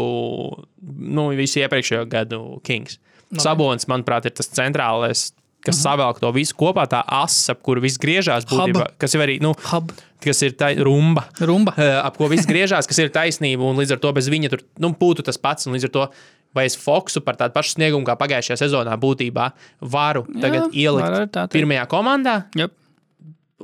nu, 1.16 1.28
visi 1.36 1.60
iepriekšējo 1.64 2.06
gadu 2.10 2.40
Kings. 2.66 2.98
Sabonis, 3.36 3.84
manuprāt, 3.88 4.24
ir 4.28 4.32
tas 4.36 4.48
centrālais, 4.48 5.32
kas 5.64 5.76
Mhm. 5.76 5.82
savelk 5.82 6.20
to 6.20 6.30
visu 6.32 6.54
kopā, 6.56 6.86
tā 6.88 7.02
asa, 7.06 7.52
ap 7.52 7.62
kuru 7.62 7.80
viss 7.84 7.98
griežās, 7.98 8.46
būtībā, 8.48 8.92
kas 8.98 9.14
ir 9.14 9.20
arī, 9.20 9.40
nu, 9.42 9.52
Hub. 9.72 9.92
kas 10.20 10.42
ir 10.42 10.52
tā 10.52 10.72
rumba. 10.78 11.24
Rumba. 11.40 11.74
Eh, 11.76 12.00
ap 12.04 12.16
ko 12.16 12.28
viss 12.28 12.46
griežās, 12.46 12.86
kas 12.88 12.98
ir 12.98 13.10
taisnība, 13.10 13.60
un 13.68 13.76
līdz 13.76 13.92
ar 13.92 13.98
to 13.98 14.12
bez 14.12 14.28
viņa 14.28 14.50
tur 14.50 14.60
nu, 14.78 14.94
būtu 14.94 15.22
tas 15.24 15.36
pats. 15.36 15.66
un 15.66 15.74
Līdz 15.74 15.84
ar 15.84 15.90
to, 15.90 16.08
vai 16.56 16.66
es 16.68 16.76
Foksu 16.80 17.22
par 17.24 17.38
tādu 17.40 17.54
pašu 17.56 17.76
sniegumu 17.76 18.06
kā 18.08 18.16
pagājušajā 18.18 18.58
sezonā 18.64 18.94
būtībā 19.00 19.50
varu 19.80 20.24
tagad 20.38 20.68
var 20.68 20.70
arī 20.70 20.84
ielikt 20.84 21.40
pirmajā 21.54 21.88
komandā. 21.90 22.36
Yep. 22.58 22.76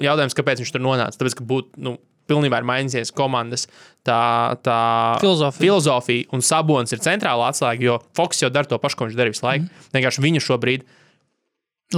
Jautājums, 0.04 0.34
kāpēc 0.34 0.62
viņš 0.62 0.74
tur 0.74 0.82
nonāca? 0.82 1.18
Tāpēc, 1.20 1.38
ka 1.38 1.46
būtu 1.46 1.80
nu, 1.86 1.96
pilnībā 2.30 2.60
ir 2.60 2.66
mainījies 2.68 3.12
komandas 3.14 3.66
tā, 4.06 4.56
tā 4.64 4.80
Filozofija. 5.22 5.60
filozofija, 5.60 6.28
un 6.34 6.44
Sabons 6.44 6.94
ir 6.94 7.02
centrāla 7.04 7.50
atslēga, 7.52 7.84
jo 7.84 7.98
Foks 8.16 8.42
jau 8.42 8.50
dara 8.52 8.68
to 8.68 8.78
pašu, 8.80 8.98
ko 8.98 9.08
viņš 9.08 9.18
darīja 9.18 9.36
visu 9.36 9.46
laiku. 9.46 9.68
Mm. 9.68 9.88
Vienkārši 9.96 10.24
viņu 10.24 10.44
šobrīd 10.44 10.86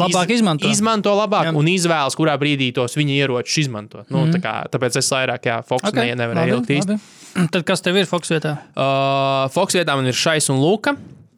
Labāk 0.00 0.32
izmanto. 0.34 0.68
izmanto 0.70 1.12
labāk 1.16 1.50
Jā. 1.50 1.54
Un 1.56 1.68
izvēlas, 1.70 2.16
kurā 2.18 2.36
brīdī 2.40 2.70
tos 2.76 2.96
viņa 2.98 3.18
ieročus 3.22 3.60
izmantot. 3.64 4.06
Nu, 4.12 4.24
mm. 4.26 4.40
kā, 4.44 4.56
tāpēc 4.72 5.00
es 5.00 5.10
vairāk, 5.12 5.50
Foks 5.68 5.90
okay, 5.90 6.12
ne, 6.12 6.20
nevarēju 6.22 6.56
ielikt 6.56 6.72
īsti. 6.78 6.98
Tad 7.52 7.66
kas 7.68 7.84
tev 7.84 7.98
ir 8.00 8.08
Foks 8.08 8.32
vietā? 8.32 8.56
Uh, 8.72 9.46
Foks 9.54 9.76
vietā 9.78 9.96
man 9.98 10.08
ir 10.08 10.16
šais 10.16 10.48
un 10.52 10.62
Luka. 10.62 10.96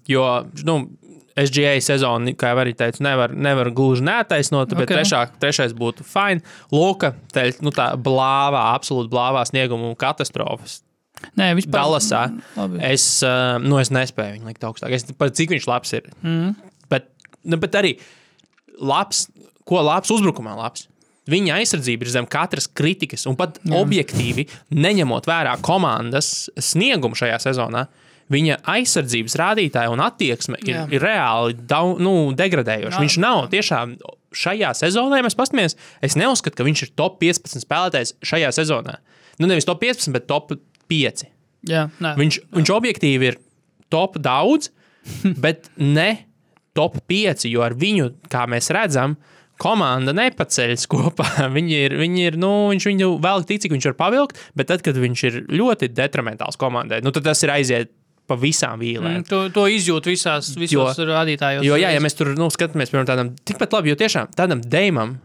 Jo, 0.09 0.25
nu, 0.65 0.81
SGA 1.39 1.77
sezonu, 1.85 2.33
kā 2.39 2.53
jau 2.53 2.61
arī 2.63 2.75
teicu, 2.77 3.03
nevar, 3.07 3.33
nevar 3.37 3.71
gluži 3.75 4.05
neattaisnot, 4.07 4.73
bet 4.75 4.87
Ok. 4.87 4.89
okay. 4.89 4.97
trešā, 4.97 5.21
trešais 5.39 5.75
būtu 5.77 6.07
fine. 6.07 6.43
Luka, 6.75 7.13
te, 7.33 7.51
nu, 7.63 7.71
tā 7.75 7.93
blāvā, 7.95 8.71
absolūti 8.75 9.13
blāvā 9.13 9.45
snieguma 9.49 9.95
katastrofas. 9.99 10.81
Nē, 11.39 11.53
vispār. 11.59 11.81
Dallasā. 11.81 12.23
Labi. 12.57 12.81
Es, 12.87 13.05
uh, 13.27 13.59
nu, 13.63 13.79
es 13.83 13.91
nespēju 13.95 14.39
viņu 14.39 14.51
likt 14.51 14.67
augstāk. 14.67 14.95
Es, 14.95 15.07
pat 15.19 15.35
cik 15.39 15.55
viņš 15.55 15.67
labs 15.71 15.95
ir. 15.99 16.07
Mm. 16.23 16.55
Bet, 16.91 17.11
nu, 17.45 17.59
bet 17.61 17.79
arī 17.79 17.97
labs, 18.81 19.27
ko 19.69 19.83
labs 19.85 20.13
uzbrukumā 20.15 20.57
labs. 20.59 20.89
Viņa 21.29 21.59
aizsardzība 21.61 22.07
ir 22.07 22.13
zem 22.13 22.27
katras 22.31 22.69
kritikas, 22.73 23.27
un 23.29 23.37
pat 23.37 23.59
Jā. 23.61 23.77
objektīvi, 23.83 24.47
neņemot 24.73 25.29
vērā 25.29 25.59
komandas 25.65 26.49
sniegumu 26.57 27.19
šajā 27.19 27.37
sezonā, 27.45 27.85
viņa 28.33 28.63
aizsardzības 28.69 29.37
rādītāja 29.41 29.93
un 29.93 30.01
attieksme 30.05 30.61
ir, 30.63 30.73
Jā. 30.73 30.87
ir 30.93 31.05
reāli 31.05 31.57
dau, 31.69 31.99
nu, 32.01 32.31
degradējoša. 32.37 32.97
Jā. 32.97 33.03
Viņš 33.05 33.19
nav 33.25 33.43
tiešām 33.53 33.99
šajā 34.37 34.73
sezonā, 34.77 35.21
ja 35.21 35.27
mēs 35.27 35.37
paskatāmies, 35.37 35.77
es 36.05 36.17
neuzskatu, 36.21 36.57
ka 36.57 36.67
viņš 36.67 36.85
ir 36.87 36.95
top 36.97 37.21
15 37.21 37.65
spēlētājs 37.65 38.15
šajā 38.29 38.53
sezonā. 38.57 38.99
Nu, 39.41 39.49
nevis 39.51 39.69
top 39.69 39.81
15, 39.85 40.13
bet 40.17 40.29
top 40.29 40.53
5. 40.89 41.27
Jā, 41.69 41.89
nē. 42.01 42.15
Viņš, 42.21 42.41
viņš 42.57 42.73
objektīvi 42.73 43.33
ir 43.33 43.39
top 43.93 44.17
daudz, 44.23 44.73
bet 45.45 45.69
ne 45.77 46.28
top 46.79 47.01
5, 47.11 47.49
jo 47.51 47.67
ar 47.67 47.75
viņu, 47.79 48.13
kā 48.31 48.47
mēs 48.51 48.71
redzam, 48.75 49.19
komanda 49.59 50.15
nepaceļas 50.15 50.87
kopā. 50.91 51.27
Viņi 51.57 51.79
ir, 51.89 51.95
viņi 51.99 52.27
ir 52.31 52.41
nu, 52.41 52.53
viņš 52.73 52.89
viņu 52.93 53.13
vēl 53.25 53.47
tik, 53.49 53.65
cik 53.65 53.75
viņš 53.75 53.91
var 53.91 53.97
pavilkt, 53.99 54.43
bet 54.59 54.71
tad, 54.71 54.85
kad 54.87 54.99
viņš 54.99 55.25
ir 55.29 55.41
ļoti 55.51 55.91
detrimentāls 55.91 56.59
komandai, 56.61 57.03
nu, 57.03 57.11
tad 57.15 57.27
tas 57.27 57.43
ir 57.43 57.55
aiziet 57.57 57.91
pa 58.29 58.37
visām 58.37 58.81
vīlēm. 58.83 59.23
Mm, 59.23 59.27
To, 59.29 59.41
to 59.53 59.65
izjūt 59.73 60.11
visās, 60.11 60.51
visos 60.61 61.01
rādītājos. 61.01 61.65
Jo, 61.65 61.79
jā, 61.81 61.95
ja 61.95 62.03
mēs 62.05 62.17
tur 62.19 62.35
nu, 62.37 62.51
skatāmies, 62.53 62.93
piemēram, 62.93 63.09
tādam 63.09 63.31
tikpat 63.49 63.79
labi, 63.79 63.93
jo 63.93 63.99
tiešām 63.99 64.35
tādam 64.37 64.61
Deimam 64.61 65.17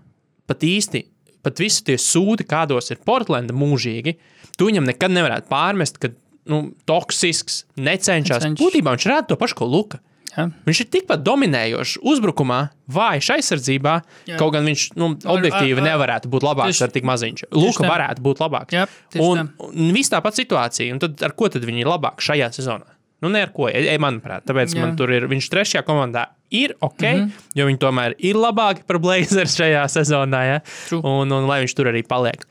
pat 0.50 0.64
īsti, 0.64 1.04
pat 1.44 1.60
visi 1.60 1.84
tie 1.90 1.98
sūdi, 2.00 2.48
kādos 2.48 2.90
ir 2.96 3.02
Portlanda 3.04 3.56
mūžīgi, 3.56 4.16
tu 4.56 4.70
viņam 4.70 4.88
nekad 4.88 5.12
nevarētu 5.14 5.52
pārmest, 5.52 6.00
ka 6.00 6.14
nu, 6.50 6.64
toksisks, 6.88 7.64
necenšas. 7.76 8.48
Būtībā 8.60 8.96
viņš 8.96 9.10
rāda 9.12 9.34
to 9.34 9.40
pašu, 9.40 9.60
ko 9.60 9.68
Luka. 9.68 10.00
Jā. 10.38 10.48
Viņš 10.66 10.80
ir 10.82 10.88
tikpat 10.96 11.22
dominējošs 11.24 12.00
uzbrukumā, 12.10 12.60
vājš 12.90 13.30
aizsardzībā, 13.36 13.94
Jā. 14.28 14.38
kaut 14.38 14.54
gan 14.56 14.66
viņš 14.66 14.86
nu, 14.96 15.12
objektīvi 15.16 15.78
ar- 15.78 15.84
ar- 15.84 15.90
nevarētu 15.92 16.32
būt 16.34 16.42
labāks 16.48 16.74
tieši- 16.74 16.84
ar 16.88 16.90
tik 16.96 17.04
maziņš. 17.04 17.44
Luka 17.52 17.84
varētu 17.84 18.26
būt 18.26 18.42
labāks. 18.42 18.72
Jā, 18.74 18.88
un, 19.20 19.50
un 19.60 19.94
viss 19.94 20.10
tā 20.10 20.22
pati 20.26 20.44
situācija. 20.44 20.92
Un 20.92 21.00
tad 21.00 21.22
ar 21.24 21.32
ko 21.38 21.50
tad 21.50 21.62
viņi 21.64 21.86
ir 21.86 21.88
labāki 21.88 22.26
šajā 22.32 22.50
sezonā? 22.50 22.90
Nu, 23.24 23.30
ne 23.30 23.42
ar 23.46 23.54
ko, 23.56 23.70
e, 23.70 23.86
e, 23.88 23.98
manuprāt. 23.98 24.44
Tāpēc 24.44 24.74
Jā. 24.76 24.82
Man 24.82 24.98
tur 25.00 25.08
ir, 25.16 25.28
viņš 25.32 25.46
trešajā 25.54 25.84
komandā 25.88 26.26
ir 26.52 26.74
ok, 26.82 27.00
mm 27.02 27.20
-hmm. 27.22 27.32
jo 27.56 27.66
viņi 27.70 27.80
tomēr 27.80 28.16
ir 28.20 28.36
labāki 28.36 28.84
par 28.86 29.00
Blazers 29.00 29.56
šajā 29.56 29.86
sezonā. 29.88 30.42
Ja? 30.46 30.60
True. 30.90 31.00
Un, 31.04 31.32
un 31.32 31.48
lai 31.48 31.62
viņš 31.64 31.74
tur 31.76 31.86
arī 31.86 32.04
paliek. 32.04 32.44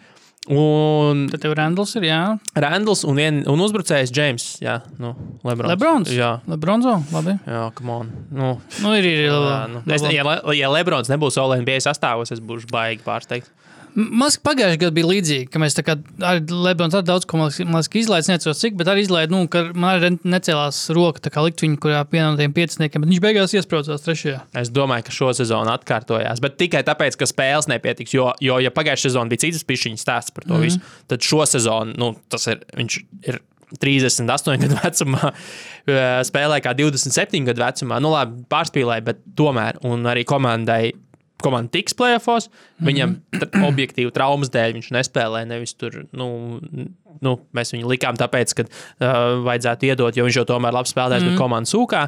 Un 0.51 1.29
Tad 1.31 1.39
tev 1.45 1.53
Randls 1.55 1.93
ir, 1.95 2.09
jā. 2.09 2.21
Randls 2.59 3.05
un, 3.07 3.15
vien, 3.15 3.37
un 3.47 3.61
uzbrucējs 3.63 4.11
James, 4.11 4.47
jā, 4.59 4.81
nu, 4.99 5.13
Lebrons. 5.47 5.71
Lebrons. 5.71 6.11
Jā, 6.17 6.33
Lebronzo, 6.51 6.97
labi. 7.15 7.37
jā, 7.47 7.61
come 7.79 7.95
on. 7.95 8.11
Nu, 8.35 8.49
Nu, 8.83 8.95
ir, 8.99 9.07
ir, 9.07 9.21
ir. 9.29 9.31
jā, 9.31 9.61
nu. 9.71 9.85
Es, 9.87 10.03
ja, 10.11 10.25
ja 10.59 10.71
Lebrons 10.75 11.07
nebūs 11.13 11.39
Olimpiskajā 11.39 11.93
sastāvos, 11.93 12.35
es 12.35 12.43
būšu 12.43 12.67
baigi 12.75 13.05
pārsteigts. 13.07 13.53
Mas 13.93 14.39
pagājušajā 14.41 14.81
gadā 14.81 14.95
bija 14.97 15.09
līdzīgi, 15.11 15.47
ka 15.53 15.61
mēs 15.61 15.77
tā 15.77 15.85
kā 15.85 15.97
ar 16.25 16.41
Lebrons 16.49 16.95
arī 16.97 17.07
daudz 17.11 17.27
ko 17.29 17.39
izlaidām, 17.43 18.31
nezinu, 18.33 18.55
cik, 18.57 18.79
bet 18.81 18.89
arī 18.89 19.05
izlaidām, 19.05 19.35
nu, 19.35 19.51
ka 19.53 19.67
man 19.75 19.99
arī 19.99 20.11
necēlās 20.25 20.79
roka, 20.97 21.21
tā 21.27 21.33
kā 21.35 21.45
likt 21.45 21.61
viņu, 21.65 21.79
kurā 21.83 22.01
vienā 22.09 22.31
no 22.33 22.41
tiem 22.41 22.55
pieciniekiem, 22.57 23.05
bet 23.05 23.13
viņš 23.13 23.23
beigās 23.25 23.55
iesprūdās 23.59 24.07
trešajā. 24.07 24.41
Es 24.63 24.73
domāju, 24.73 25.07
ka 25.09 25.17
šo 25.19 25.31
sezonu 25.37 25.75
atkārtojās, 25.75 26.41
bet 26.45 26.57
tikai 26.63 26.85
tāpēc, 26.89 27.21
ka 27.21 27.29
spēles 27.29 27.69
nepietiks. 27.73 28.17
Jo, 28.17 28.33
jo 28.41 28.59
ja 28.65 28.73
pagājušā 28.73 29.11
sezona 29.11 29.33
bija 29.33 29.45
citas 29.45 29.69
pišķiņas 29.69 30.07
stāsts 30.07 30.37
par 30.37 30.49
to 30.49 30.57
mm. 30.57 30.65
visu, 30.65 30.83
tad 31.13 31.25
šo 31.29 31.45
sezonu 31.49 31.97
nu, 32.01 32.15
tas 32.33 32.49
ir. 32.49 32.65
Viņš 32.79 33.01
ir 33.29 33.43
38 33.81 34.61
gadu 34.61 34.77
vecumā, 34.77 35.31
eh, 35.89 36.19
spēlē 36.29 36.61
kā 36.65 36.75
27 36.77 37.47
gadu 37.49 37.65
vecumā. 37.65 38.01
Nu, 38.05 38.13
labi, 38.13 38.45
pārspīlēja, 38.53 39.07
bet 39.13 39.25
tomēr 39.39 39.81
un 39.89 40.05
arī 40.13 40.27
komandai. 40.29 40.93
Komanda 41.45 41.73
tiks 41.75 41.97
plēsofos, 41.99 42.49
viņam 42.85 43.17
tra 43.37 43.65
objektīvi 43.71 44.13
traumas 44.15 44.53
dēļ 44.53 44.77
viņš 44.79 44.91
nespēlē. 44.97 45.45
Nevis 45.51 45.75
tur, 45.79 46.03
nu, 46.17 46.29
nu, 47.25 47.35
mēs 47.57 47.75
viņu 47.75 47.91
likām 47.91 48.19
tāpēc, 48.21 48.55
ka 48.59 48.67
uh, 48.67 49.41
vajadzētu 49.47 49.91
iedot, 49.91 50.17
jo 50.17 50.27
viņš 50.29 50.43
jau 50.43 50.47
tomēr 50.55 50.77
labi 50.79 50.93
spēlēs, 50.93 51.25
mm. 51.25 51.33
bet 51.33 51.43
komanda 51.43 51.71
sūkā. 51.71 52.07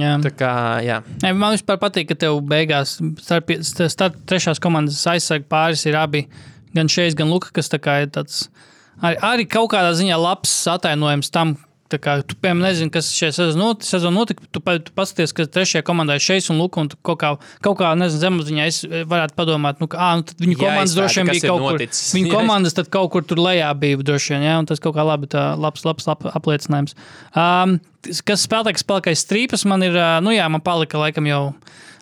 Jā. 0.00 0.14
Tā 0.24 0.30
kā, 0.32 0.52
jā. 0.80 1.02
Nē, 1.20 1.34
man 1.36 1.52
vispār 1.52 1.76
patīk, 1.80 2.08
ka 2.08 2.16
tev 2.24 2.38
beigās 2.48 2.96
starp, 3.20 3.50
starp 3.60 4.16
trešās 4.28 4.60
komandas 4.62 5.02
aizsargu 5.10 5.44
pāris 5.52 5.84
ir 5.84 5.98
abi, 6.00 6.24
gan 6.72 6.88
šeit, 6.88 7.16
gan 7.18 7.28
Luka, 7.28 7.52
kas 7.52 7.68
tā 7.72 7.80
ir 8.00 8.08
tāds 8.14 8.46
arī, 9.02 9.18
arī 9.20 9.46
kaut 9.52 9.74
kādā 9.74 9.92
ziņā 9.98 10.16
labs 10.20 10.54
atainojums 10.72 11.32
tam. 11.34 11.58
Tā 11.92 12.00
Kā, 12.02 12.16
tu, 12.26 12.36
piemēram, 12.40 12.62
nezini, 12.64 12.92
kas 12.94 13.10
šajā 13.14 13.34
sezonā 13.36 13.60
not, 13.60 13.84
sezonā 13.86 14.14
notika. 14.16 14.46
Tu, 14.50 14.62
tu 14.62 14.94
paskaties, 14.96 15.34
ka 15.36 15.46
trešajā 15.46 15.84
komandā 15.86 16.16
ir 16.18 16.24
šeit 16.24 16.48
un 16.52 16.58
Luka. 16.62 16.82
Un 16.82 16.90
kaut 17.04 17.20
kā, 17.20 17.32
kaut 17.64 17.78
kā 17.80 17.92
nezinu, 17.98 18.22
zemapziņā 18.24 18.66
es 18.70 18.80
varētu 18.88 19.36
padomāt, 19.38 19.82
nu, 19.82 19.88
ka 19.92 20.10
nu, 20.18 20.26
viņu 20.42 20.58
komandas 20.60 20.96
Jāizpēta, 20.96 21.00
droši 21.00 21.20
vien 21.20 21.30
bija 21.30 21.52
kaut 21.52 21.62
kur. 21.62 21.78
noticis. 21.78 22.10
Viņu 22.16 22.28
Jā. 22.32 22.34
komandas 22.40 22.78
tad 22.78 22.90
kaut 22.92 23.12
kur 23.14 23.26
tur 23.28 23.42
lejā 23.42 23.70
bija 23.78 24.00
droši 24.02 24.36
vien. 24.36 24.48
Ja? 24.48 24.58
un 24.62 24.68
Tas 24.70 24.82
kaut 24.82 24.96
kā 24.96 25.06
labi, 25.06 25.30
tā, 25.32 25.52
labs, 25.60 25.86
labs 25.86 26.08
ap, 26.10 26.26
apliecinājums. 26.32 26.96
Um, 27.36 27.78
kas 28.26 28.46
spēlētājs, 28.48 28.82
spēlētājs 28.82 29.24
strīpas 29.26 29.66
man 29.70 29.86
ir, 29.86 29.98
nu 30.24 30.34
jā, 30.34 30.48
man 30.52 30.64
palika 30.64 31.00
laikam 31.00 31.28
jau. 31.30 31.44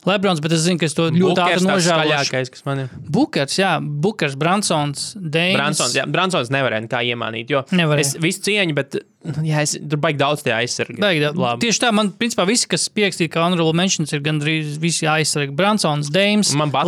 Lebrons, 0.09 0.41
bet 0.41 0.53
es 0.57 0.63
zinu, 0.65 0.79
ka 0.81 0.87
es 0.89 0.95
to 0.97 1.11
ļoti 1.13 1.43
ātri 1.45 1.67
nožēloju. 1.67 2.51
kas 2.55 2.63
man 2.65 2.79
ir. 2.85 2.93
Bukers, 3.13 3.57
jā, 3.61 3.73
Bukers, 3.85 4.37
Bransons, 4.41 5.11
Deims. 5.21 5.59
Bransons, 5.59 5.97
jā, 5.99 6.07
Bransons 6.09 6.49
nevarēja 6.55 6.87
nekā 6.87 7.03
iemānīt. 7.13 7.53
Jo 7.53 7.61
Nevarēja. 7.69 8.07
es 8.07 8.15
visu 8.23 8.41
cieņu, 8.49 8.75
bet 8.79 8.97
nu, 9.29 9.45
jā, 9.45 9.61
es, 9.61 9.77
tur 9.77 10.01
baigi 10.01 10.19
daudz 10.23 10.43
tie 10.47 10.55
aizsargi. 10.57 10.97
Beigā. 11.05 11.35
Labi. 11.37 11.67
Tieši 11.67 11.83
tā, 11.85 11.93
man 11.93 12.13
principā 12.17 12.47
visi, 12.49 12.65
kas 12.71 12.89
pierakstīja, 12.89 13.29
kā 13.35 13.45
honorable 13.45 13.77
mentions, 13.77 14.15
ir 14.17 14.25
gandrīz 14.25 14.79
visi 14.81 15.05
aizsargi. 15.11 15.53
Bransons, 15.53 16.09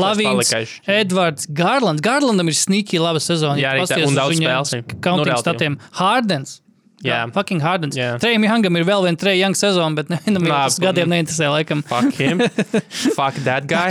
Lavins, 0.00 0.48
palikais. 0.48 0.80
Edvards, 0.88 1.46
Garlands. 1.52 2.00
Garlandam 2.00 2.48
ir 2.48 2.56
sneaky 2.56 2.98
laba 3.02 3.20
sezona. 3.20 3.60
Jā, 3.60 3.76
arī 3.76 3.84
tā- 3.92 4.06
un 4.08 4.16
daudz 4.16 4.40
spēles. 4.40 4.72
Nu, 4.72 5.00
Counting 5.04 5.28
relatīvi. 5.28 5.44
statiem. 5.44 5.78
Hardens. 6.00 6.60
Jā. 7.02 7.22
fucking 7.34 7.62
Hardens. 7.62 7.96
Jā. 7.98 8.14
Trejam 8.22 8.44
Youngam 8.46 8.78
ir 8.78 8.86
vēl 8.86 9.06
viena 9.06 9.18
Treja 9.18 9.40
Young 9.44 9.58
sezona, 9.58 9.96
bet 9.98 10.12
nevienam 10.12 10.46
jau 10.46 10.52
Nā, 10.54 10.60
tas 10.68 10.78
gadiem 10.82 11.10
neinteresē, 11.12 11.48
laikam. 11.52 11.82
Fuck 11.88 12.20
him. 12.20 12.44
Fuck 13.18 13.42
that 13.46 13.66
guy. 13.70 13.90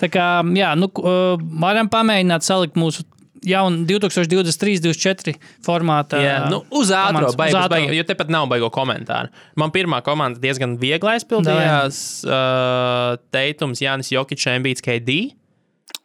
Tā 0.00 0.10
kā, 0.12 0.26
jā, 0.58 0.72
nu, 0.78 0.90
uh, 1.02 1.38
varam 1.62 1.90
pamēģināt 1.92 2.46
salikt 2.46 2.78
mūsu 2.80 3.06
jaunu 3.46 3.84
2023, 3.86 4.80
2024 4.82 5.34
formātā. 5.64 6.20
Jā, 6.22 6.36
nu, 6.50 6.62
uz 6.74 6.90
ātrā 6.94 7.30
beigas, 7.38 7.94
jo 7.94 8.06
tepat 8.08 8.32
nav 8.34 8.48
baigo 8.50 8.70
komentāru. 8.74 9.30
Man 9.58 9.72
pirmā 9.74 10.00
komanda 10.06 10.42
diezgan 10.42 10.76
viegli 10.80 11.14
aizpildījās. 11.14 12.00
Uh, 12.26 13.14
Teitums, 13.34 13.82
Jānis 13.84 14.10
Jokičs, 14.14 14.50
Embīts, 14.56 14.84
KD. 14.84 15.20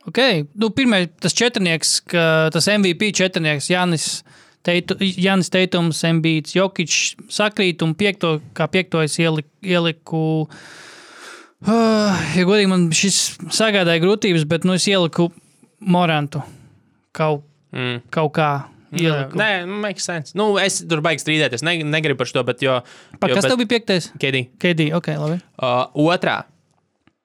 Okay. 0.10 0.44
Nu, 0.60 0.70
Pirmais, 0.76 1.10
tas 1.24 1.36
četrnieks, 1.38 1.98
ka, 2.12 2.24
tas 2.54 2.68
MVP 2.68 3.14
četrnieks, 3.16 3.72
Jānis. 3.72 4.08
Teitu, 4.64 4.96
Jānis 5.00 5.50
Teitums, 5.52 6.00
Mbīts, 6.20 6.54
Jokičs 6.56 7.16
sakrīt, 7.32 7.82
un 7.84 7.94
piekto, 8.00 8.38
kā 8.56 8.68
piekto 8.72 9.02
es 9.04 9.18
ieliku. 9.20 9.50
ieliku 9.64 10.22
uh, 11.68 12.20
ja 12.38 12.46
godīgi, 12.48 12.70
man 12.72 12.88
šis 12.96 13.18
sagādāja 13.54 14.02
grūtības, 14.04 14.46
bet 14.50 14.68
nu, 14.68 14.76
es 14.80 14.88
ieliku 14.92 15.32
Morantu 15.84 16.44
kaut, 17.16 17.44
Mm. 17.74 18.04
kaut 18.14 18.36
kā. 18.38 18.48
Ieliku. 18.94 19.34
Nē, 19.40 19.66
makes 19.66 20.06
sense. 20.06 20.36
Nu, 20.38 20.52
es 20.62 20.76
tur 20.86 21.00
baigi 21.02 21.24
strīdēties. 21.24 21.64
Ne, 21.66 21.80
negribu 21.82 22.20
par 22.20 22.28
šo, 22.30 22.44
bet. 22.46 22.60
Jo, 22.62 22.76
Pa, 23.18 23.26
jo, 23.32 23.34
kas 23.40 23.48
bet, 23.48 23.50
tev 23.50 23.58
bija 23.64 23.72
piektais? 23.72 24.12
KD. 24.22 24.42
KD, 24.62 24.86
ok, 24.94 25.08
labi. 25.18 25.40
Uh, 25.58 25.88
otrā. 26.14 26.44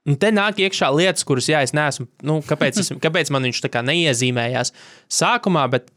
Un 0.09 0.17
te 0.17 0.31
nāk 0.33 0.57
iekšā 0.65 0.89
lietas, 0.97 1.27
kuras, 1.29 1.51
jā, 1.53 1.61
es 1.61 1.75
neesmu. 1.77 2.07
Nu, 2.25 2.39
kāpēc, 2.41 2.81
es, 2.81 2.89
kāpēc 3.05 3.29
man 3.35 3.45
viņš 3.45 3.61
tā 3.67 3.69
kā 3.75 3.83
neiezīmējās 3.85 4.73
sākumā, 5.13 5.67
bet 5.77 5.91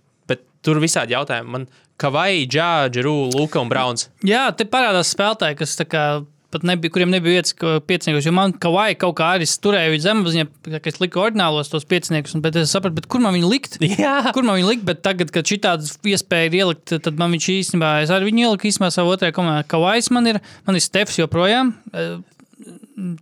tur 0.66 0.82
visādi 0.84 1.16
jautājumi. 1.18 1.50
Man 1.58 1.68
Kavai, 2.02 2.48
Džāģa, 2.50 3.04
Rūla, 3.06 3.34
Luka 3.38 3.62
un 3.62 3.70
Brauns. 3.70 4.08
Jā, 4.26 4.48
te 4.58 4.66
parādās 4.66 5.14
spēlētāji, 5.16 5.60
kas 5.62 5.78
tā 5.80 5.86
kā. 5.90 6.06
Pat 6.52 6.66
nebija, 6.68 6.92
kuriem 6.92 7.08
nebija 7.14 7.38
vietas 7.38 7.54
jo 8.28 8.34
man 8.36 8.52
kā, 8.60 8.90
kaut 9.00 9.14
kā 9.16 9.30
arī 9.38 9.46
es 9.48 9.54
turēju 9.64 10.02
zemapziņā, 10.04 10.44
ka 10.84 10.90
es 10.92 10.98
liku 11.00 11.22
ordinālos 11.24 11.70
tos 11.72 11.86
pieciniekus, 11.88 12.34
un- 12.36 12.42
bet 12.44 12.58
es 12.60 12.74
sapratu, 12.76 12.98
bet 12.98 13.08
kur 13.08 13.22
man 13.24 13.32
viņu 13.38 13.48
likt? 13.54 13.78
Jā, 14.04 14.34
Kur 14.36 14.44
man 14.44 14.58
viņa 14.60 14.68
likt, 14.68 14.84
bet 14.90 15.00
tagad, 15.06 15.32
kad 15.32 15.48
šī 15.48 15.62
tāda 15.64 15.88
iespēja 16.12 16.50
ir 16.50 16.58
ielikt, 16.60 16.92
tad 17.08 17.16
man 17.22 17.32
viņš 17.38 17.48
īstenībā, 17.56 17.94
es 18.04 18.12
arī 18.12 18.28
viņu 18.28 18.44
ieliku 18.50 18.68
īstenībā 18.68 18.92
savā 18.92 19.14
otrajā 19.16 19.32
komandā. 19.38 19.64
Kavais 19.72 20.12
man 20.12 20.28
ir, 20.28 20.42
man 20.68 20.76
ir 20.76 20.84
Stefs 20.84 21.22
joprojām. 21.22 21.72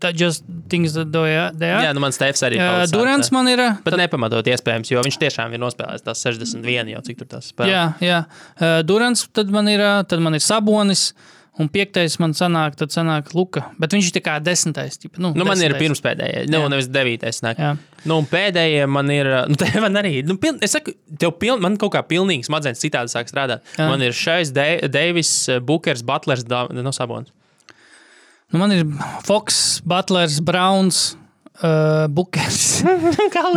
Tā 0.01 0.09
just 0.17 0.43
things 0.67 0.95
that 0.97 1.11
do, 1.13 1.26
yeah, 1.30 1.51
they 1.53 1.70
are. 1.70 1.84
jā 1.86 1.93
nu 1.93 2.01
man 2.01 2.11
Stefs 2.15 2.41
arī 2.43 2.57
Uh, 2.57 2.65
palicis 2.74 2.93
Durants 2.95 3.32
man 3.32 3.47
ir. 3.51 3.61
Bet 3.86 3.97
nepamatot 4.01 4.47
iespējams, 4.49 4.89
jo 4.91 5.03
viņš 5.05 5.20
tiešām 5.22 5.53
ir 5.53 5.61
nospēlējis 5.61 6.05
tās 6.07 6.24
61 6.26 6.89
jau 6.95 7.01
cik 7.05 7.20
tur 7.22 7.30
tas 7.38 7.51
spēlē. 7.53 7.70
Jā, 7.70 7.84
jā. 8.03 8.22
Uh, 8.57 8.80
Durants, 8.84 9.28
tad 9.32 9.53
man 9.53 9.70
ir, 9.70 9.80
uh, 9.84 10.01
tad 10.09 10.26
man 10.26 10.34
ir 10.38 10.41
Sabonis, 10.43 11.11
Un 11.59 11.67
piektais 11.67 12.13
man 12.24 12.32
sanāk, 12.32 12.78
tad 12.80 12.93
sanāk 12.93 13.34
Luka. 13.36 13.65
Bet 13.82 13.91
viņš 13.91 14.07
ir 14.07 14.13
tā 14.15 14.22
kā 14.24 14.38
desmitais. 14.39 14.95
Ķipa, 15.01 15.20
nu, 15.20 15.34
Nu, 15.36 15.43
man 15.43 15.59
ir 15.59 15.74
desmitais. 15.74 15.82
pirmspēdējie, 15.82 16.43
nu, 16.47 16.61
Jā. 16.63 16.70
nevis 16.72 16.88
devītais. 16.88 17.41
Nu, 18.07 18.20
un 18.22 18.28
pēdējie 18.32 18.86
man 18.88 19.11
ir. 19.11 19.28
Nu, 19.51 19.57
tev 19.59 19.76
man 19.84 19.99
arī. 19.99 20.22
Nu, 20.24 20.38
piln, 20.39 20.61
es 20.63 20.72
saku, 20.72 20.93
tev 21.20 21.34
piln, 21.41 21.59
man 21.59 21.76
kaut 21.76 21.91
kā 21.97 22.03
pilnīgi 22.07 22.47
smadzenes 22.47 22.80
citādi 22.80 23.11
sāk 23.11 23.28
strādāt. 23.28 23.67
Jā. 23.76 23.89
Man 23.91 23.99
ir 24.01 24.15
šais, 24.15 24.53
De 24.55 24.88
Deivis, 24.88 25.34
Bukers, 25.67 26.05
Butlers, 26.07 26.47
no 26.47 26.95
Sabons. 26.95 27.28
Nu, 28.52 28.60
man 28.60 28.72
ir 28.74 28.86
Fox, 29.28 29.80
Butlers, 29.86 30.39
Browns, 30.41 31.16
uh, 31.62 32.08
Bukers. 32.10 32.82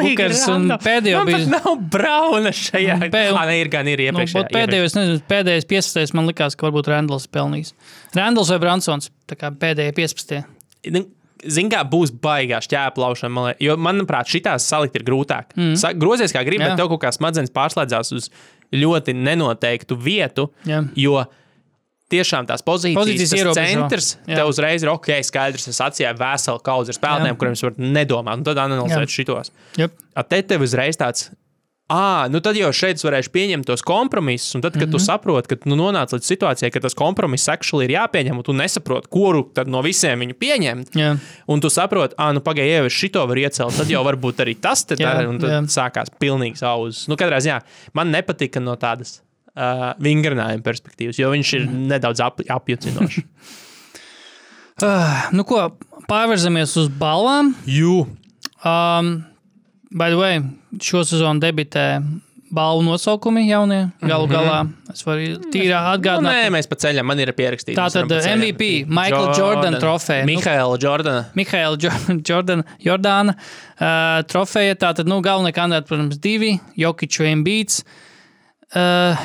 Bukers 0.03 0.43
un 0.53 0.69
pēdējo 0.83 1.23
bija- 1.25 1.39
bija. 1.39 1.49
Nav 1.55 1.79
brauna 1.95 2.53
šajā. 2.53 2.99
Un 2.99 3.09
pē- 3.09 3.31
Pē... 3.33 3.57
ir 3.61 3.71
gan 3.73 3.89
ir 3.89 4.03
Nu, 4.03 4.11
iepriekšējā. 4.11 4.43
bet 4.43 4.53
pēdējais, 4.59 4.97
nezinu, 4.99 5.23
pēdējais 5.33 5.69
15. 5.71 6.15
man 6.19 6.29
likās, 6.29 6.57
ka 6.59 6.69
varbūt 6.69 6.91
Randalls 6.93 7.27
pelnījis. 7.33 7.73
Randalls 8.19 8.53
vai 8.53 8.61
Bransons, 8.67 9.11
tā 9.31 9.39
kā 9.41 9.51
pēdējie 9.51 9.97
15. 9.97 10.45
Nu, 10.93 11.07
Ziniet, 11.43 11.73
kā 11.75 11.81
būs 11.91 12.13
baigā 12.23 12.61
šķēplaušana. 12.63 13.31
Man 13.35 13.55
Jo, 13.59 13.75
manuprāt, 13.77 14.29
šitās 14.31 14.63
salikt 14.63 14.95
ir 14.95 15.03
grūtāk. 15.03 15.49
Mm. 15.59 15.73
Sa, 15.75 15.91
grozies 15.93 16.31
kā 16.31 16.45
gribi, 16.47 16.63
bet 16.63 16.77
tev 16.79 16.87
kaut 16.93 17.01
kā 17.03 17.11
smadzenes 17.11 17.51
pārslēdzās 17.51 18.13
uz 18.15 18.29
ļoti 18.71 19.11
nenoteiktu 19.19 19.97
vietu. 19.99 20.53
Jā. 20.65 20.85
Jo 20.95 21.25
tiešām 22.13 22.49
tās 22.49 22.65
pozīcijas, 22.67 23.01
Pozīcijas 23.01 23.49
tas 23.49 23.59
centrs, 23.59 24.11
Jā. 24.27 24.41
tev 24.41 24.53
uzreiz 24.53 24.85
ir 24.85 24.93
ok, 24.93 25.13
skaidrs, 25.27 25.69
es 25.73 25.81
atsijāju 25.85 26.21
veselu 26.21 26.65
kaudzi 26.65 26.95
ar 26.95 27.01
spēlētājiem, 27.01 27.39
kuriem 27.41 27.59
es 27.59 27.65
varu 27.67 27.93
nedomāt, 27.99 28.43
un 28.43 28.49
tad 28.49 28.61
analizēt 28.63 29.09
Jā. 29.09 29.15
šitos. 29.19 29.55
Yep. 29.81 30.03
A 30.17 30.27
te 30.29 30.43
tev 30.47 30.67
uzreiz 30.69 31.01
tāds. 31.01 31.31
Ah, 31.93 32.25
nu 32.31 32.41
tad 32.41 32.57
jau 32.57 32.71
šeit 32.73 32.97
es 32.97 33.05
varēšu 33.05 33.29
pieņemt 33.35 33.67
tos 33.69 33.83
kompromisus, 33.85 34.55
un 34.57 34.63
tad, 34.65 34.73
kad 34.73 34.87
mm 34.87 34.95
-hmm. 34.95 35.03
tu 35.03 35.05
saproti, 35.05 35.49
ka 35.51 35.69
nu, 35.69 35.77
nonāc 35.77 36.15
līdz 36.15 36.29
situācijai, 36.31 36.71
ka 36.73 36.81
tas 36.81 36.95
kompromiss 36.97 37.51
actually 37.53 37.85
ir 37.85 37.93
jāpieņem, 37.99 38.39
un 38.39 38.43
tu 38.43 38.53
nesaproti, 38.57 39.11
kuru 39.11 39.43
no 39.67 39.83
visiem 39.83 40.21
viņu 40.21 40.35
pieņemt, 40.41 40.95
Jā. 40.97 41.17
un 41.47 41.61
tu 41.61 41.69
saproti, 41.69 42.15
ah, 42.17 42.33
nu 42.33 42.41
pagaidi, 42.41 42.79
jau 42.79 42.87
es 42.87 42.93
šito 42.93 43.27
varu 43.27 43.41
iecelt, 43.41 43.77
tad 43.77 43.91
jau 43.91 44.05
varbūt 44.05 44.41
arī 44.41 44.57
tas 44.61 44.85
te 44.85 44.95
Jā, 44.95 45.05
dara, 45.05 45.29
un 45.29 45.39
tad 45.39 45.51
jā. 45.51 45.61
sākās 45.69 46.09
pilnīgs 46.21 46.63
auzas. 46.63 47.09
Nu, 47.09 47.17
katrā 47.17 47.43
ziņā 47.45 47.61
man 47.93 48.11
nepatika 48.11 48.61
no 48.61 48.77
tādas 48.77 49.21
uh, 49.57 49.93
vingrinājuma 50.03 50.65
perspektīvas, 50.65 51.21
jo 51.21 51.31
viņš 51.33 51.53
ir 51.59 51.69
nedaudz 51.93 52.25
ap, 52.25 52.41
apjucinošs. 52.47 53.23
Uh, 54.83 55.23
nu, 55.37 55.45
ko 55.49 55.69
pārvirzamies 56.09 56.75
uz 56.81 56.91
balvām. 57.01 57.55
Jū, 57.69 58.03
Um, 58.63 59.25
by 59.91 60.11
the 60.11 60.17
way, 60.17 60.43
šo 60.81 61.03
sezonu 61.05 61.43
debitē 61.43 61.99
balvu 62.53 62.85
nosaukumi 62.87 63.43
jaunie. 63.49 63.89
Galu 64.05 64.29
galā 64.31 64.59
es 64.93 65.03
varu 65.07 65.39
tīri 65.51 65.73
nu, 65.73 65.79
atgādināt. 65.97 66.37
nē, 66.45 66.53
mēs 66.55 66.69
pa 66.71 66.79
ceļam, 66.85 67.09
man 67.09 67.23
ir 67.25 67.33
pierakstīts. 67.35 67.79
Tā 67.79 67.89
tad 67.91 68.13
MVP, 68.13 68.85
Michael 68.87 69.33
Jordan 69.35 69.79
trofeja. 69.83 70.27
Nu, 70.29 70.37
Mihaila 70.37 70.79
Jordana. 70.79 71.25
Mihaila 71.39 71.81
Jordana, 72.29 72.67
Jordāna 72.85 73.35
uh, 73.35 74.23
trofeja. 74.31 74.79
Tātad, 74.85 75.11
nu, 75.11 75.19
galvenie 75.25 75.55
kandidāti, 75.57 75.91
protams, 75.91 76.23
divi- 76.23 76.55
Jokic 76.85 77.19
un 77.25 77.43
Beats. 77.49 77.83
Uh, 78.73 79.19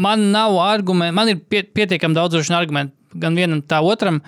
man 0.00 0.30
nav 0.32 0.56
argumentu, 0.62 1.14
man 1.16 1.28
ir 1.32 1.42
pie, 1.44 1.62
pietiekami 1.62 2.16
daudz 2.16 2.38
argumentu 2.50 2.96
gan 3.20 3.36
vienam, 3.36 3.60
tā 3.60 3.82
otram, 3.84 4.22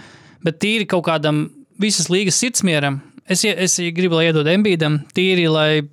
bet 0.45 0.59
tīri 0.61 0.85
kaut 0.89 1.07
kādam 1.07 1.47
visas 1.81 2.11
līgas 2.13 2.37
sirdsmieram. 2.37 3.01
Es, 3.25 3.41
es 3.49 3.79
gribu, 3.97 4.19
lai 4.19 4.29
iedod 4.29 4.49
Embīdam, 4.53 5.01
tīri, 5.17 5.49
lai 5.49 5.87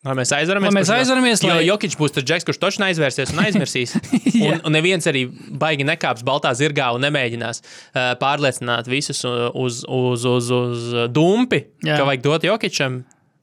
Lai 0.00 0.14
mēs 0.16 0.30
aizvaramies. 0.32 0.70
Lai 0.72 0.80
mēs 0.80 0.90
aizvaramies, 0.94 1.42
Jo 1.44 1.56
lai- 1.58 1.64
Jokic 1.66 1.92
būs 2.00 2.14
tas 2.16 2.24
džeks, 2.24 2.46
kurš 2.48 2.58
točni 2.62 2.86
aizvērsies 2.86 3.34
un 3.34 3.42
aizmirsīs. 3.42 3.92
Un, 4.48 4.62
un 4.64 4.72
neviens 4.72 5.04
arī 5.10 5.26
baigi 5.60 5.84
nekāps 5.84 6.22
baltā 6.24 6.54
zirgā 6.56 6.86
un 6.96 7.02
nemēģinās 7.04 7.60
uh, 7.60 8.14
pārliecināt 8.16 8.88
visus 8.88 9.20
uh, 9.28 9.50
uz, 9.52 9.82
uz, 9.84 10.24
uz, 10.24 10.48
uz 10.56 10.86
dumpi, 11.12 11.66
Jā. 11.84 11.98
ka 12.00 12.06
vajag 12.08 12.22
dot 12.24 12.46
Jokicam. 12.48 13.02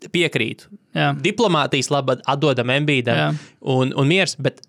Piekrītu. 0.09 0.71
Jā. 0.97 1.13
Diplomātijas 1.21 1.91
labad 1.93 2.25
atdodam. 2.25 2.73
Embīdam 2.73 3.37
un, 3.61 3.93
un 3.93 4.09
miers, 4.09 4.33
bet 4.41 4.63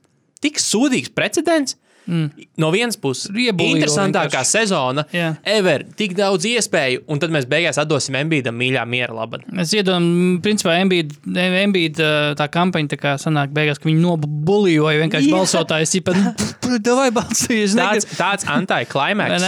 tik 0.44 0.60
sūdīgs 0.62 1.14
precedents. 1.16 1.78
Mm. 2.08 2.30
No 2.56 2.70
vienas 2.72 2.96
puses, 2.96 3.28
Riebulīgo 3.28 3.76
interesantākā 3.76 4.30
vienkārši. 4.30 4.48
sezona, 4.48 5.02
Jā. 5.12 5.26
ever, 5.44 5.82
tik 5.98 6.14
daudz 6.16 6.46
iespēju, 6.48 7.02
un 7.12 7.20
tad 7.20 7.34
mēs 7.34 7.44
beigās 7.50 7.76
atdosim 7.82 8.16
Embīdam 8.16 8.56
mīļā 8.56 8.86
miera 8.88 9.12
labad. 9.12 9.44
Es 9.60 9.74
iedomājos, 9.76 10.38
principā, 10.40 10.78
Embīda 10.80 12.08
tā 12.40 12.48
kampaņa, 12.54 12.94
tā 12.94 13.00
kā 13.02 13.12
sanāk, 13.20 13.52
beigās, 13.52 13.76
ka 13.76 13.90
viņi 13.90 14.00
nobuļoja 14.06 15.02
vienkārši 15.04 15.28
Jā. 15.28 15.36
balsotājus. 15.36 15.92
Tipā, 15.98 16.16
nu, 16.16 16.80
vai 16.96 17.10
balsojies? 17.12 17.76
Tāds, 17.76 18.08
tāds 18.16 18.48
anti-klimaks. 18.56 19.44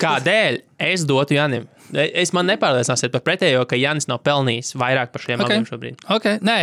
Kādēļ 0.00 0.62
es 0.88 1.04
dotu 1.04 1.36
Janim? 1.36 1.68
Es 1.94 2.32
man 2.36 2.48
nepārliecināsiet 2.50 3.12
par 3.14 3.22
pretējo, 3.24 3.62
ka 3.68 3.78
Janis 3.78 4.08
nav 4.10 4.20
pelnījis 4.26 4.74
vairāk 4.78 5.12
par 5.14 5.24
šiem 5.24 5.40
Ok. 5.40 5.48
okay. 5.48 5.66
šobrīd. 5.70 6.02
Okay. 6.18 6.40
Nē, 6.44 6.56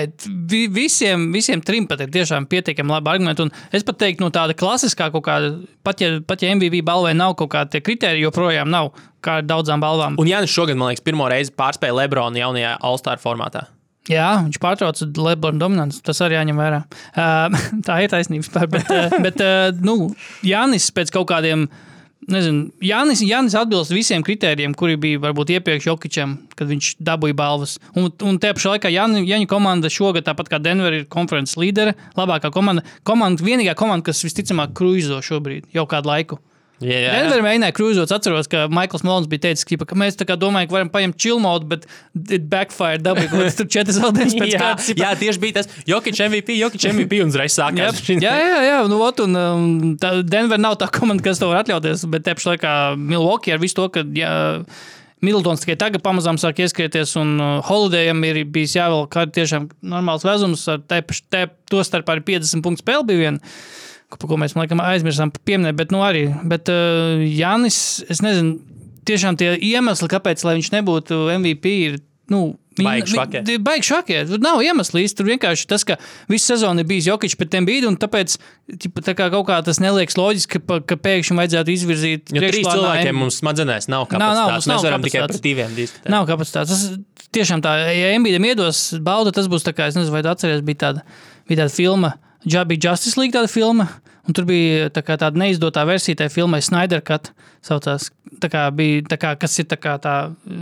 vi, 0.52 0.66
visiem, 0.72 1.30
visiem 1.34 1.64
trim 1.66 1.88
pat 1.90 2.04
ir 2.06 2.12
tiešām 2.14 2.48
pietiekami 2.52 2.94
labi 2.94 3.14
argumenti. 3.16 3.48
Un 3.48 3.54
es 3.76 3.86
pat 3.88 4.00
teiktu, 4.04 4.26
no 4.26 4.32
tāda 4.34 4.58
klasiskā 4.58 5.10
kaut 5.14 5.26
kāda, 5.28 5.56
pat 5.86 6.04
ja, 6.04 6.16
pat 6.26 6.46
ja 6.46 6.54
MVP 6.56 6.84
balvai 6.86 7.16
nav 7.18 7.38
kaut 7.40 7.54
kāda 7.56 7.82
kriterija, 7.82 8.28
joprojām 8.28 8.70
nav 8.72 8.94
kā 9.26 9.40
ar 9.42 9.48
daudzām 9.48 9.82
balvām. 9.82 10.20
Un 10.22 10.30
Janis 10.30 10.54
šogad, 10.54 10.78
man 10.78 10.94
liekas, 10.94 11.06
pirmo 11.06 11.30
reizi 11.32 11.56
pārspēja 11.58 11.98
Lebronu 12.04 12.42
jaunajā 12.42 12.76
All-Star 12.86 13.22
formātā. 13.22 13.66
Jā, 14.12 14.28
viņš 14.46 14.60
pārtrauca 14.62 15.08
Lebrona 15.18 15.62
dominanci. 15.62 16.04
Tas 16.06 16.22
arī 16.22 16.38
jāņem 16.38 16.62
vērā. 16.62 16.84
Uh, 17.18 17.58
tā 17.88 17.98
ir 18.04 18.14
taisnība. 18.14 18.68
Bet, 18.70 18.92
uh, 18.94 19.18
bet 19.26 19.42
uh, 19.42 19.72
nu, 19.82 20.12
Jānis 20.46 20.92
pēc 20.94 21.14
kaut 21.16 21.30
kādiem. 21.34 21.68
Nezinu, 22.26 22.72
Jānis, 22.82 23.20
Jānis 23.22 23.54
atbilst 23.60 23.94
visiem 23.94 24.24
kritērijiem, 24.26 24.74
kuri 24.78 24.96
bija 24.98 25.20
varbūt 25.28 25.52
iepriekš 25.60 25.86
Jokičam, 25.92 26.32
kad 26.58 26.72
viņš 26.72 26.96
dabūja 27.06 27.38
balvas. 27.38 27.76
Un, 27.94 28.08
un 28.26 28.40
tajā 28.42 28.56
pašā 28.58 28.72
laikā 28.74 28.90
Jāni, 28.90 29.22
Jāņa 29.30 29.50
komanda 29.52 29.92
šogad, 29.94 30.26
tāpat 30.26 30.50
kā 30.50 30.60
Denver, 30.64 30.96
ir 30.96 31.06
konferences 31.12 31.60
līdere, 31.62 31.94
labākā 32.18 32.50
komanda. 32.56 32.82
komanda 33.06 33.46
vienīgā 33.46 33.76
komanda, 33.78 34.08
kas 34.10 34.24
visticamāk 34.26 34.74
kruizo 34.74 35.22
šobrīd 35.22 35.70
jau 35.76 35.86
kādu 35.92 36.10
laiku. 36.10 36.42
Jā, 36.84 36.98
jā, 37.00 37.12
Denver 37.16 37.44
mēģināja 37.46 37.74
krūzot. 37.78 38.12
Atceros, 38.12 38.50
ka 38.52 38.66
Maikls 38.72 39.06
Malons 39.08 39.30
bija 39.32 39.46
teicis, 39.46 39.64
ka, 39.68 39.78
ka 39.88 39.96
mēs 40.00 40.18
domājam, 40.20 40.68
ka 40.68 40.76
varam 40.76 40.90
paņemt 40.92 41.18
chill 41.22 41.40
mode, 41.40 41.70
bet 41.72 41.86
it 42.28 42.50
backfire 42.52 43.00
dabūja 43.00 43.32
kaut 43.32 43.46
kāds 43.46 43.60
tur 43.60 43.70
četras 43.72 44.00
zaudējumus 44.02 44.36
pēc 44.42 44.58
kārtas. 44.64 44.90
jā, 45.00 45.14
tieši 45.22 45.44
bija 45.44 45.62
tas 45.62 45.72
Jokic 45.88 46.20
MVP, 46.26 46.58
Jokic 46.60 46.88
MVP 46.92 47.22
un 47.24 47.32
uzreiz 47.32 47.56
sākās. 47.56 48.02
jā, 48.12 48.34
jā, 48.36 48.60
jā. 48.68 48.82
Nu, 48.92 49.00
ot, 49.06 49.24
un, 49.24 49.40
um, 49.40 49.96
tā 50.02 50.18
Denver 50.28 50.60
nav 50.60 50.76
tā 50.82 50.90
komanda, 50.92 51.24
kas 51.24 51.40
to 51.40 51.50
var 51.52 51.64
atļauties. 51.64 52.04
Bet 52.12 52.28
te 52.28 52.36
pašā 52.36 52.56
laikā 52.58 52.76
Milwaukee 53.00 53.56
ar 53.56 53.64
visu 53.64 53.80
to, 53.80 53.88
ka 53.96 54.04
jā, 54.18 54.34
Middletons 55.24 55.64
tikai 55.64 55.78
tagad 55.80 56.04
pamazām 56.06 56.38
sāk 56.42 56.60
ieskrieties, 56.66 57.16
un 57.22 57.38
uh, 57.40 57.56
Holidayam 57.66 58.20
ir 58.28 58.44
bijis 58.52 58.76
jāvēl 58.76 59.08
kāda 59.16 59.32
tiešām 59.40 59.72
normāls 59.96 60.28
vezums. 60.28 60.68
Ar 60.72 60.84
te, 60.84 61.00
te, 61.32 61.48
to 61.72 61.82
starpā 61.88 62.18
arī 62.18 62.28
50 62.36 62.66
punktu 62.66 62.84
spēle 62.84 63.08
bija 63.08 63.24
viena. 63.24 63.56
Par 64.20 64.32
ko 64.32 64.40
mēs, 64.42 64.56
liekas, 64.58 64.82
aizmirsām 64.90 65.34
pieminēt, 65.46 65.78
bet, 65.80 65.94
nu, 65.96 66.04
arī. 66.06 66.28
Bet 66.48 66.72
uh, 66.72 67.24
Jānis, 67.26 67.80
es 68.12 68.24
nezinu, 68.26 68.60
tiešām 69.08 69.40
tie 69.40 69.54
iemesli, 69.60 70.12
kāpēc 70.12 70.46
lai 70.48 70.58
viņš 70.60 70.74
nebūtu 70.80 71.26
MVP, 71.40 71.80
ir. 71.90 71.98
Nu, 72.32 72.56
Baigi 72.76 73.88
švakē. 73.88 74.24
Tur 74.28 74.42
nav 74.44 74.60
iemesla 74.66 75.00
īsti. 75.00 75.18
Tur 75.20 75.30
vienkārši 75.30 75.68
tas, 75.70 75.86
ka 75.88 75.96
visu 76.32 76.50
sezonu 76.50 76.84
ir 76.84 76.88
bijis 76.90 77.08
Jokic 77.08 77.36
pret 77.40 77.56
Embiidu, 77.62 77.88
un 77.92 77.98
tāpēc 78.02 78.36
ķipa, 78.84 79.04
tā 79.06 79.14
kā 79.16 79.30
kaut 79.32 79.46
kā 79.48 79.60
tas 79.64 79.80
neliekas 79.84 80.18
loģiski, 80.20 80.60
ka, 80.60 80.82
ka 80.90 80.98
pēkšņi 81.00 81.38
vajadzētu 81.40 81.72
izvirzīt. 81.72 82.34
Jo 82.36 82.44
trīs 82.44 82.68
cilvēkiem 82.68 83.20
mums 83.22 83.40
smadzenēs 83.40 83.88
nav 83.88 84.10
Nav, 84.12 84.20
nav, 84.20 84.50
kapacitātes. 84.50 84.52
mums 84.52 84.68
nav 84.68 84.82
Mēs 84.82 84.88
varam 84.90 85.06
tikai 85.08 85.24
par 85.24 85.44
diviem 85.46 85.78
diskutēt. 85.78 86.12
Nav 86.12 86.28
kapacitātes. 86.28 86.84
Tas 86.84 87.30
tiešām 87.38 87.64
tā, 87.64 87.78
ja 87.96 88.12
Embiidam 88.18 88.50
iedos 88.52 88.84
baudu, 89.06 89.32
tas 89.36 89.48
būs 89.52 89.64
tā 89.64 89.72
kā, 89.76 89.88
es 89.92 89.96
nezinu, 89.96 90.12
vai 90.16 90.26
tu 90.26 90.34
atceries, 90.34 90.66
bija 90.66 90.82
tāda, 90.88 91.06
bija 91.48 91.64
tāda 91.64 91.76
filma, 91.76 92.16
Jabba 92.44 92.76
Justice 92.76 93.20
League 93.22 93.34
tāda 93.36 93.50
filma, 93.52 93.88
un 94.26 94.36
tur 94.38 94.48
bija 94.50 94.90
tā 94.94 95.04
tāda 95.06 95.34
neizdotā 95.40 95.86
versija 95.88 96.24
tai 96.24 96.30
filmai 96.34 96.62
Snyder 96.66 97.04
Cut. 97.06 97.32
Saucās, 97.66 98.12
tā 98.42 98.50
kā 98.52 98.64
bija, 98.76 99.04
tā 99.10 99.18
kā, 99.22 99.34
kas 99.40 99.58
ir 99.62 99.68
tā 99.72 99.78
kā 99.80 99.96
tā 100.02 100.16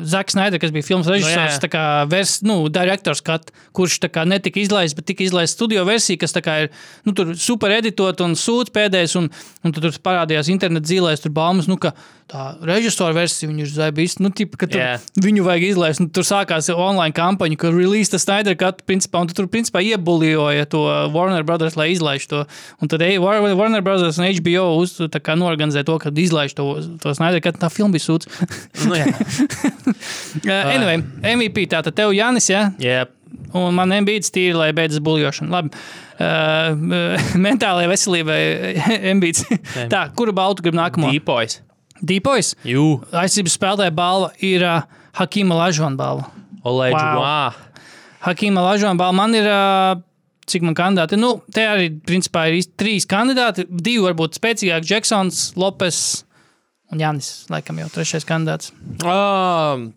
Zaks 0.10 0.36
Snyder, 0.36 0.62
kas 0.62 0.74
bija 0.76 0.88
filmas 0.88 1.10
režisors, 1.12 1.58
jā. 1.58 1.62
tā 1.64 1.70
kā 1.72 1.84
vers, 2.12 2.38
nu, 2.46 2.58
direktors 2.74 3.24
cut, 3.26 3.52
kurš 3.76 4.00
tā 4.04 4.12
kā 4.14 4.26
netika 4.30 4.62
izlaists, 4.62 4.98
bet 4.98 5.08
tika 5.10 5.26
izlaists 5.26 5.58
studio 5.58 5.86
versija, 5.88 6.20
kas 6.22 6.36
tā 6.36 6.44
kā 6.46 6.58
ir, 6.66 6.74
nu, 7.08 7.16
tur 7.18 7.34
super 7.40 7.74
editot 7.76 8.24
un 8.26 8.38
sūds 8.40 8.74
pēdējais, 8.76 9.16
un, 9.20 9.32
un 9.64 9.76
tur 9.76 9.90
parādījās 10.04 10.52
internet 10.54 10.90
zīlēs, 10.90 11.24
tur 11.24 11.34
baumas, 11.36 11.70
nu, 11.72 11.80
ka 11.82 11.96
tā 12.32 12.44
režisora 12.66 13.14
versija, 13.16 13.50
viņu 13.52 13.66
ir 13.66 13.72
zaibīs, 13.72 14.16
nu, 14.24 14.32
tipa, 14.34 14.58
ka 14.62 14.70
tur 14.72 14.82
Jā. 14.82 14.92
viņu 15.22 15.46
vajag 15.46 15.66
izlaist. 15.68 16.02
Nu, 16.02 16.10
tur 16.14 16.26
sākās 16.28 16.70
online 16.74 17.14
kampaņa, 17.16 17.58
kur 17.60 17.76
release 17.76 18.18
Snyder 18.20 18.56
Cut, 18.60 18.84
principā, 18.88 19.22
un 19.24 19.30
tu 19.30 19.38
tur 19.38 19.50
principā 19.52 19.84
iebuļoja 19.84 20.68
to 20.72 20.84
Warner 21.14 21.46
Brothers, 21.48 21.78
lai 21.80 21.92
izlaiž 21.94 22.28
to. 22.32 22.44
Un 22.82 22.92
tad 22.92 23.04
ej, 23.06 23.20
War- 23.24 23.44
Warner 23.44 23.84
Brothers 23.86 24.20
un 24.22 24.28
HBO 24.30 24.66
uz, 24.80 24.96
tā 25.14 25.22
kā 25.24 25.36
norganizē 25.40 25.84
to, 25.88 25.98
kad 26.02 26.18
izlaiž 26.18 26.56
to, 26.58 26.68
to 27.04 27.14
Snyder 27.18 27.44
Cut. 27.54 27.62
Tā 27.62 27.70
filma 27.74 27.96
bija 27.96 28.08
sūds. 28.10 28.30
Nu, 28.88 28.98
jā. 28.98 29.10
Uh, 30.44 30.50
anyway, 30.74 30.98
MVP, 31.22 31.68
tātad 31.70 31.96
tev 31.96 32.12
Jānis, 32.16 32.50
jā? 32.50 32.66
jā. 32.82 33.04
Un 33.54 33.76
man 33.78 33.92
nebija 33.94 34.22
tīri, 34.34 34.56
lai 34.58 34.72
beidzas 34.76 35.04
buļļošana. 35.06 35.54
Labi. 35.54 35.74
Uh, 36.24 36.78
mentālajai 37.42 37.88
veselībai 37.90 38.36
ambīts. 39.10 39.48
Tā, 39.90 40.04
kuru 40.16 40.32
baltu 40.38 40.62
grib 40.64 40.76
nākamo? 40.78 41.10
Deepois. 41.12 41.58
Deepois. 42.06 42.52
Jū. 42.70 42.84
Aizsardzības 43.10 43.56
spēlētāja 43.58 43.96
balva 43.98 44.30
ir 44.46 44.64
uh, 44.64 44.86
Hakima 45.18 45.58
Lažona 45.58 45.98
balva. 46.00 46.30
Olēģi. 46.70 46.94
Wow. 46.94 47.24
Wow. 47.26 47.90
Hakima 48.28 48.64
Lažona 48.70 48.94
balva 49.02 49.18
man 49.24 49.36
ir. 49.40 49.50
Uh, 49.50 50.04
Cik 50.48 50.66
man 50.68 50.76
kandidāti? 50.78 51.18
Nu, 51.20 51.38
te 51.56 51.64
arī 51.66 51.90
principā 52.04 52.46
ir 52.52 52.70
trīs 52.80 53.08
kandidāti. 53.10 53.66
Divi 53.72 54.06
varbūt 54.06 54.38
spēcīgāki- 54.38 54.88
Džeksons, 54.90 55.44
Lopes 55.60 56.00
un 56.94 57.02
Janis. 57.02 57.34
Laikam 57.54 57.82
jau 57.82 57.90
trešais 57.98 58.26
kandidāts. 58.30 58.72
Um, 59.04 59.90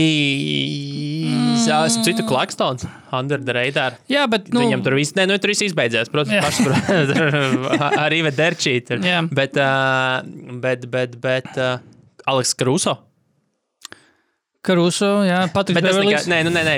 Moblīs. 0.00 1.66
Jā, 1.68 1.82
esmu 1.86 2.04
citu 2.06 2.24
klakstons. 2.28 2.86
Under 3.14 3.40
the 3.42 3.54
radar. 3.54 3.98
Jā, 4.10 4.24
bet 4.30 4.48
Nu, 4.54 4.62
Viņam 4.64 4.82
tur 4.86 4.96
viss, 4.98 5.14
ne, 5.18 5.26
nu, 5.28 5.36
tur 5.42 5.52
viss 5.52 5.64
izbeidzās. 5.66 6.10
Protams, 6.12 6.40
pašsaprotami. 6.46 7.76
Arī 8.06 8.22
Vederčīt. 8.26 8.90
Jā. 9.04 9.20
Bet, 9.30 9.58
uh, 9.60 10.24
bet, 10.62 10.86
bet, 10.90 11.18
bet 11.22 11.50
uh, 11.58 11.78
Aleks 12.30 12.54
Kruso. 12.58 12.96
Karuso, 14.60 15.22
jā, 15.24 15.38
Patriks 15.54 15.80
Beverlijs. 15.80 16.26
nē, 16.28 16.42
nu, 16.44 16.50
nē, 16.52 16.60
nē, 16.66 16.74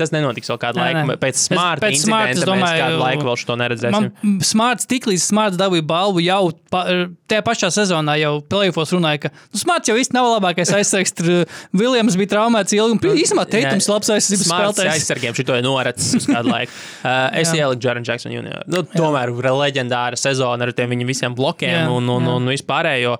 tas 0.00 0.08
nenotiks 0.14 0.48
vēl 0.48 0.56
kādu 0.62 0.80
Nē, 0.80 0.84
laiku. 0.86 1.00
nē. 1.10 1.16
Pēc 1.20 1.40
smarta 1.50 1.84
pēc 1.84 1.98
Smarta, 2.06 2.32
es 2.32 2.44
domāju, 2.48 2.80
kādu 2.80 3.00
laiku 3.02 3.26
vēl 3.28 3.36
šo 3.42 3.56
neredzēsim. 3.60 4.06
Man 4.22 4.40
smarts 4.40 4.88
tiklīdz 4.88 5.26
smarts 5.28 5.58
dabūja 5.60 5.84
balvu 5.84 6.22
jau 6.24 6.46
pa, 6.72 6.86
tajā 7.28 7.44
pašā 7.44 7.68
sezonā, 7.76 8.14
jau 8.22 8.38
plēsofos 8.40 8.94
runāja, 8.96 9.26
ka 9.26 9.32
nu, 9.36 9.60
smarts 9.60 9.92
jau 9.92 9.98
īsti 10.00 10.16
nav 10.16 10.30
labākais 10.32 10.72
aizsargs. 10.78 11.12
Tur 11.20 11.28
uh, 11.34 11.60
Viljams 11.76 12.16
bija 12.16 12.32
traumēts 12.38 12.72
ilgi, 12.72 12.96
un 12.96 13.20
īstenībā 13.20 13.44
Teitums 13.52 13.90
labs 13.92 14.14
aizsardzības 14.16 14.48
Smarts 14.48 14.80
spēlētājs. 14.80 14.96
aizsargiem 14.96 15.36
šito 15.36 15.60
noracis 15.68 16.16
uz 16.22 16.30
kādu 16.32 16.54
laiku. 16.56 16.72
Uh, 17.06 17.28
es 17.38 17.52
ieliku 17.54 17.78
Jordan 17.84 18.02
Jackson 18.06 18.32
Jr. 18.34 18.64
Nu, 18.66 18.80
tomēr 18.82 19.30
leģendāra 19.30 20.16
sezona 20.18 20.66
ar 20.66 20.72
tiem 20.74 20.90
viņa 20.90 21.06
visiem 21.06 21.34
blokiem 21.36 21.70
Jā, 21.70 21.84
un, 21.92 22.08
un, 22.10 22.24
jā. 22.26 22.34
un 22.40 22.48
vispārējo. 22.50 23.12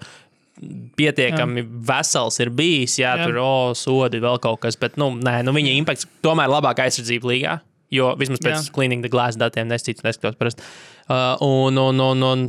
Pietiekami 0.97 1.61
jā. 1.61 1.69
vesels 1.91 2.39
ir 2.41 2.51
bijis, 2.57 2.97
jā, 3.03 3.13
Jā. 3.19 3.27
tur 3.29 3.41
oh, 3.43 3.73
sodi 3.77 4.23
vēl 4.25 4.39
kaut 4.41 4.63
kas, 4.63 4.79
bet 4.81 4.97
nu, 5.01 5.11
nē, 5.21 5.43
nu, 5.45 5.53
viņa 5.57 5.75
impakts 5.77 6.09
tomēr 6.25 6.49
labākā 6.49 6.87
aizsardzība 6.89 7.29
līgā. 7.33 7.57
Jo 7.93 8.15
vismaz 8.19 8.41
pēc 8.43 8.55
Jā. 8.57 8.73
Cleaning 8.75 9.05
the 9.05 9.11
Glass 9.13 9.39
datiem 9.39 9.69
nescīts, 9.71 10.03
neskatos 10.03 10.39
parasti. 10.41 10.65
Uh, 11.07 11.37
un, 11.45 11.77
un, 11.79 12.01
un, 12.03 12.25
un 12.27 12.47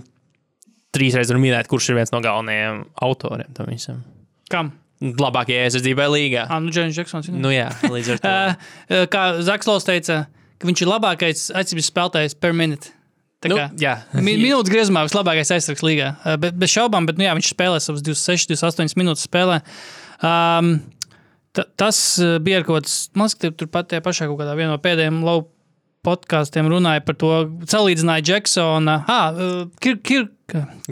trīsreiz 0.96 1.30
var 1.34 1.42
minēt, 1.44 1.70
kurš 1.70 1.92
ir 1.92 2.00
viens 2.00 2.14
no 2.16 2.24
galvenajiem 2.24 2.86
autoriem 3.06 3.52
tam 3.58 3.70
visam. 3.70 4.02
Kam? 4.50 4.72
Labākajai 4.98 5.68
aizsardzībai 5.68 6.08
līgā. 6.10 6.48
Ah, 6.50 6.64
nu, 6.64 6.74
Džons 6.74 6.96
Džeksons. 6.98 7.30
Nu 7.30 7.52
jā, 7.54 7.68
līdz 7.86 8.16
ar 8.16 8.24
to. 8.24 8.34
Uh, 8.34 8.70
uh, 9.04 9.06
kā 9.14 9.28
Zaks 9.46 9.70
Lols 9.70 9.86
teica, 9.86 10.24
ka 10.58 10.70
viņš 10.70 10.84
ir 10.84 10.90
labākais 10.90 11.44
aizsardzības 11.52 11.92
spēlētājs 11.92 12.40
per 12.42 12.58
minūti. 12.58 12.97
Tā 13.44 13.52
Nu, 13.52 13.58
kā- 13.60 13.70
jā. 13.78 13.96
Mi- 14.18 14.38
Minūtes 14.46 14.72
griezumā 14.74 15.04
vislabākais 15.06 15.52
aizsargs 15.54 15.84
līgā. 15.86 16.14
Be, 16.42 16.50
bez 16.52 16.72
šaubām, 16.74 17.06
bet 17.10 17.20
nu, 17.20 17.28
jā, 17.28 17.36
viņš 17.38 17.52
spēlē 17.54 17.82
savas 17.84 18.02
26, 18.06 18.50
28 18.56 18.98
minūtes. 18.98 19.28
Spēlē. 19.30 19.60
Um, 20.26 20.72
ta, 21.54 21.68
tas 21.78 22.00
bija 22.42 22.64
kaut 22.66 22.82
kāds, 22.82 22.96
man 23.14 23.28
liekas, 23.30 23.38
ka 23.44 23.52
turpat 23.62 23.92
tajā 23.94 24.02
pašā 24.06 24.26
kaut 24.32 24.40
kādā 24.42 24.56
vienā 24.58 24.74
no 24.74 24.80
pēdējiem 24.82 25.22
lauka 25.28 25.52
podkāstiem 26.08 26.70
runāja 26.72 27.02
par 27.04 27.18
to, 27.20 27.30
salīdzināja 27.68 28.24
Džeksona. 28.24 28.94
Ah, 29.12 29.34
uh, 29.36 29.64
Kirk, 29.84 30.02
Kirk, 30.08 30.30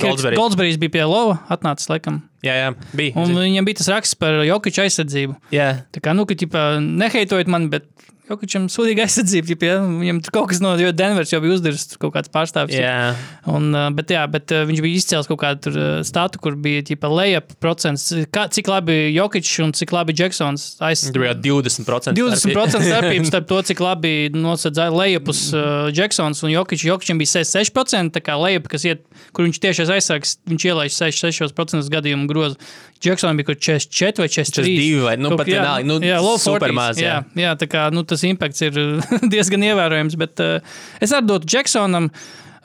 Goldsberry. 0.01 0.35
Goldsbergs 0.35 0.77
bija 0.81 0.91
pie 0.97 1.05
Lova, 1.07 1.37
atnācis 1.53 1.87
laikam. 1.89 2.17
jā, 2.43 2.55
jā, 2.59 2.71
bija. 2.99 3.13
Un 3.21 3.31
viņam 3.37 3.65
bija 3.69 3.79
tas 3.79 3.87
raksts 3.93 4.17
par 4.19 4.41
Jokiča 4.43 4.83
aizsardzību. 4.85 5.37
Jā, 5.55 5.69
Tā 5.95 6.01
kā, 6.03 6.11
nu, 6.17 6.25
ka, 6.27 6.35
ķipa, 6.35 6.65
neheitojot 6.83 7.47
mani, 7.53 7.71
bet 7.71 7.87
Jokičam 8.25 8.63
sūdīga 8.73 9.03
aizsardzība, 9.05 9.45
ķipa, 9.51 9.67
ja? 9.69 9.75
viņam 9.85 10.19
tur 10.25 10.33
kaut 10.33 10.47
kas 10.49 10.61
no, 10.63 10.71
jo 10.81 10.89
Denvers 10.97 11.29
jau 11.29 11.37
bija 11.43 11.53
uzdevis 11.59 11.83
tur 11.91 11.99
kaut 12.05 12.15
kāds 12.15 12.31
pārstāvis. 12.33 12.73
jā. 12.73 13.13
Un, 13.51 13.67
bet, 13.93 14.09
jā, 14.15 14.23
bet 14.31 14.49
uh, 14.55 14.63
viņš 14.65 14.81
bija 14.81 14.97
izcēlis 14.97 15.29
kaut 15.29 15.39
kādu 15.43 15.61
tur, 15.67 15.77
statu, 16.07 16.41
kur 16.41 16.57
bija 16.57 16.81
ģipa, 16.87 17.11
lejap 17.11 17.53
procents. 17.61 18.07
Kā, 18.33 18.47
cik 18.49 18.71
labi 18.71 18.95
Jokičs 19.13 19.51
un 19.61 19.75
cik 19.77 19.93
labi 19.93 20.15
Džeksons 20.17 20.65
Tur 20.79 20.87
bija 21.21 21.35
aizsardzīja. 21.35 21.35
20%. 21.45 22.17
20% 22.17 22.89
starpības 22.89 23.29
starp 23.29 23.49
to, 23.51 23.61
cik 23.69 23.83
labi 23.85 24.15
nosedza 24.33 24.89
lejapus 24.89 25.43
uh, 25.53 25.91
Džeksons 25.93 26.41
un 26.47 26.55
Jokičs. 26.55 26.87
Jokičam 26.89 27.21
bija 27.21 27.35
66%, 27.37 28.15
tā 28.17 28.25
kā 28.25 28.39
lejapa, 28.41 28.73
kas 28.73 28.87
iet, 28.89 29.05
kur 29.37 29.45
viņš 29.45 29.61
tiešais 29.67 29.93
aizsargs, 29.99 30.37
viņš 30.49 30.67
ielaiž 30.71 30.97
66% 30.97 31.93
gadījumu 31.93 32.25
grozu. 32.31 32.57
Džeksonam 33.05 33.37
bija 33.37 33.51
kaut 33.51 33.59
44 33.59 34.23
vai 34.23 34.27
43. 34.31 34.65
42 34.65 35.03
vai, 35.03 35.15
nu, 35.19 35.29
Kaut 35.33 35.41
pat 35.41 35.49
kā, 35.49 35.57
vienalga, 35.59 35.87
nu, 35.89 35.97
jā, 36.01 36.19
super 36.39 36.71
40s, 36.71 36.77
maz, 36.77 37.01
Jā, 37.01 37.17
jā. 37.19 37.43
jā, 37.43 37.51
tā 37.59 37.67
kā 37.69 37.83
nu, 37.93 38.01
tas 38.07 38.14
impakts 38.23 38.61
ir 38.65 38.77
diezgan 39.33 39.65
ievērojams. 39.67 40.15
Bet 40.21 40.39
uh, 40.43 40.59
es 41.03 41.11
arī 41.11 41.27
dotu 41.33 41.49
Džeksonam. 41.51 42.11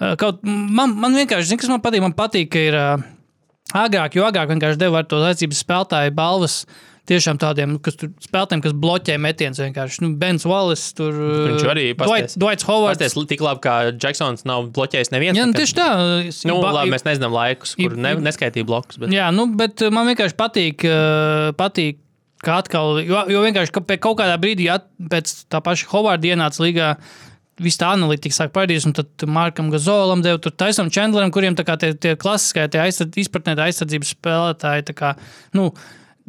Uh, 0.01 0.15
kaut, 0.21 0.45
man, 0.47 0.95
man 0.97 1.17
vienkārši, 1.19 1.51
zini, 1.51 1.61
kas 1.65 1.73
man 1.73 1.83
patīk, 1.85 2.05
man 2.05 2.15
patīk, 2.17 2.53
ka 2.55 2.63
ir 2.71 2.77
uh, 2.79 3.03
agrāk, 3.77 4.15
jo 4.17 4.25
agrāk 4.29 4.55
vienkārši 4.55 4.81
deva 4.81 5.03
ar 5.03 5.11
to 5.11 5.19
aizsardzības 5.25 5.65
spēlētāju 5.67 6.15
balvas. 6.17 6.63
Tiešām 7.11 7.39
tādiem, 7.43 7.73
kas 7.83 7.97
tur 7.99 8.11
spēlētājiem, 8.23 8.61
kas 8.63 8.75
bloķē 8.79 9.15
metienus 9.19 9.59
vienkārši. 9.59 10.03
Nu, 10.05 10.11
Bens 10.21 10.45
Wallace, 10.47 10.93
tur 10.95 11.17
Viņš 11.17 11.65
arī 11.73 11.87
pasties- 11.99 12.37
Dvaits 12.39 12.67
Hovards. 12.69 13.01
Pasties, 13.01 13.27
tik 13.33 13.41
labi, 13.43 13.63
kā 13.65 13.75
Džeksons 13.97 14.45
nav 14.47 14.69
bloķējis 14.77 15.11
nevienu. 15.11 15.41
Jā, 15.41 15.47
nu, 15.49 15.57
tieši 15.57 15.75
tā. 15.75 15.89
Nu, 16.47 16.61
ba- 16.63 16.75
labi, 16.77 16.93
mēs 16.95 17.07
nezinām 17.09 17.35
laikus, 17.35 17.73
kur 17.81 17.97
ne, 17.99 18.13
neskaitīja 18.23 18.69
blokus. 18.69 19.01
Bet... 19.01 19.11
Jā, 19.17 19.27
nu, 19.35 19.49
bet 19.59 19.83
man 19.91 20.07
vienkārši 20.13 20.39
patīk, 20.39 20.87
patīk 21.59 21.99
kā 22.45 22.61
atkal, 22.63 23.01
jo, 23.05 23.25
jo 23.31 23.43
vienkārši 23.45 23.75
ka 23.77 23.85
kaut 23.99 24.21
kādā 24.23 24.39
brīdī, 24.41 24.71
at, 24.73 24.89
pēc 25.13 25.33
tā 25.53 25.61
paša 25.65 25.91
Hovarda 25.93 26.33
ienāca 26.33 26.65
līgā, 26.65 26.91
viss 27.61 27.81
tā 27.81 27.91
analītika 27.93 28.37
sāk 28.37 28.55
parādīties, 28.55 28.89
un 28.89 28.97
tad 28.97 29.27
Markam 29.29 29.69
Gazolam 29.73 30.23
deva 30.25 30.41
tur 30.41 30.55
Taisam 30.57 30.89
Chandleram, 30.93 31.33
kuriem 31.35 31.59
tā 31.59 31.67
kā 31.69 31.77
tie, 31.81 31.93
tie 31.93 32.15
klasiskie, 32.17 32.65
tie 32.73 32.81
aizsardz, 32.87 33.19
izpratnē 33.21 33.59
aizsardzības 33.67 34.15
spēlētāji, 34.17 34.87
tā 34.93 34.97
kā, 34.97 35.17
nu, 35.59 35.71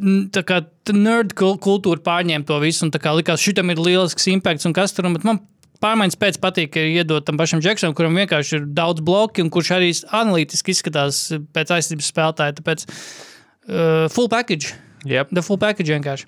Tā 0.02 0.40
kā 0.42 0.56
nerd 0.90 1.34
kul- 1.38 1.58
kultūra 1.62 2.00
pārņēma 2.02 2.46
to 2.48 2.56
visu, 2.58 2.86
un 2.86 2.90
tā 2.90 2.98
kā 2.98 3.12
likās, 3.14 3.42
šitam 3.44 3.70
ir 3.70 3.78
lielisks 3.78 4.24
impakts, 4.32 4.66
un 4.66 4.72
kas 4.74 4.90
tur, 4.96 5.06
un 5.06 5.18
man 5.22 5.38
pārmaiņas 5.82 6.18
pēc 6.18 6.38
patīk, 6.42 6.72
ka 6.74 6.82
iedot 6.82 7.26
tam 7.26 7.38
pašam 7.38 7.62
Džeksonam, 7.62 7.94
kuram 7.94 8.16
vienkārši 8.18 8.56
ir 8.58 8.64
daudz 8.74 9.02
bloki, 9.04 9.44
un 9.44 9.50
kurš 9.52 9.72
arī 9.76 9.90
analītiski 9.92 10.74
izskatās 10.74 11.20
pēc 11.54 11.74
aizsardzības 11.76 12.10
spēlētāja. 12.12 12.56
Tāpēc 12.58 12.86
uh, 12.88 14.08
full 14.12 14.30
package, 14.32 14.74
Yep. 15.04 15.32
the 15.32 15.42
full 15.42 15.58
package 15.58 15.90
vienkārši. 15.92 16.26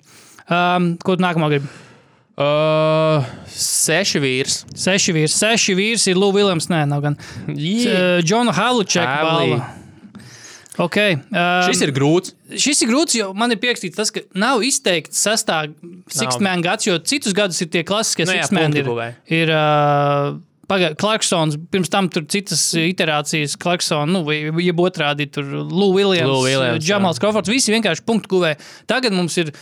Um, 0.49 0.95
ko 1.01 1.15
tu 1.15 1.23
nākamā 1.25 1.49
gribi? 1.53 1.69
Uh, 2.35 3.23
seši 3.47 4.19
vīrs. 4.19 4.57
Seši 4.75 5.13
vīri. 5.15 5.31
Seši 5.31 5.75
vīri 5.77 6.01
ir 6.11 6.19
Lūks 6.19 6.35
Viljams. 6.35 6.67
Nē, 6.67 6.81
nav 6.91 7.05
gan. 7.05 7.15
Džona 7.47 8.51
Havlučeka 8.55 9.07
Havli. 9.07 9.55
balva. 9.55 9.73
Okay. 10.75 11.15
Um, 11.31 11.63
Šis 11.69 11.85
ir 11.85 11.93
grūts. 11.95 12.33
Šis 12.59 12.83
ir 12.83 12.89
grūts, 12.91 13.15
jo 13.15 13.29
man 13.37 13.53
ir 13.55 13.59
pierakstīts 13.61 13.95
tas, 13.95 14.11
ka 14.11 14.25
nav 14.35 14.63
izteikts 14.67 15.21
sastāvā 15.23 15.71
Sixth-Man 16.11 16.65
gads, 16.65 16.89
jo 16.89 16.97
citus 16.99 17.35
gadus 17.37 17.61
ir 17.63 17.69
tie 17.71 17.85
klasiskie 17.87 18.27
Nu 18.27 18.35
punktu 18.51 18.83
Ir, 18.83 19.47
ir 19.47 19.53
uh, 19.55 20.35
Clarksons, 20.67 21.57
pirms 21.71 21.91
tam 21.93 22.09
tur 22.11 22.25
citas 22.31 22.61
iterācijas, 22.79 23.55
Clarksons, 23.61 24.11
nu, 24.11 24.23
vai 24.27 24.39
jeb 24.63 24.81
otrādi 24.81 25.29
tur 25.31 25.47
Lou 25.63 25.93
Williams, 25.93 26.31
Lou 26.31 26.45
Williams, 26.45 26.83
Džamals 26.83 27.21
Crawfords, 27.21 27.51
visi 27.51 27.73
vienkārši 27.75 28.05
punktu 28.07 28.35
guvēji. 28.35 28.59
Tagad 28.89 29.15
mums 29.15 29.37
ir 29.41 29.53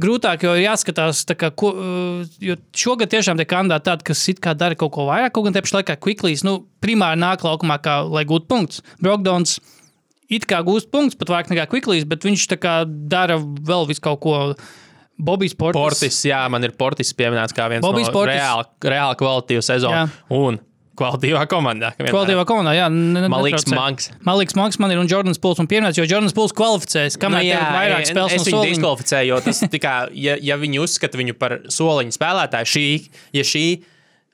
grūtāk, 0.00 0.46
jo 0.46 0.54
ir 0.58 0.64
jāskatās, 0.64 1.22
tā 1.28 1.36
kā, 1.38 1.50
ko, 1.54 1.70
jo 2.42 2.56
šogad 2.74 3.12
tiešām 3.12 3.38
tie 3.38 3.46
kandidāti 3.50 3.88
tādi, 3.90 4.06
kas 4.10 4.24
it 4.32 4.42
kā 4.42 4.54
dara 4.58 4.78
kaut 4.78 4.94
ko 4.96 5.06
vairāk, 5.10 5.34
kaut 5.34 5.48
gan 5.48 5.56
te 5.56 5.62
pašā 5.64 5.80
laikā 5.80 5.98
Quicklies, 6.02 6.44
nu, 6.46 6.60
primāri 6.82 7.20
nāk 7.22 7.46
laukumā, 7.46 7.78
kā, 7.82 8.00
lai 8.10 8.24
gūtu 8.28 8.50
punktus. 8.50 8.82
Brokdons 9.02 9.58
it 10.32 10.48
kā 10.50 10.62
gūst 10.66 10.90
punktus, 10.94 11.18
pat 11.20 11.30
vairāk 11.30 11.52
nekā 11.52 11.68
Quicklies, 11.70 12.06
bet 12.08 12.26
viņš 12.26 12.48
tā 12.54 12.58
kā 12.60 12.74
dara 12.86 13.38
vēl 13.38 13.88
visu 13.90 14.04
kaut 14.04 14.22
ko. 14.24 14.40
Bobijs 15.14 15.54
Portis. 15.54 15.80
Portis, 15.80 16.20
jā, 16.26 16.42
man 16.50 16.64
ir 16.66 16.74
Portis 16.78 17.12
pieminēts 17.16 17.54
kā 17.54 17.68
viens 17.70 17.84
Bobijs 17.84 18.10
no 18.10 18.16
Portis. 18.16 18.34
reāli, 18.34 18.70
reāli 18.94 19.18
kvalitīvu 19.20 19.62
sezonu. 19.62 20.08
Un 20.34 20.58
kvalitīvā 20.98 21.44
komandā. 21.50 21.92
Kvalitīvā 21.98 22.44
komandā, 22.48 22.74
jā. 22.76 22.88
netraucē. 22.90 23.74
Manks. 23.74 24.10
Man 24.26 24.38
liekas, 24.38 24.56
Manks 24.58 24.78
man 24.82 24.94
ir 24.94 25.00
un 25.02 25.10
Jordans 25.10 25.40
Pūls 25.42 25.62
un 25.62 25.70
pieminēts, 25.70 25.98
jo 25.98 26.06
Jordans 26.06 26.34
Pūls 26.36 26.54
kvalificēs. 26.56 27.18
Kamēr 27.22 27.42
Nu, 27.42 27.48
jā, 27.48 27.58
ir 27.58 27.74
vairāk 27.78 28.06
spēles 28.10 28.36
es 28.36 28.44
no 28.44 28.58
soliņa. 28.58 28.74
diskvalificēju, 28.74 29.32
jo 29.32 29.40
tas 29.46 29.62
tikai, 29.74 29.96
ja, 30.18 30.36
ja 30.42 30.58
viņi 30.60 30.82
uzskata 30.84 31.18
viņu 31.20 31.38
par 31.38 31.58
soliņu 31.66 32.14
spēlētāju, 32.14 32.70
šī, 32.74 32.86
ja 33.38 33.46
šī 33.46 33.66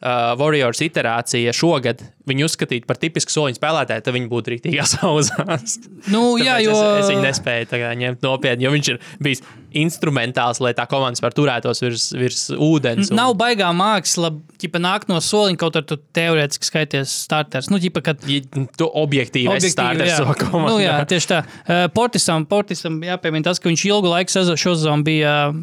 uh, 0.01 0.32
Warriors 0.40 0.80
iterācija 0.84 1.53
šogad 1.57 2.03
viņu 2.30 2.46
uzskatītu 2.46 2.86
par 2.86 2.98
tipisku 3.01 3.32
soliņu 3.34 3.59
spēlētāju, 3.59 4.05
tad 4.07 4.14
viņi 4.14 4.28
būtu 4.30 4.53
rītīgi 4.55 4.84
sauzās. 4.94 5.78
Nu, 6.12 6.36
jā, 6.40 6.59
jo. 6.64 6.74
es, 6.76 7.05
es 7.05 7.11
viņu 7.12 7.24
nespēju 7.24 7.70
ņemt 8.05 8.22
nopietni, 8.26 8.66
jo 8.66 8.72
viņš 8.74 8.90
ir 8.94 9.01
bijis 9.22 9.42
instrumentāls, 9.76 10.61
lai 10.62 10.72
tā 10.74 10.86
komanda 10.90 11.22
var 11.22 11.34
turētos 11.36 11.82
virs, 11.84 12.09
virs 12.16 12.44
ūdens. 12.55 13.11
un- 13.11 13.18
Nav 13.20 13.34
baigā 13.38 13.70
māksla, 13.76 14.32
ja 14.61 14.80
nāk 14.82 15.07
no 15.11 15.18
soliņa, 15.22 15.59
kaut 15.61 15.76
ar 15.80 15.86
tu 15.86 15.96
teorētiski 16.16 16.66
skaities 16.70 17.12
starters. 17.26 17.70
Nu, 17.70 17.78
ģipa, 17.82 18.03
kad 18.11 18.24
Ja 18.28 18.40
tu 18.78 18.86
objektīvi 18.88 19.51
esi 19.57 19.70
starters 19.74 20.16
savā 20.18 20.34
komandā. 20.38 20.70
Nu, 20.74 20.78
jā, 20.82 20.96
tieši 21.11 21.30
tā. 21.34 21.42
Uh, 21.66 21.86
Portisam, 21.94 22.46
Portisam 22.51 23.01
jāpiemina 23.07 23.51
tas, 23.51 23.59
ka 23.62 23.70
viņš 23.70 23.86
ilgu 23.90 24.11
laiku 24.11 24.30
šo 24.59 24.74
sezonu 24.76 25.07
bija 25.07 25.34
uh, 25.51 25.61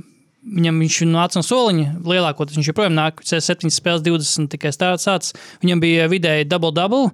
Viņam 0.47 0.81
viņš 0.83 0.97
nāca 1.09 1.39
no 1.39 1.43
soliņa, 1.43 1.85
lielākoties 2.07 2.59
viņš 2.59 2.69
joprojām 2.71 2.93
nāk, 2.95 3.23
7 3.25 3.71
spēles, 3.73 4.03
20 4.05 4.51
tikai 4.53 4.71
stāsts. 4.71 5.33
Viņam 5.63 5.81
bija 5.83 6.05
vidēji 6.11 6.47
double-double. 6.47 7.09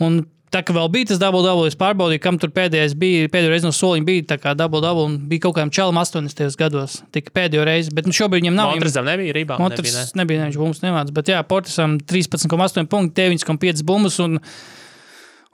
Un 0.00 0.22
tā 0.54 0.62
kā 0.64 0.74
vēl 0.74 0.88
bija 0.94 1.10
tas 1.10 1.20
double-double, 1.20 1.68
es 1.70 1.76
pārbaudīju, 1.78 2.22
kam 2.24 2.38
tur 2.40 2.52
pēdējais 2.54 2.96
bija. 2.98 3.28
Pēdējo 3.32 3.52
reizi 3.52 3.68
no 3.68 3.74
soliņa 3.76 4.08
bija 4.08 4.26
tā 4.32 4.40
kā 4.40 4.54
double-double, 4.58 5.06
un 5.10 5.18
bija 5.30 5.44
kaut 5.46 5.58
kādam 5.58 5.74
čalam 5.74 6.00
80. 6.00 6.56
gados. 6.60 7.00
Tika 7.14 7.34
pēdējo 7.36 7.66
reizi, 7.68 7.94
bet 7.94 8.08
nu, 8.08 8.16
šobrīd 8.16 8.46
viņam 8.46 8.58
nav. 8.58 8.72
Montrezam 8.74 9.08
nebija 9.10 9.36
rībā. 9.36 9.60
Motors 9.60 9.84
nebija, 9.84 10.00
ne? 10.00 10.22
nebija 10.22 10.48
viņš 10.48 10.60
bumbas 10.62 10.84
nemācis, 10.86 11.16
bet 11.20 11.32
jā, 11.34 11.40
Portisam 11.50 11.98
13,8 12.00 12.90
punkti, 12.90 13.28
9,5 13.28 13.84
bumbas 13.86 14.18
un, 14.24 14.40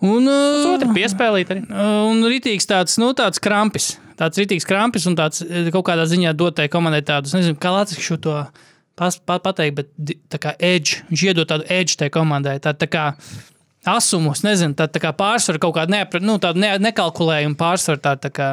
un, 0.05 0.29
uh, 0.29 0.87
piespēlīt 0.97 1.53
arī. 1.55 1.65
un 2.11 2.25
ritīgs 2.29 2.69
tāds, 2.69 2.99
nu, 3.01 3.13
tāds 3.17 3.41
krampis. 3.43 3.95
Tāds 4.17 4.41
ritīgs 4.41 4.65
krampis 4.69 5.05
un 5.09 5.17
tāds 5.19 5.45
kaut 5.75 5.85
kādā 5.89 6.07
ziņā 6.09 6.33
dotai 6.37 6.71
komandai 6.73 7.03
tādus, 7.05 7.35
nezinu, 7.37 7.59
kā 7.61 7.73
Lācis 7.75 8.01
šo 8.01 8.17
to 8.21 8.39
pas, 8.97 9.19
pat, 9.21 9.45
pateikt, 9.45 9.77
bet 9.77 10.15
tā 10.33 10.41
kā 10.41 10.55
edge, 10.57 11.03
viņš 11.11 11.27
iedod 11.29 11.51
tādu 11.51 11.69
edge 11.73 11.99
tai 12.01 12.09
komandai. 12.13 12.57
Tā, 12.65 12.73
tā 12.73 12.89
kā 12.89 13.11
asumus, 13.87 14.43
nezinu, 14.47 14.75
tā, 14.79 14.89
tā 14.91 15.03
kā 15.03 15.13
pārsvaru 15.17 15.61
kaut 15.63 15.77
kādu 15.77 15.95
neapra, 15.95 16.23
nu, 16.25 16.39
tādu 16.43 16.63
ne, 16.65 16.73
nekalkulējumu 16.83 17.59
pārsvaru. 17.61 18.03
Tā, 18.03 18.17
tā 18.21 18.33
kā, 18.35 18.49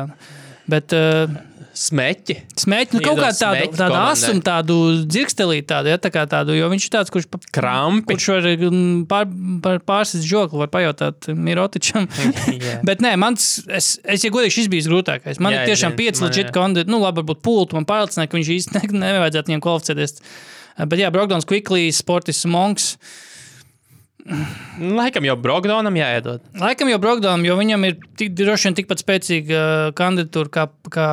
bet 0.70 0.96
uh, 0.98 1.32
Smeķi. 1.74 2.36
smēķi, 2.62 2.94
nu, 2.94 3.00
kaut 3.02 3.18
Iedod 3.18 3.34
tādu, 3.34 3.58
smeķi 3.58 3.78
tādu 3.80 3.94
komandai. 3.96 4.12
asumu, 4.14 4.42
tādu 4.46 4.76
dzirkstelīti, 5.10 5.66
tādu, 5.72 5.90
ja, 5.90 5.98
tā 5.98 6.12
kā 6.14 6.22
tādu, 6.30 6.54
jo 6.54 6.68
viņš 6.70 6.86
ir 6.86 6.92
tāds, 6.94 7.10
kurš 7.14 7.26
pa- 7.34 7.40
Krampi. 7.58 8.14
Kurš 8.14 8.28
var 8.30 8.48
mm, 8.52 9.00
pār, 9.10 9.26
pār, 9.66 9.80
pārsist 9.82 10.28
žokli, 10.30 10.62
var 10.62 10.70
pajautāt 10.70 11.32
Mirotičam. 11.34 12.06
Jā. 12.54 12.78
Bet 12.86 13.02
nē, 13.02 13.16
mans, 13.18 13.64
es, 13.66 13.96
es 14.06 14.22
ja 14.22 14.30
godīgi, 14.34 14.54
šis 14.60 14.70
bija 14.70 14.86
grūtākais. 14.86 15.42
Man 15.42 15.58
Jā, 15.58 15.64
ir 15.64 15.74
tiešām 15.74 15.98
pieci 15.98 16.22
jā. 16.22 16.54
kandidāti. 16.54 16.94
Nu, 16.94 17.02
labi, 17.02 17.24
varbūt 17.24 17.42
pultu 17.42 17.80
man 17.80 17.90
pārliecināja, 17.90 18.30
ka 18.30 18.38
viņš 18.38 18.54
īsti 18.60 18.78
ne, 18.94 19.10
nevajadzētu 19.10 19.50
viņam 19.50 19.66
kvalificēties. 19.66 20.20
Bet 20.90 21.02
jā, 21.02 21.10
Brokdons, 21.14 21.50
Quickly, 21.50 21.90
Sportis, 21.94 22.46
Monks. 22.46 22.94
Laikam 24.24 25.26
jau 25.28 25.36
Brogdonam 25.40 25.98
jāiedod. 26.00 26.44
Laikam 26.60 26.88
jau 26.88 27.00
Brokdonam, 27.04 27.44
jo 27.44 27.58
viņam 27.60 27.84
ir 27.90 27.98
tik, 28.20 28.32
droši 28.40 28.70
vien 28.70 28.78
tikpat 28.78 29.02
spēcīga 29.04 29.58
uh, 29.58 29.88
kandidatūra 29.98 30.52
kā, 30.54 30.64
kā 30.94 31.08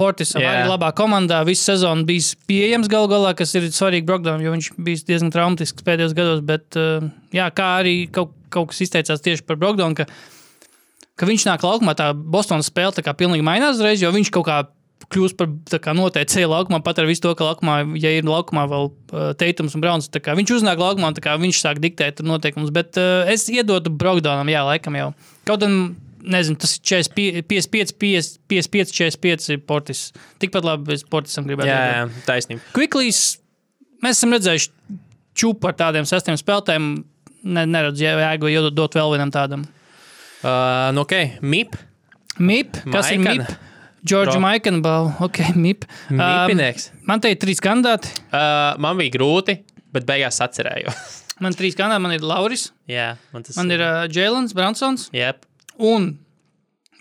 Portisam. 0.00 0.40
Jā. 0.40 0.54
Arī 0.54 0.70
labā 0.72 0.88
komandā 0.96 1.42
visu 1.44 1.66
sezonu 1.68 2.06
bijis 2.08 2.32
pieejams 2.48 2.88
gal 2.92 3.10
galā, 3.12 3.34
kas 3.36 3.52
ir 3.58 3.68
svarīgi 3.68 4.08
Brokdonam, 4.08 4.44
jo 4.44 4.54
viņš 4.54 4.70
bija 4.86 5.04
diezgan 5.10 5.34
traumatisks 5.34 5.84
pēdējos 5.84 6.16
gados. 6.16 6.40
Bet, 6.48 6.78
uh, 6.80 7.04
jā, 7.36 7.50
kā 7.52 7.74
arī 7.82 7.96
kaut, 8.14 8.32
kaut 8.54 8.72
kas 8.72 8.80
izteicās 8.86 9.24
tieši 9.24 9.44
par 9.44 9.60
Brokdonu, 9.60 10.00
ka, 10.00 10.08
ka 11.20 11.28
viņš 11.28 11.44
nāk 11.50 11.66
laukumā, 11.66 11.92
tā 11.98 12.14
Bostonas 12.16 12.72
spēle 12.72 12.96
tā 12.96 13.04
kā 13.04 13.12
pilnīgi 13.20 13.44
mainās 13.44 13.76
uzreiz, 13.76 14.00
jo 14.00 14.14
viņš 14.16 14.32
kaut 14.32 14.48
kā 14.48 14.62
kļūst 15.12 15.36
par 15.38 15.50
noteicēju 15.98 16.50
laukumā, 16.50 16.80
pat 16.84 17.00
ar 17.02 17.08
visu 17.08 17.24
to, 17.24 17.34
ka 17.38 17.48
laukumā, 17.50 17.80
ja 18.00 18.12
ir 18.14 18.26
laukumā 18.28 18.64
vēl 18.70 18.88
uh, 18.88 19.26
Teitums 19.38 19.76
un 19.76 19.84
Browns, 19.84 20.08
tā 20.12 20.22
kā 20.24 20.36
viņš 20.38 20.56
uznāk 20.58 20.80
laukumā, 20.80 21.12
kā 21.22 21.36
viņš 21.40 21.60
sāk 21.60 21.82
diktēt 21.82 22.22
noteikumus. 22.24 22.72
Bet 22.74 22.98
uh, 23.00 23.28
es 23.30 23.46
iedodu 23.52 23.92
Brokdonam, 23.92 24.50
jā, 24.52 24.64
laikam 24.66 24.98
jau. 24.98 25.10
Kaut 25.48 25.64
gan, 25.64 25.78
nezinu, 26.24 26.58
tas 26.60 26.76
ir 26.78 26.84
45, 27.10 27.44
55, 27.70 28.36
55, 28.50 28.94
45 29.20 29.64
portis. 29.68 30.06
Tikpat 30.42 30.66
labi 30.66 30.96
es 30.96 31.04
portisam 31.08 31.48
gribētu. 31.48 31.70
Jā, 31.72 31.82
jā 31.90 32.24
taisnība. 32.28 32.64
Quicklies, 32.76 33.24
mēs 34.04 34.20
esam 34.20 34.34
redzējuši 34.36 34.72
čūpu 35.38 35.70
ar 35.70 35.76
tādiem 35.78 36.08
sestiem 36.08 36.38
spēlētājiem. 36.40 36.94
Ne, 37.44 37.66
neredzu 37.68 38.06
jēgu 38.06 38.48
iedot 38.48 38.72
dot 38.72 38.94
vēl 38.96 39.18
vienam 39.18 39.32
tādam. 39.34 39.66
Uh, 40.40 40.88
nu, 40.96 41.04
ok, 41.04 41.42
MIP. 41.44 41.76
MIP, 42.40 42.80
kas 42.88 43.12
ir 43.12 43.20
Maikana. 43.20 43.44
MIP? 43.44 43.73
Džordža 44.04 44.36
Pro. 44.36 44.40
Maikenbala, 44.44 45.14
ok, 45.24 45.38
MIP. 45.56 45.86
Um, 46.10 46.18
Mipinieks. 46.20 46.90
man 47.08 47.20
te 47.24 47.30
ir 47.32 47.38
trīs 47.40 47.60
kandidāti. 47.64 48.10
Uh, 48.28 48.74
man 48.84 48.98
bija 49.00 49.14
grūti, 49.16 49.58
bet 49.94 50.04
beigās 50.08 50.40
atcerējos. 50.44 51.20
Man 51.42 51.50
ir 51.50 51.58
trīs 51.58 51.74
kandidāti. 51.74 52.02
Man 52.04 52.12
ir 52.14 52.22
Lauris, 52.22 52.68
jā, 52.86 53.08
man 53.34 53.42
tas 53.42 53.56
man 53.58 53.72
ir 53.74 53.80
uh, 53.82 54.04
Jēlens, 54.06 54.52
Bransons 54.54 55.08
Yep. 55.10 55.48
un. 55.82 56.12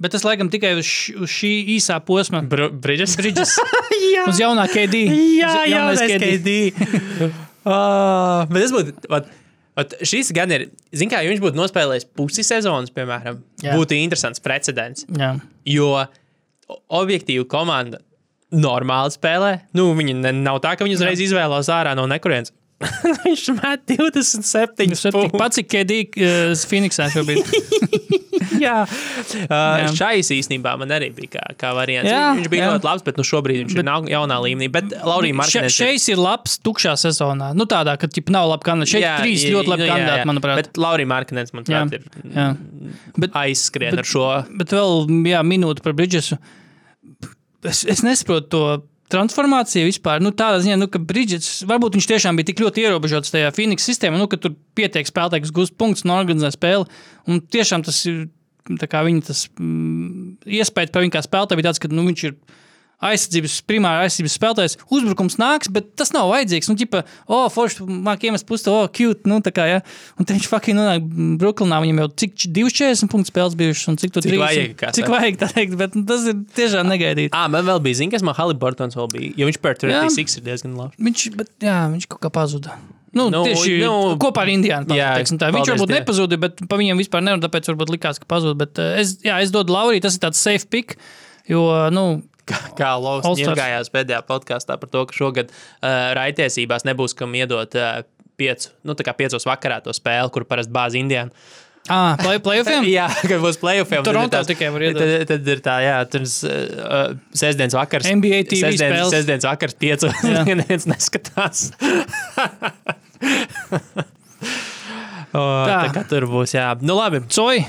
Bet 0.01 0.09
tas 0.15 0.23
laikam 0.25 0.49
tikai 0.49 0.71
uz, 0.79 0.87
š, 0.89 1.13
uz 1.21 1.29
šī 1.29 1.51
īsā 1.75 1.99
posma. 2.03 2.41
Br 2.41 2.63
Bridges. 2.73 3.13
Bridges. 3.19 3.53
jā, 4.15 4.23
Uz 4.31 4.39
jaunā 4.41 4.65
KD. 4.73 5.03
jā, 5.37 5.51
jā, 5.69 5.83
KD. 6.17 6.55
uh, 7.67 8.41
bet 8.49 8.65
tas 8.65 8.73
būtu. 8.73 8.95
Vat, 9.13 9.29
vat 9.77 9.93
šis 10.05 10.31
gan 10.35 10.51
ir, 10.57 10.65
zin 10.97 11.11
kā, 11.13 11.21
ja 11.23 11.29
viņš 11.31 11.43
būtu 11.45 11.59
nospēlējis 11.61 12.09
pusi 12.17 12.43
sezonas, 12.45 12.91
piemēram, 12.93 13.37
Jā. 13.63 13.77
būtu 13.77 13.95
interesants 14.01 14.41
precedents. 14.43 15.05
Jā. 15.13 15.35
Jo 15.69 15.91
o- 16.01 16.07
objektīvi 16.89 17.45
komanda 17.49 18.01
normāli 18.53 19.13
spēlē. 19.15 19.53
Nu, 19.77 19.91
viņi 19.97 20.17
ne, 20.19 20.33
nav 20.43 20.61
tā, 20.63 20.75
ka 20.77 20.85
viņi 20.85 20.99
uzreiz 20.99 21.23
izvēlās 21.25 21.71
ārā 21.73 21.95
no 21.97 22.05
nekurienes. 22.09 22.53
viņš 23.23 23.45
met 23.61 23.83
27 23.87 24.91
Tas 24.91 25.05
ir 25.07 25.15
punktus. 25.15 25.39
pats, 25.39 25.59
cik 25.59 25.69
KD 25.71 25.99
uh, 26.19 26.65
Phoenixā 26.67 27.07
šobrīd. 27.13 27.47
Jā, 28.63 28.83
uh, 28.85 29.83
šais 29.95 30.29
īstenībā 30.35 30.73
man 30.79 30.91
arī 30.93 31.09
bija 31.15 31.35
kā, 31.35 31.43
kā 31.59 31.71
variants. 31.75 32.09
Jā, 32.11 32.33
viņš 32.37 32.49
bija 32.51 32.65
jā. 32.65 32.71
ļoti 32.75 32.87
labs, 32.87 33.03
bet 33.07 33.19
nu, 33.19 33.25
šobrīd 33.27 33.61
viņš 33.63 33.75
bet, 33.79 33.89
ir 33.89 34.13
jaunā 34.13 34.37
līmenī. 34.45 34.69
Bet 34.73 34.93
Laurija 35.03 35.37
Martīnēs. 35.39 35.75
šeit 35.75 36.07
ir 36.13 36.21
labs, 36.21 36.57
tukšā 36.63 36.93
sezonā. 36.99 37.51
Nu, 37.57 37.67
tādā, 37.69 37.95
ka 37.99 38.09
ķip, 38.11 38.31
nav 38.33 38.49
labi 38.51 38.67
kandidāti. 38.67 38.95
Šeit 38.95 39.07
ir 39.07 39.23
trīs 39.23 39.45
ļoti 39.49 39.73
labi 39.73 39.87
kandidāti, 39.89 40.27
manuprāt. 40.29 40.61
Bet 40.61 40.81
Laurija 40.81 41.09
jā, 41.09 41.53
manuprāt, 41.57 41.97
ir 41.97 42.35
jā. 42.37 42.49
Bet, 43.17 43.39
aizskrien 43.43 43.95
bet- 43.95 44.03
ar 44.03 44.11
šo. 44.13 44.27
bet 44.61 44.75
vēl 44.75 45.07
jā, 45.33 45.43
minūte 45.47 45.83
par 45.85 45.95
Bridgesu. 45.97 46.39
Es, 47.69 47.83
es 47.87 48.03
nesaprotu 48.03 48.49
to 48.51 48.63
transformāciju 49.13 49.87
vispār. 49.87 50.21
Nu, 50.23 50.31
tādā 50.35 50.61
ziņā, 50.63 50.77
nu, 50.79 50.87
ka 50.91 51.01
Bridges, 51.01 51.61
varbūt 51.69 51.97
viņš 51.97 52.07
tiešām 52.09 52.39
bija 52.39 52.49
tik 52.49 52.63
ļoti 52.63 52.85
ierobežots 52.85 53.33
tajā 53.33 53.51
Phoenix 53.55 53.85
sistēmā, 53.87 54.17
nu, 54.19 54.29
ka 54.31 54.39
tur 54.41 54.55
pietiek 54.77 55.09
spēlētājs 55.09 55.53
gūst 55.53 55.77
punktus 55.79 56.05
un 56.07 56.15
organizē 56.15 56.53
spēli. 56.55 56.89
Un 57.29 57.43
tiešām 57.43 57.85
tas 57.85 58.03
ir. 58.09 58.25
Viņa 58.63 59.25
tas 59.27 59.41
mm, 59.59 60.37
iespēja 60.47 60.87
par 60.93 61.03
viņu 61.03 61.11
kā 61.11 61.21
spēlētāju 61.25 61.59
bija 61.59 61.65
tāds, 61.67 61.81
ka 61.83 61.89
nu, 61.91 62.05
viņš 62.07 62.21
ir 62.29 62.37
aizsardzības, 63.09 63.57
primāra 63.69 64.05
aizsardzības 64.05 64.37
spēlētājs. 64.39 64.77
Uzbrukums 64.93 65.37
nāks, 65.41 65.71
bet 65.73 65.91
tas 65.99 66.13
nav 66.15 66.29
vajadzīgs. 66.31 66.69
Nu, 66.71 66.77
ģipa, 66.79 67.03
o, 67.27 67.37
oh, 67.37 67.45
forši, 67.53 67.85
māk 68.05 68.25
iemest 68.27 68.47
pusi, 68.49 68.69
oh, 68.71 68.87
cute, 68.93 69.27
nu, 69.29 69.41
kā, 69.43 69.67
ja. 69.69 69.83
Un 70.19 70.29
viņš 70.29 70.49
fucking 70.51 70.79
nonāk 70.79 71.05
Brooklynā, 71.41 71.81
viņam 71.83 72.03
jau 72.03 72.09
cik 72.23 72.47
240 72.59 73.11
punktu 73.11 73.33
spēles 73.33 73.59
bijušas, 73.59 73.91
un 73.91 74.01
cik 74.01 74.15
tur 74.15 74.25
Cik 74.25 74.35
30 74.35 74.43
vajag, 74.45 74.73
kā 74.79 74.93
Cik 74.95 75.13
vajag, 75.13 75.39
tā 75.43 75.51
teikt, 75.53 75.77
bet 75.79 75.99
nu, 75.99 76.05
tas 76.09 76.25
ir 76.31 76.41
tiešām 76.57 76.89
negaidīti. 76.91 77.33
Ah, 77.35 77.49
man 77.51 77.67
vēl 77.67 77.83
bija 77.85 78.01
zina, 78.03 78.15
kas 78.15 78.25
man 78.25 78.37
Haliburtons 78.37 78.97
vēl 78.99 79.11
bija. 79.13 79.35
Jo 79.41 79.51
viņš 79.51 79.61
par 79.63 79.79
36 79.79 80.39
ir 80.39 80.49
diezgan 80.49 80.75
labs. 80.79 80.99
Viņš, 81.01 81.29
bet, 81.39 81.55
jā, 81.63 81.79
viņš 81.93 82.09
kaut 82.11 82.23
kā 82.25 82.33
pazuda. 82.33 82.77
Nu, 83.13 83.27
Nu, 83.29 83.43
tieši 83.45 83.77
nu, 83.83 84.15
kopā 84.21 84.41
ar 84.41 84.49
tā. 85.37 85.49
Viņš 85.53 85.69
paldies 85.69 85.69
varbūt 85.69 85.91
Dievam. 85.91 86.01
nepazuda, 86.01 86.37
bet 86.41 86.63
pa 86.69 86.79
viņiem 86.81 86.97
vispār 86.97 87.21
nevar, 87.21 87.43
tāpēc 87.43 87.69
varbūt 87.69 87.91
likās, 87.93 88.17
ka 88.17 88.25
pazuda. 88.29 88.57
Bet 88.57 88.81
uh, 88.81 88.95
es, 88.97 89.19
jā, 89.21 89.37
es 89.45 89.53
dodu 89.53 89.75
Lauriju, 89.75 90.01
tas 90.01 90.17
ir 90.17 90.23
tāds 90.23 90.41
safe 90.41 90.65
pick, 90.65 90.97
jo, 91.49 91.61
nu, 91.93 92.23
Kā 92.77 92.89
Lovs 92.99 93.23
All-Stars. 93.29 93.55
iegājās 93.55 93.91
pēdējā 93.93 94.21
podkāstā 94.27 94.75
par 94.81 94.89
to, 94.91 95.05
ka 95.07 95.15
šogad 95.15 95.51
uh, 95.53 96.11
raitiesībās 96.17 96.83
nebūs 96.87 97.15
kam 97.15 97.31
iedot 97.39 97.75
uh, 97.79 98.01
piecu, 98.39 98.73
nu, 98.83 98.95
tā 98.97 99.05
kā 99.07 99.13
piecos 99.15 99.45
vakarā 99.47 99.77
to 99.85 99.93
spēli, 99.95 100.31
kur 100.33 100.43
parasti 100.49 100.73
bāzi 100.75 100.99
Indiāna. 100.99 101.31
ah, 101.91 102.17
play, 102.19 102.39
playoffiem? 102.43 102.83
Jā, 102.97 103.07
kad 103.21 103.39
būs 103.43 103.59
playoffiem. 103.61 104.03
Toronto 104.07 104.35
tās- 104.37 104.49
tikai 104.49 104.69
var 104.75 104.81
iedot. 104.89 104.99
Tad, 105.03 105.27
tad 105.31 105.47
ir 105.53 105.59
tā, 105.63 105.77
jā, 105.85 105.95
tur 106.11 106.23
uh, 106.25 107.15
sestdienas 107.35 107.75
vakars. 107.77 108.07
NBA 108.11 108.43
TV 108.51 108.61
sestdienas, 108.65 108.97
spēles. 108.97 109.13
sestdienas 109.15 109.47
vakars 109.47 109.75
piecos. 109.79 110.15
Neviens 110.63 110.87
neskatās. 110.89 111.69
o, 115.33 115.43
tā. 115.67 115.79
tā 115.87 115.89
kā 115.95 116.03
tur 116.09 116.27
būs, 116.31 116.55
jā. 116.57 116.73
Nu 116.83 116.97
labi, 116.99 117.23
Coji. 117.31 117.63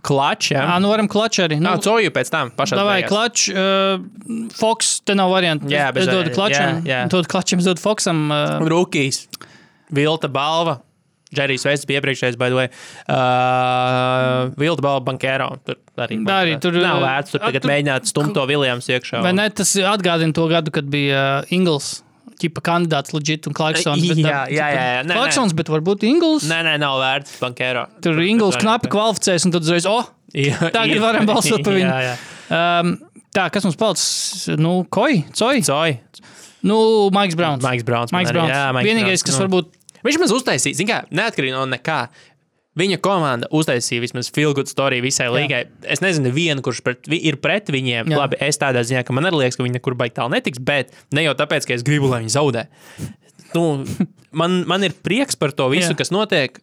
Klačs, 0.00 0.52
jā. 0.54 0.62
Nu 0.80 0.88
varam 0.92 1.08
klaču 1.10 1.42
arī. 1.44 1.58
Nu, 1.60 1.68
Nav 1.70 1.82
coju 1.84 2.10
pēc 2.14 2.30
tam 2.32 2.50
pašā. 2.56 2.78
Davai, 2.78 3.02
klač, 3.08 3.48
uh, 3.52 4.00
Fox, 4.56 5.00
te 5.04 5.14
nav 5.18 5.30
variantu. 5.34 5.68
Jā, 5.72 5.90
bez 5.92 6.06
es 6.08 6.12
dodu 6.14 6.32
klačam, 6.34 6.80
Jā, 6.86 7.02
jā. 7.04 7.08
dodu 7.12 7.28
klačam, 7.28 7.58
es 7.60 7.68
dodu 7.68 7.82
Foxam. 7.82 8.24
Uh, 8.32 8.64
Rūkīs, 8.72 9.26
Vilta 9.92 10.28
balva. 10.32 10.78
Džerijs 11.32 11.62
Vests 11.64 11.86
bija 11.88 12.00
iepriekšējais, 12.02 12.36
by 12.36 12.48
the 12.52 12.56
way. 12.58 12.68
Uh, 13.08 14.50
Vilta 14.60 14.84
balva 14.84 15.00
bankēro. 15.06 15.46
Tur 15.64 15.78
arī, 16.04 16.18
Arī 16.28 16.56
tur, 16.60 16.76
nav 16.76 17.00
vērts 17.04 17.32
tur 17.34 17.40
tagad 17.44 17.64
tur- 17.64 17.72
mēģināt 17.72 18.08
stumt 18.10 18.34
to 18.36 18.44
Viljams 18.48 18.88
iekšā. 18.92 19.22
vai 19.24 19.32
ne, 19.36 19.48
tas 19.50 19.72
atgādina 19.76 20.34
to 20.36 20.46
gadu, 20.50 20.70
kad 20.74 20.84
bija 20.92 21.40
uh, 21.42 21.54
Ingls. 21.56 22.02
Ķipa 22.42 22.62
kandidāts 22.66 23.12
legit 23.14 23.46
un 23.46 23.54
Clarksons. 23.54 24.02
bet, 24.08 24.18
Jā, 24.18 24.40
jā, 24.50 24.66
jā, 24.66 24.66
jā. 24.74 25.02
Nē, 25.04 25.12
nē. 25.12 25.14
Clarksons, 25.18 25.52
bet 25.54 25.68
varbūt 25.70 26.02
Ingls. 26.08 26.46
Nē, 26.50 26.58
nē, 26.66 26.72
nav 26.82 26.96
vērts 27.02 27.36
bankēro. 27.42 27.84
Tur 28.02 28.18
Ingls 28.24 28.58
knapi 28.58 28.90
kvalificēs, 28.90 29.46
un 29.46 29.54
tad 29.54 29.62
uzreiz, 29.68 29.86
oh, 29.90 30.08
Jā, 30.34 30.56
Tagad 30.72 30.96
jā. 30.96 31.02
varam 31.02 31.26
balsot 31.30 31.62
par 31.62 31.76
viņu. 31.76 31.86
Jā, 31.92 32.00
jā. 32.08 32.14
um, 32.56 32.94
tā, 33.36 33.46
kas 33.52 33.66
mums 33.68 33.76
palicis? 33.78 34.48
Nu, 34.58 34.78
Koi, 34.90 35.20
Coji. 35.36 35.62
Zoja. 35.68 35.98
Nu, 36.66 36.78
Maiks 37.14 37.34
Browns. 37.38 37.62
Maiks 37.62 37.82
Browns 37.86 38.14
Maiks 38.14 38.30
Browns. 38.32 38.50
jā, 38.54 38.64
Maiks 38.74 38.86
Vienīgais, 38.88 39.22
Browns, 39.22 39.26
kas 39.28 39.38
nu. 39.38 39.44
varbūt. 39.46 39.72
Viņš 40.02 40.18
maz 40.18 40.32
uztaisīja, 40.34 40.78
zināmā 40.80 41.04
mērā, 41.04 41.16
neatkarīgi 41.20 41.54
no 41.54 41.66
nekā. 41.70 41.98
Viņa 42.78 42.96
komanda 43.04 43.48
uztaisīja 43.52 44.00
vismaz 44.00 44.30
filgu 44.32 44.64
storiju 44.64 45.04
visai 45.04 45.26
līgai. 45.28 45.66
Es 45.92 46.00
nezinu, 46.00 46.30
vienu, 46.32 46.64
kurš 46.64 46.80
pret, 46.86 47.08
ir 47.12 47.36
pret 47.44 47.68
viņiem. 47.72 48.08
Jā. 48.08 48.14
Jā. 48.14 48.20
Labi, 48.22 48.38
es 48.40 48.60
tādā 48.60 48.80
ziņā, 48.88 49.02
ka 49.04 49.16
man 49.16 49.28
arī 49.28 49.42
liekas, 49.42 49.58
ka 49.58 49.66
viņi 49.66 49.76
nekur 49.76 49.96
baigi 49.98 50.16
tālu 50.16 50.32
netiks, 50.32 50.62
bet 50.62 50.94
ne 51.12 51.26
jau 51.26 51.34
tāpēc, 51.36 51.68
ka 51.68 51.76
es 51.76 51.84
gribu, 51.84 52.08
lai 52.08 52.22
viņi 52.22 52.32
zaudē. 52.32 52.64
Nu, 53.52 53.66
man, 54.40 54.62
man 54.70 54.88
ir 54.88 54.96
prieks 55.04 55.36
par 55.36 55.52
to 55.56 55.68
visu, 55.72 55.92
Jā. 55.92 55.98
kas 56.00 56.14
notiek. 56.14 56.62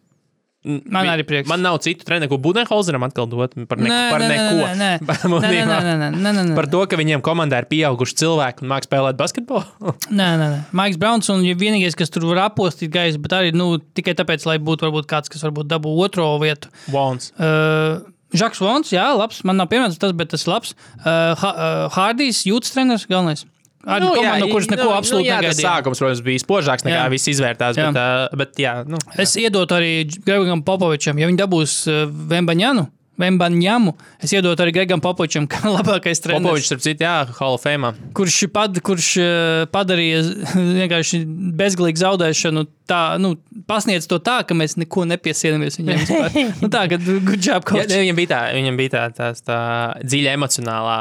Man 0.60 1.08
arī 1.08 1.24
prieks. 1.24 1.48
Man 1.48 1.62
nav 1.64 1.78
citu 1.80 2.04
treneru, 2.04 2.34
ko 2.34 2.38
Budenholzeram 2.44 3.06
atkal 3.06 3.24
dot 3.32 3.54
par, 3.64 3.78
neko, 3.80 3.88
Nē, 3.88 4.00
par 4.12 4.20
nē, 4.20 4.26
neko. 4.28 4.58
nē, 4.60 4.74
nē. 4.76 4.90
Nē, 5.40 5.52
nē, 5.56 5.62
nē, 5.64 5.94
nē, 5.96 6.08
nē, 6.12 6.32
nē, 6.36 6.42
nē. 6.50 6.56
Par 6.58 6.68
to, 6.68 6.82
ka 6.90 6.98
viņiem 7.00 7.22
komandā 7.24 7.62
ir 7.62 7.68
pieauguši 7.70 8.18
cilvēki 8.20 8.66
un 8.66 8.68
mākslinieki 8.74 8.90
spēlēt 8.90 9.16
basketbolu. 9.16 9.94
Nē, 10.20 10.26
nē, 10.36 10.48
nē. 10.52 10.58
Maiks 10.76 11.00
Browns 11.00 11.32
un 11.32 11.46
ja 11.48 11.56
vienīgais, 11.56 11.96
kas 11.96 12.12
tur 12.12 12.26
var 12.28 12.42
apostīt 12.50 12.92
gaisu, 12.92 13.22
bet 13.24 13.32
arī 13.38 13.54
nu, 13.56 13.70
tikai 13.96 14.12
tāpēc, 14.18 14.44
lai 14.50 14.58
būtu 14.60 14.84
varbūt 14.84 15.08
kāds, 15.08 15.32
kas 15.32 15.46
varbūt 15.48 15.70
dabū 15.72 15.94
otro 16.04 16.28
vietu. 16.44 16.68
Vons. 16.92 17.32
Uh, 17.40 18.04
Žaks 18.36 18.60
Vons, 18.62 18.92
jā, 18.92 19.06
labs. 19.16 19.40
Man 19.48 19.56
nav 19.58 19.70
piemērs 19.72 19.96
tas, 19.98 20.12
bet 20.14 20.28
tas 20.36 20.44
ir 20.44 20.52
labs. 20.52 20.76
Uh, 21.00 21.88
Hārdijs, 21.96 22.44
jūtas 22.46 22.76
treneris, 22.76 23.08
galvenais. 23.10 23.46
Ar 23.86 24.02
nu, 24.02 24.10
komandu, 24.12 24.44
no 24.44 24.52
kuras 24.52 24.66
neko 24.68 24.84
nu, 24.84 24.92
absolūti 24.92 25.24
jā, 25.30 25.38
tas 25.40 25.56
negaidīju. 25.56 25.64
sākums, 25.64 26.00
protams, 26.02 26.20
bija 26.26 26.42
spožāks 26.42 26.84
nekā 26.84 26.96
Jā. 26.98 27.04
jā. 27.06 27.12
viss 27.14 27.30
izvērtās. 27.32 27.78
Jā. 27.80 27.86
Bet, 27.88 28.00
uh, 28.00 28.38
bet, 28.42 28.58
jā, 28.60 28.74
nu, 28.84 28.98
Es 29.24 29.32
iedotu 29.40 29.78
arī 29.78 29.92
Gregam 30.26 30.60
Popovičam, 30.66 31.16
ja 31.16 31.30
viņi 31.30 31.40
dabūs 31.40 31.76
uh, 31.88 32.02
Vembaņanu. 32.34 32.84
Vembaņamu. 33.20 33.94
Es 34.22 34.32
iedotu 34.34 34.64
arī 34.64 34.74
Gregam 34.78 35.02
Popovičam, 35.04 35.46
kā 35.50 35.62
labākais 35.76 36.22
treneris. 36.22 36.46
Popovičs, 36.46 36.70
starp 36.70 36.84
citu, 36.84 37.06
jā, 37.06 37.14
Hall 37.38 37.58
of 37.58 37.64
Fame. 37.64 37.92
kurš, 38.16 38.38
pad, 38.54 38.80
kurš 38.84 39.10
eh, 39.22 39.64
padarīja 39.72 40.22
vienkārši 40.80 41.22
bezgalīgu 41.60 42.02
zaudēšanu, 42.02 42.66
tā, 42.90 43.02
nu, 43.22 43.34
pasniedz 43.70 44.08
to 44.10 44.20
tā, 44.24 44.40
ka 44.46 44.56
mēs 44.58 44.76
neko 44.80 45.06
nepiesienāmies 45.10 45.80
viņam. 45.80 46.06
nu, 46.62 46.70
tā, 46.72 46.86
ka 46.90 47.00
good 47.00 47.38
job, 47.38 47.66
coach. 47.68 47.90
ne, 47.90 48.02
viņam 48.04 48.18
bija 48.18 48.32
tā, 48.34 48.40
viņam 48.56 48.80
bija 48.80 48.94
tā, 48.96 49.04
tā, 49.16 49.32
tā 49.46 49.60
dziļa 50.04 50.36
emocionālā 50.38 50.98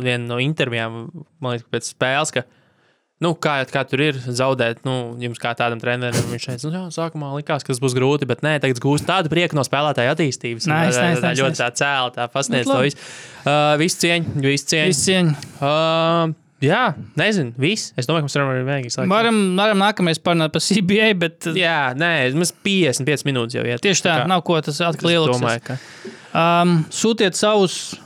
viena 0.00 0.24
no 0.30 0.40
intervijām, 0.42 1.02
man 1.42 1.56
liekas, 1.56 1.68
pēc 1.74 1.92
spēles. 1.92 2.34
Ka, 2.34 2.46
Nu, 3.18 3.32
kā, 3.34 3.56
kā 3.66 3.82
tur 3.82 3.98
ir 4.04 4.18
zaudēt, 4.22 4.84
nu, 4.86 5.16
jums 5.18 5.40
kā 5.42 5.50
tādam 5.58 5.80
trenerim, 5.82 6.28
viņš 6.30 6.44
teica, 6.52 6.68
nu, 6.70 6.76
jā, 6.76 6.82
sākumā 6.94 7.32
likās, 7.34 7.64
ka 7.66 7.72
tas 7.72 7.80
būs 7.82 7.96
grūti, 7.98 8.28
bet 8.30 8.44
nē, 8.46 8.52
tagad 8.62 8.78
gūst 8.84 9.08
tādu 9.08 9.32
prieku 9.32 9.58
no 9.58 9.64
spēlētāja 9.66 10.12
attīstības. 10.14 10.68
Un 10.68 10.74
Nice, 10.76 10.94
tā, 10.94 11.08
nice, 11.08 11.18
tā, 11.18 11.24
tā 11.24 11.32
nice, 11.34 11.42
ļoti 11.42 11.58
tā 11.58 11.68
cēla, 11.80 12.12
tā 12.14 12.28
pasniedz 12.30 12.70
to 12.70 12.78
visu. 12.84 13.00
Uh, 13.42 13.74
visu 13.82 13.98
cieņu, 14.04 14.36
visu 14.46 14.70
cieņu. 14.70 14.92
Viss 14.92 15.08
cieņa. 15.08 15.34
Uh, 15.58 16.36
jā, 16.62 16.82
nezinu, 17.18 17.58
viss. 17.58 17.90
Es 17.98 18.06
domāju, 18.06 18.22
ka 18.22 18.28
mums 18.28 18.38
varam 18.38 18.54
arī 18.54 18.64
vēlreiz 18.70 18.98
slēgt. 19.00 19.10
Varam, 19.16 19.44
varam 19.58 19.82
nākamais 19.82 20.22
parunāt 20.22 20.54
par 20.54 20.62
CBA, 20.62 21.10
bet 21.18 21.50
jā, 21.50 21.58
Jā, 21.64 21.78
nē, 21.98 22.12
mums 22.38 22.54
55 22.70 23.26
minūtes 23.26 23.58
jau 23.58 23.66
ir. 23.66 23.82
tieši 23.82 24.06
tā, 24.06 24.20
nav 24.30 24.46
ko 24.46 24.62
tas 24.62 24.78
atkal 24.92 25.10
Es 25.10 25.26
domāju, 25.34 25.64
ka. 25.72 25.80
Um, 26.38 26.84
sūtiet 26.94 27.34
savus 27.34 27.96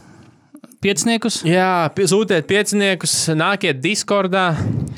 pieciniekus. 0.82 1.42
Jā, 1.46 1.90
sūtiet 2.00 2.48
pieciniekus, 2.48 3.14
nāciet 3.36 3.84
Discordā. 3.84 4.48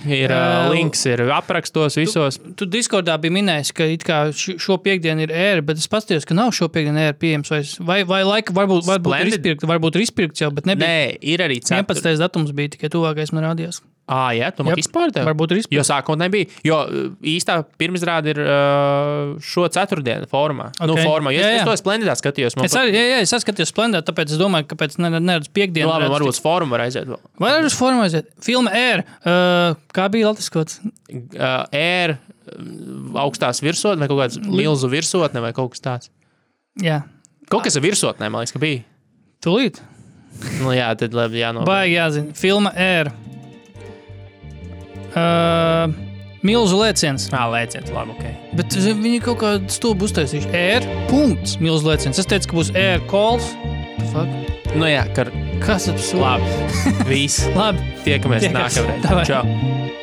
Ir 0.07 0.33
uh, 0.33 0.37
Jā. 0.37 0.69
links, 0.73 1.05
ir 1.11 1.23
aprakstos 1.35 1.97
visos. 2.01 2.39
Tu 2.59 2.67
Discordā 2.71 3.17
biji 3.23 3.35
minējis, 3.39 3.73
ka 4.05 4.19
šo 4.35 4.79
piekdienu 4.85 5.25
ir 5.27 5.33
ēra, 5.35 5.65
bet 5.67 5.81
es 5.81 5.89
paskatījos, 5.93 6.27
ka 6.29 6.37
nav 6.39 6.53
šo 6.57 6.69
piekdienu 6.75 7.03
ēra 7.07 7.17
pieejams. 7.19 7.51
Vai, 7.55 7.63
vai, 7.81 8.01
vai 8.09 8.23
laika 8.29 8.55
varbūt, 8.57 8.85
varbūt, 8.89 9.11
ir 9.15 9.25
Splendid. 9.25 9.41
izpirkt, 9.41 9.67
varbūt 9.71 9.99
ir 10.01 10.07
izpirkts 10.09 10.45
jau, 10.45 10.53
bet 10.55 10.69
nebija. 10.71 10.89
Nē, 10.91 11.19
ir 11.35 11.45
arī 11.47 11.61
11. 11.65 12.15
datums 12.21 12.53
bija 12.57 12.75
tikai 12.77 12.93
tuvākais 12.93 13.33
man 13.37 13.51
rādījās. 13.53 13.83
Ah, 14.05 14.35
jā, 14.37 14.51
tu 14.53 14.61
man 14.67 14.75
Jep. 14.75 14.83
izpārdevi. 14.83 15.25
Varbūt 15.25 15.53
ir 15.55 15.59
izpirkts. 15.63 15.77
Jo 15.79 15.85
sākotnēji 15.89 16.33
bija. 16.35 16.49
Jo 16.69 16.81
uh, 16.85 17.05
īstā 17.25 17.55
pirmizrāde 17.81 18.35
ir 18.35 18.41
uh, 18.43 19.31
šo 19.41 19.65
ceturtdienu 19.73 20.29
formā. 20.29 20.67
Okay. 20.77 20.91
Nu, 20.91 20.97
formā. 21.01 21.33
Jo 21.33 21.41
Jā, 21.41 21.47
Es, 21.49 21.55
jā. 21.55 21.63
es 21.63 21.71
to 21.71 21.77
splendidā 21.81 22.13
skatījos. 22.21 22.57
Man 22.61 22.69
Es 22.69 22.77
arī, 22.77 22.93
jā, 22.93 23.05
jā, 23.15 23.23
es 23.25 23.33
saskatījos 23.33 23.73
splendid, 23.73 24.05
tāpēc 24.05 24.35
es 24.37 24.41
domāju, 24.43 24.69
ka 24.69 24.77
pēc 24.83 24.99
nedaudz 25.01 25.49
piekdienas. 25.57 25.89
Nu, 25.89 25.95
labi, 25.97 26.11
varbūt 26.19 26.35
uz 26.35 26.41
formu 26.45 26.77
var 26.77 26.85
aiziet. 26.85 27.09
vēl. 27.09 27.23
Vai 27.41 27.55
arī 27.57 27.71
uz 27.71 27.79
formu 27.81 28.05
aiziet? 28.05 28.29
Filma 28.45 28.75
Air. 28.77 29.07
Uh, 29.25 29.73
kā 29.95 30.09
bija 30.13 30.31
Latvijas? 30.33 30.79
Uh, 31.09 31.65
Air, 31.75 32.17
augstās 33.25 33.63
virsotne 33.65 34.05
vai 34.05 34.11
kaut 34.11 34.21
kāds 34.25 34.41
milzu 34.45 34.91
virsotne 34.93 35.43
vai 35.45 35.53
kaut 35.57 35.75
kas 35.77 35.85
tāds. 35.85 36.13
Jā, 36.83 37.03
Kaut 37.53 37.67
kas 37.67 37.77
ar 37.77 37.83
virsotnē, 37.85 38.31
man 38.33 38.41
liekas, 38.41 38.55
ka 38.57 38.61
bija. 38.63 38.81
tūlīt. 39.45 39.77
Nu, 40.63 40.73
jā, 40.75 40.89
tad 40.99 41.13
labi, 41.15 41.43
jā, 41.43 41.53
no. 41.55 41.63
Baigi 41.69 41.99
jāzina. 41.99 42.33
Filma 42.35 42.73
Air. 42.75 43.11
Uh, 45.15 45.93
milzu 46.43 46.81
lēciens. 46.81 47.29
Jā, 47.31 47.45
lēciens, 47.53 47.93
labi, 47.95 48.17
ok. 48.17 48.57
Bet 48.59 48.75
viņi 48.81 49.21
kaut 49.23 49.39
kādu 49.45 49.71
stūbu 49.77 50.09
uztaisījuši. 50.09 50.51
Air. 50.57 50.89
Punkts. 51.13 51.59
Milzu 51.63 51.87
lēciens. 51.93 52.19
Es 52.19 52.27
teicu, 52.33 52.51
ka 52.51 52.59
būs 52.63 52.73
Air 52.75 53.05
calls. 53.13 53.53
Fuck. 54.11 54.54
Nu, 54.75 54.89
jā, 54.91 55.05
kar... 55.15 55.31
Kas 55.63 55.87
ir? 55.89 56.01
labi. 56.19 56.49
Viss. 57.11 57.47
Labi. 57.55 57.85
Tiekamies 58.05 58.49
nākamreiz. 58.53 59.31
Čau! 59.31 60.03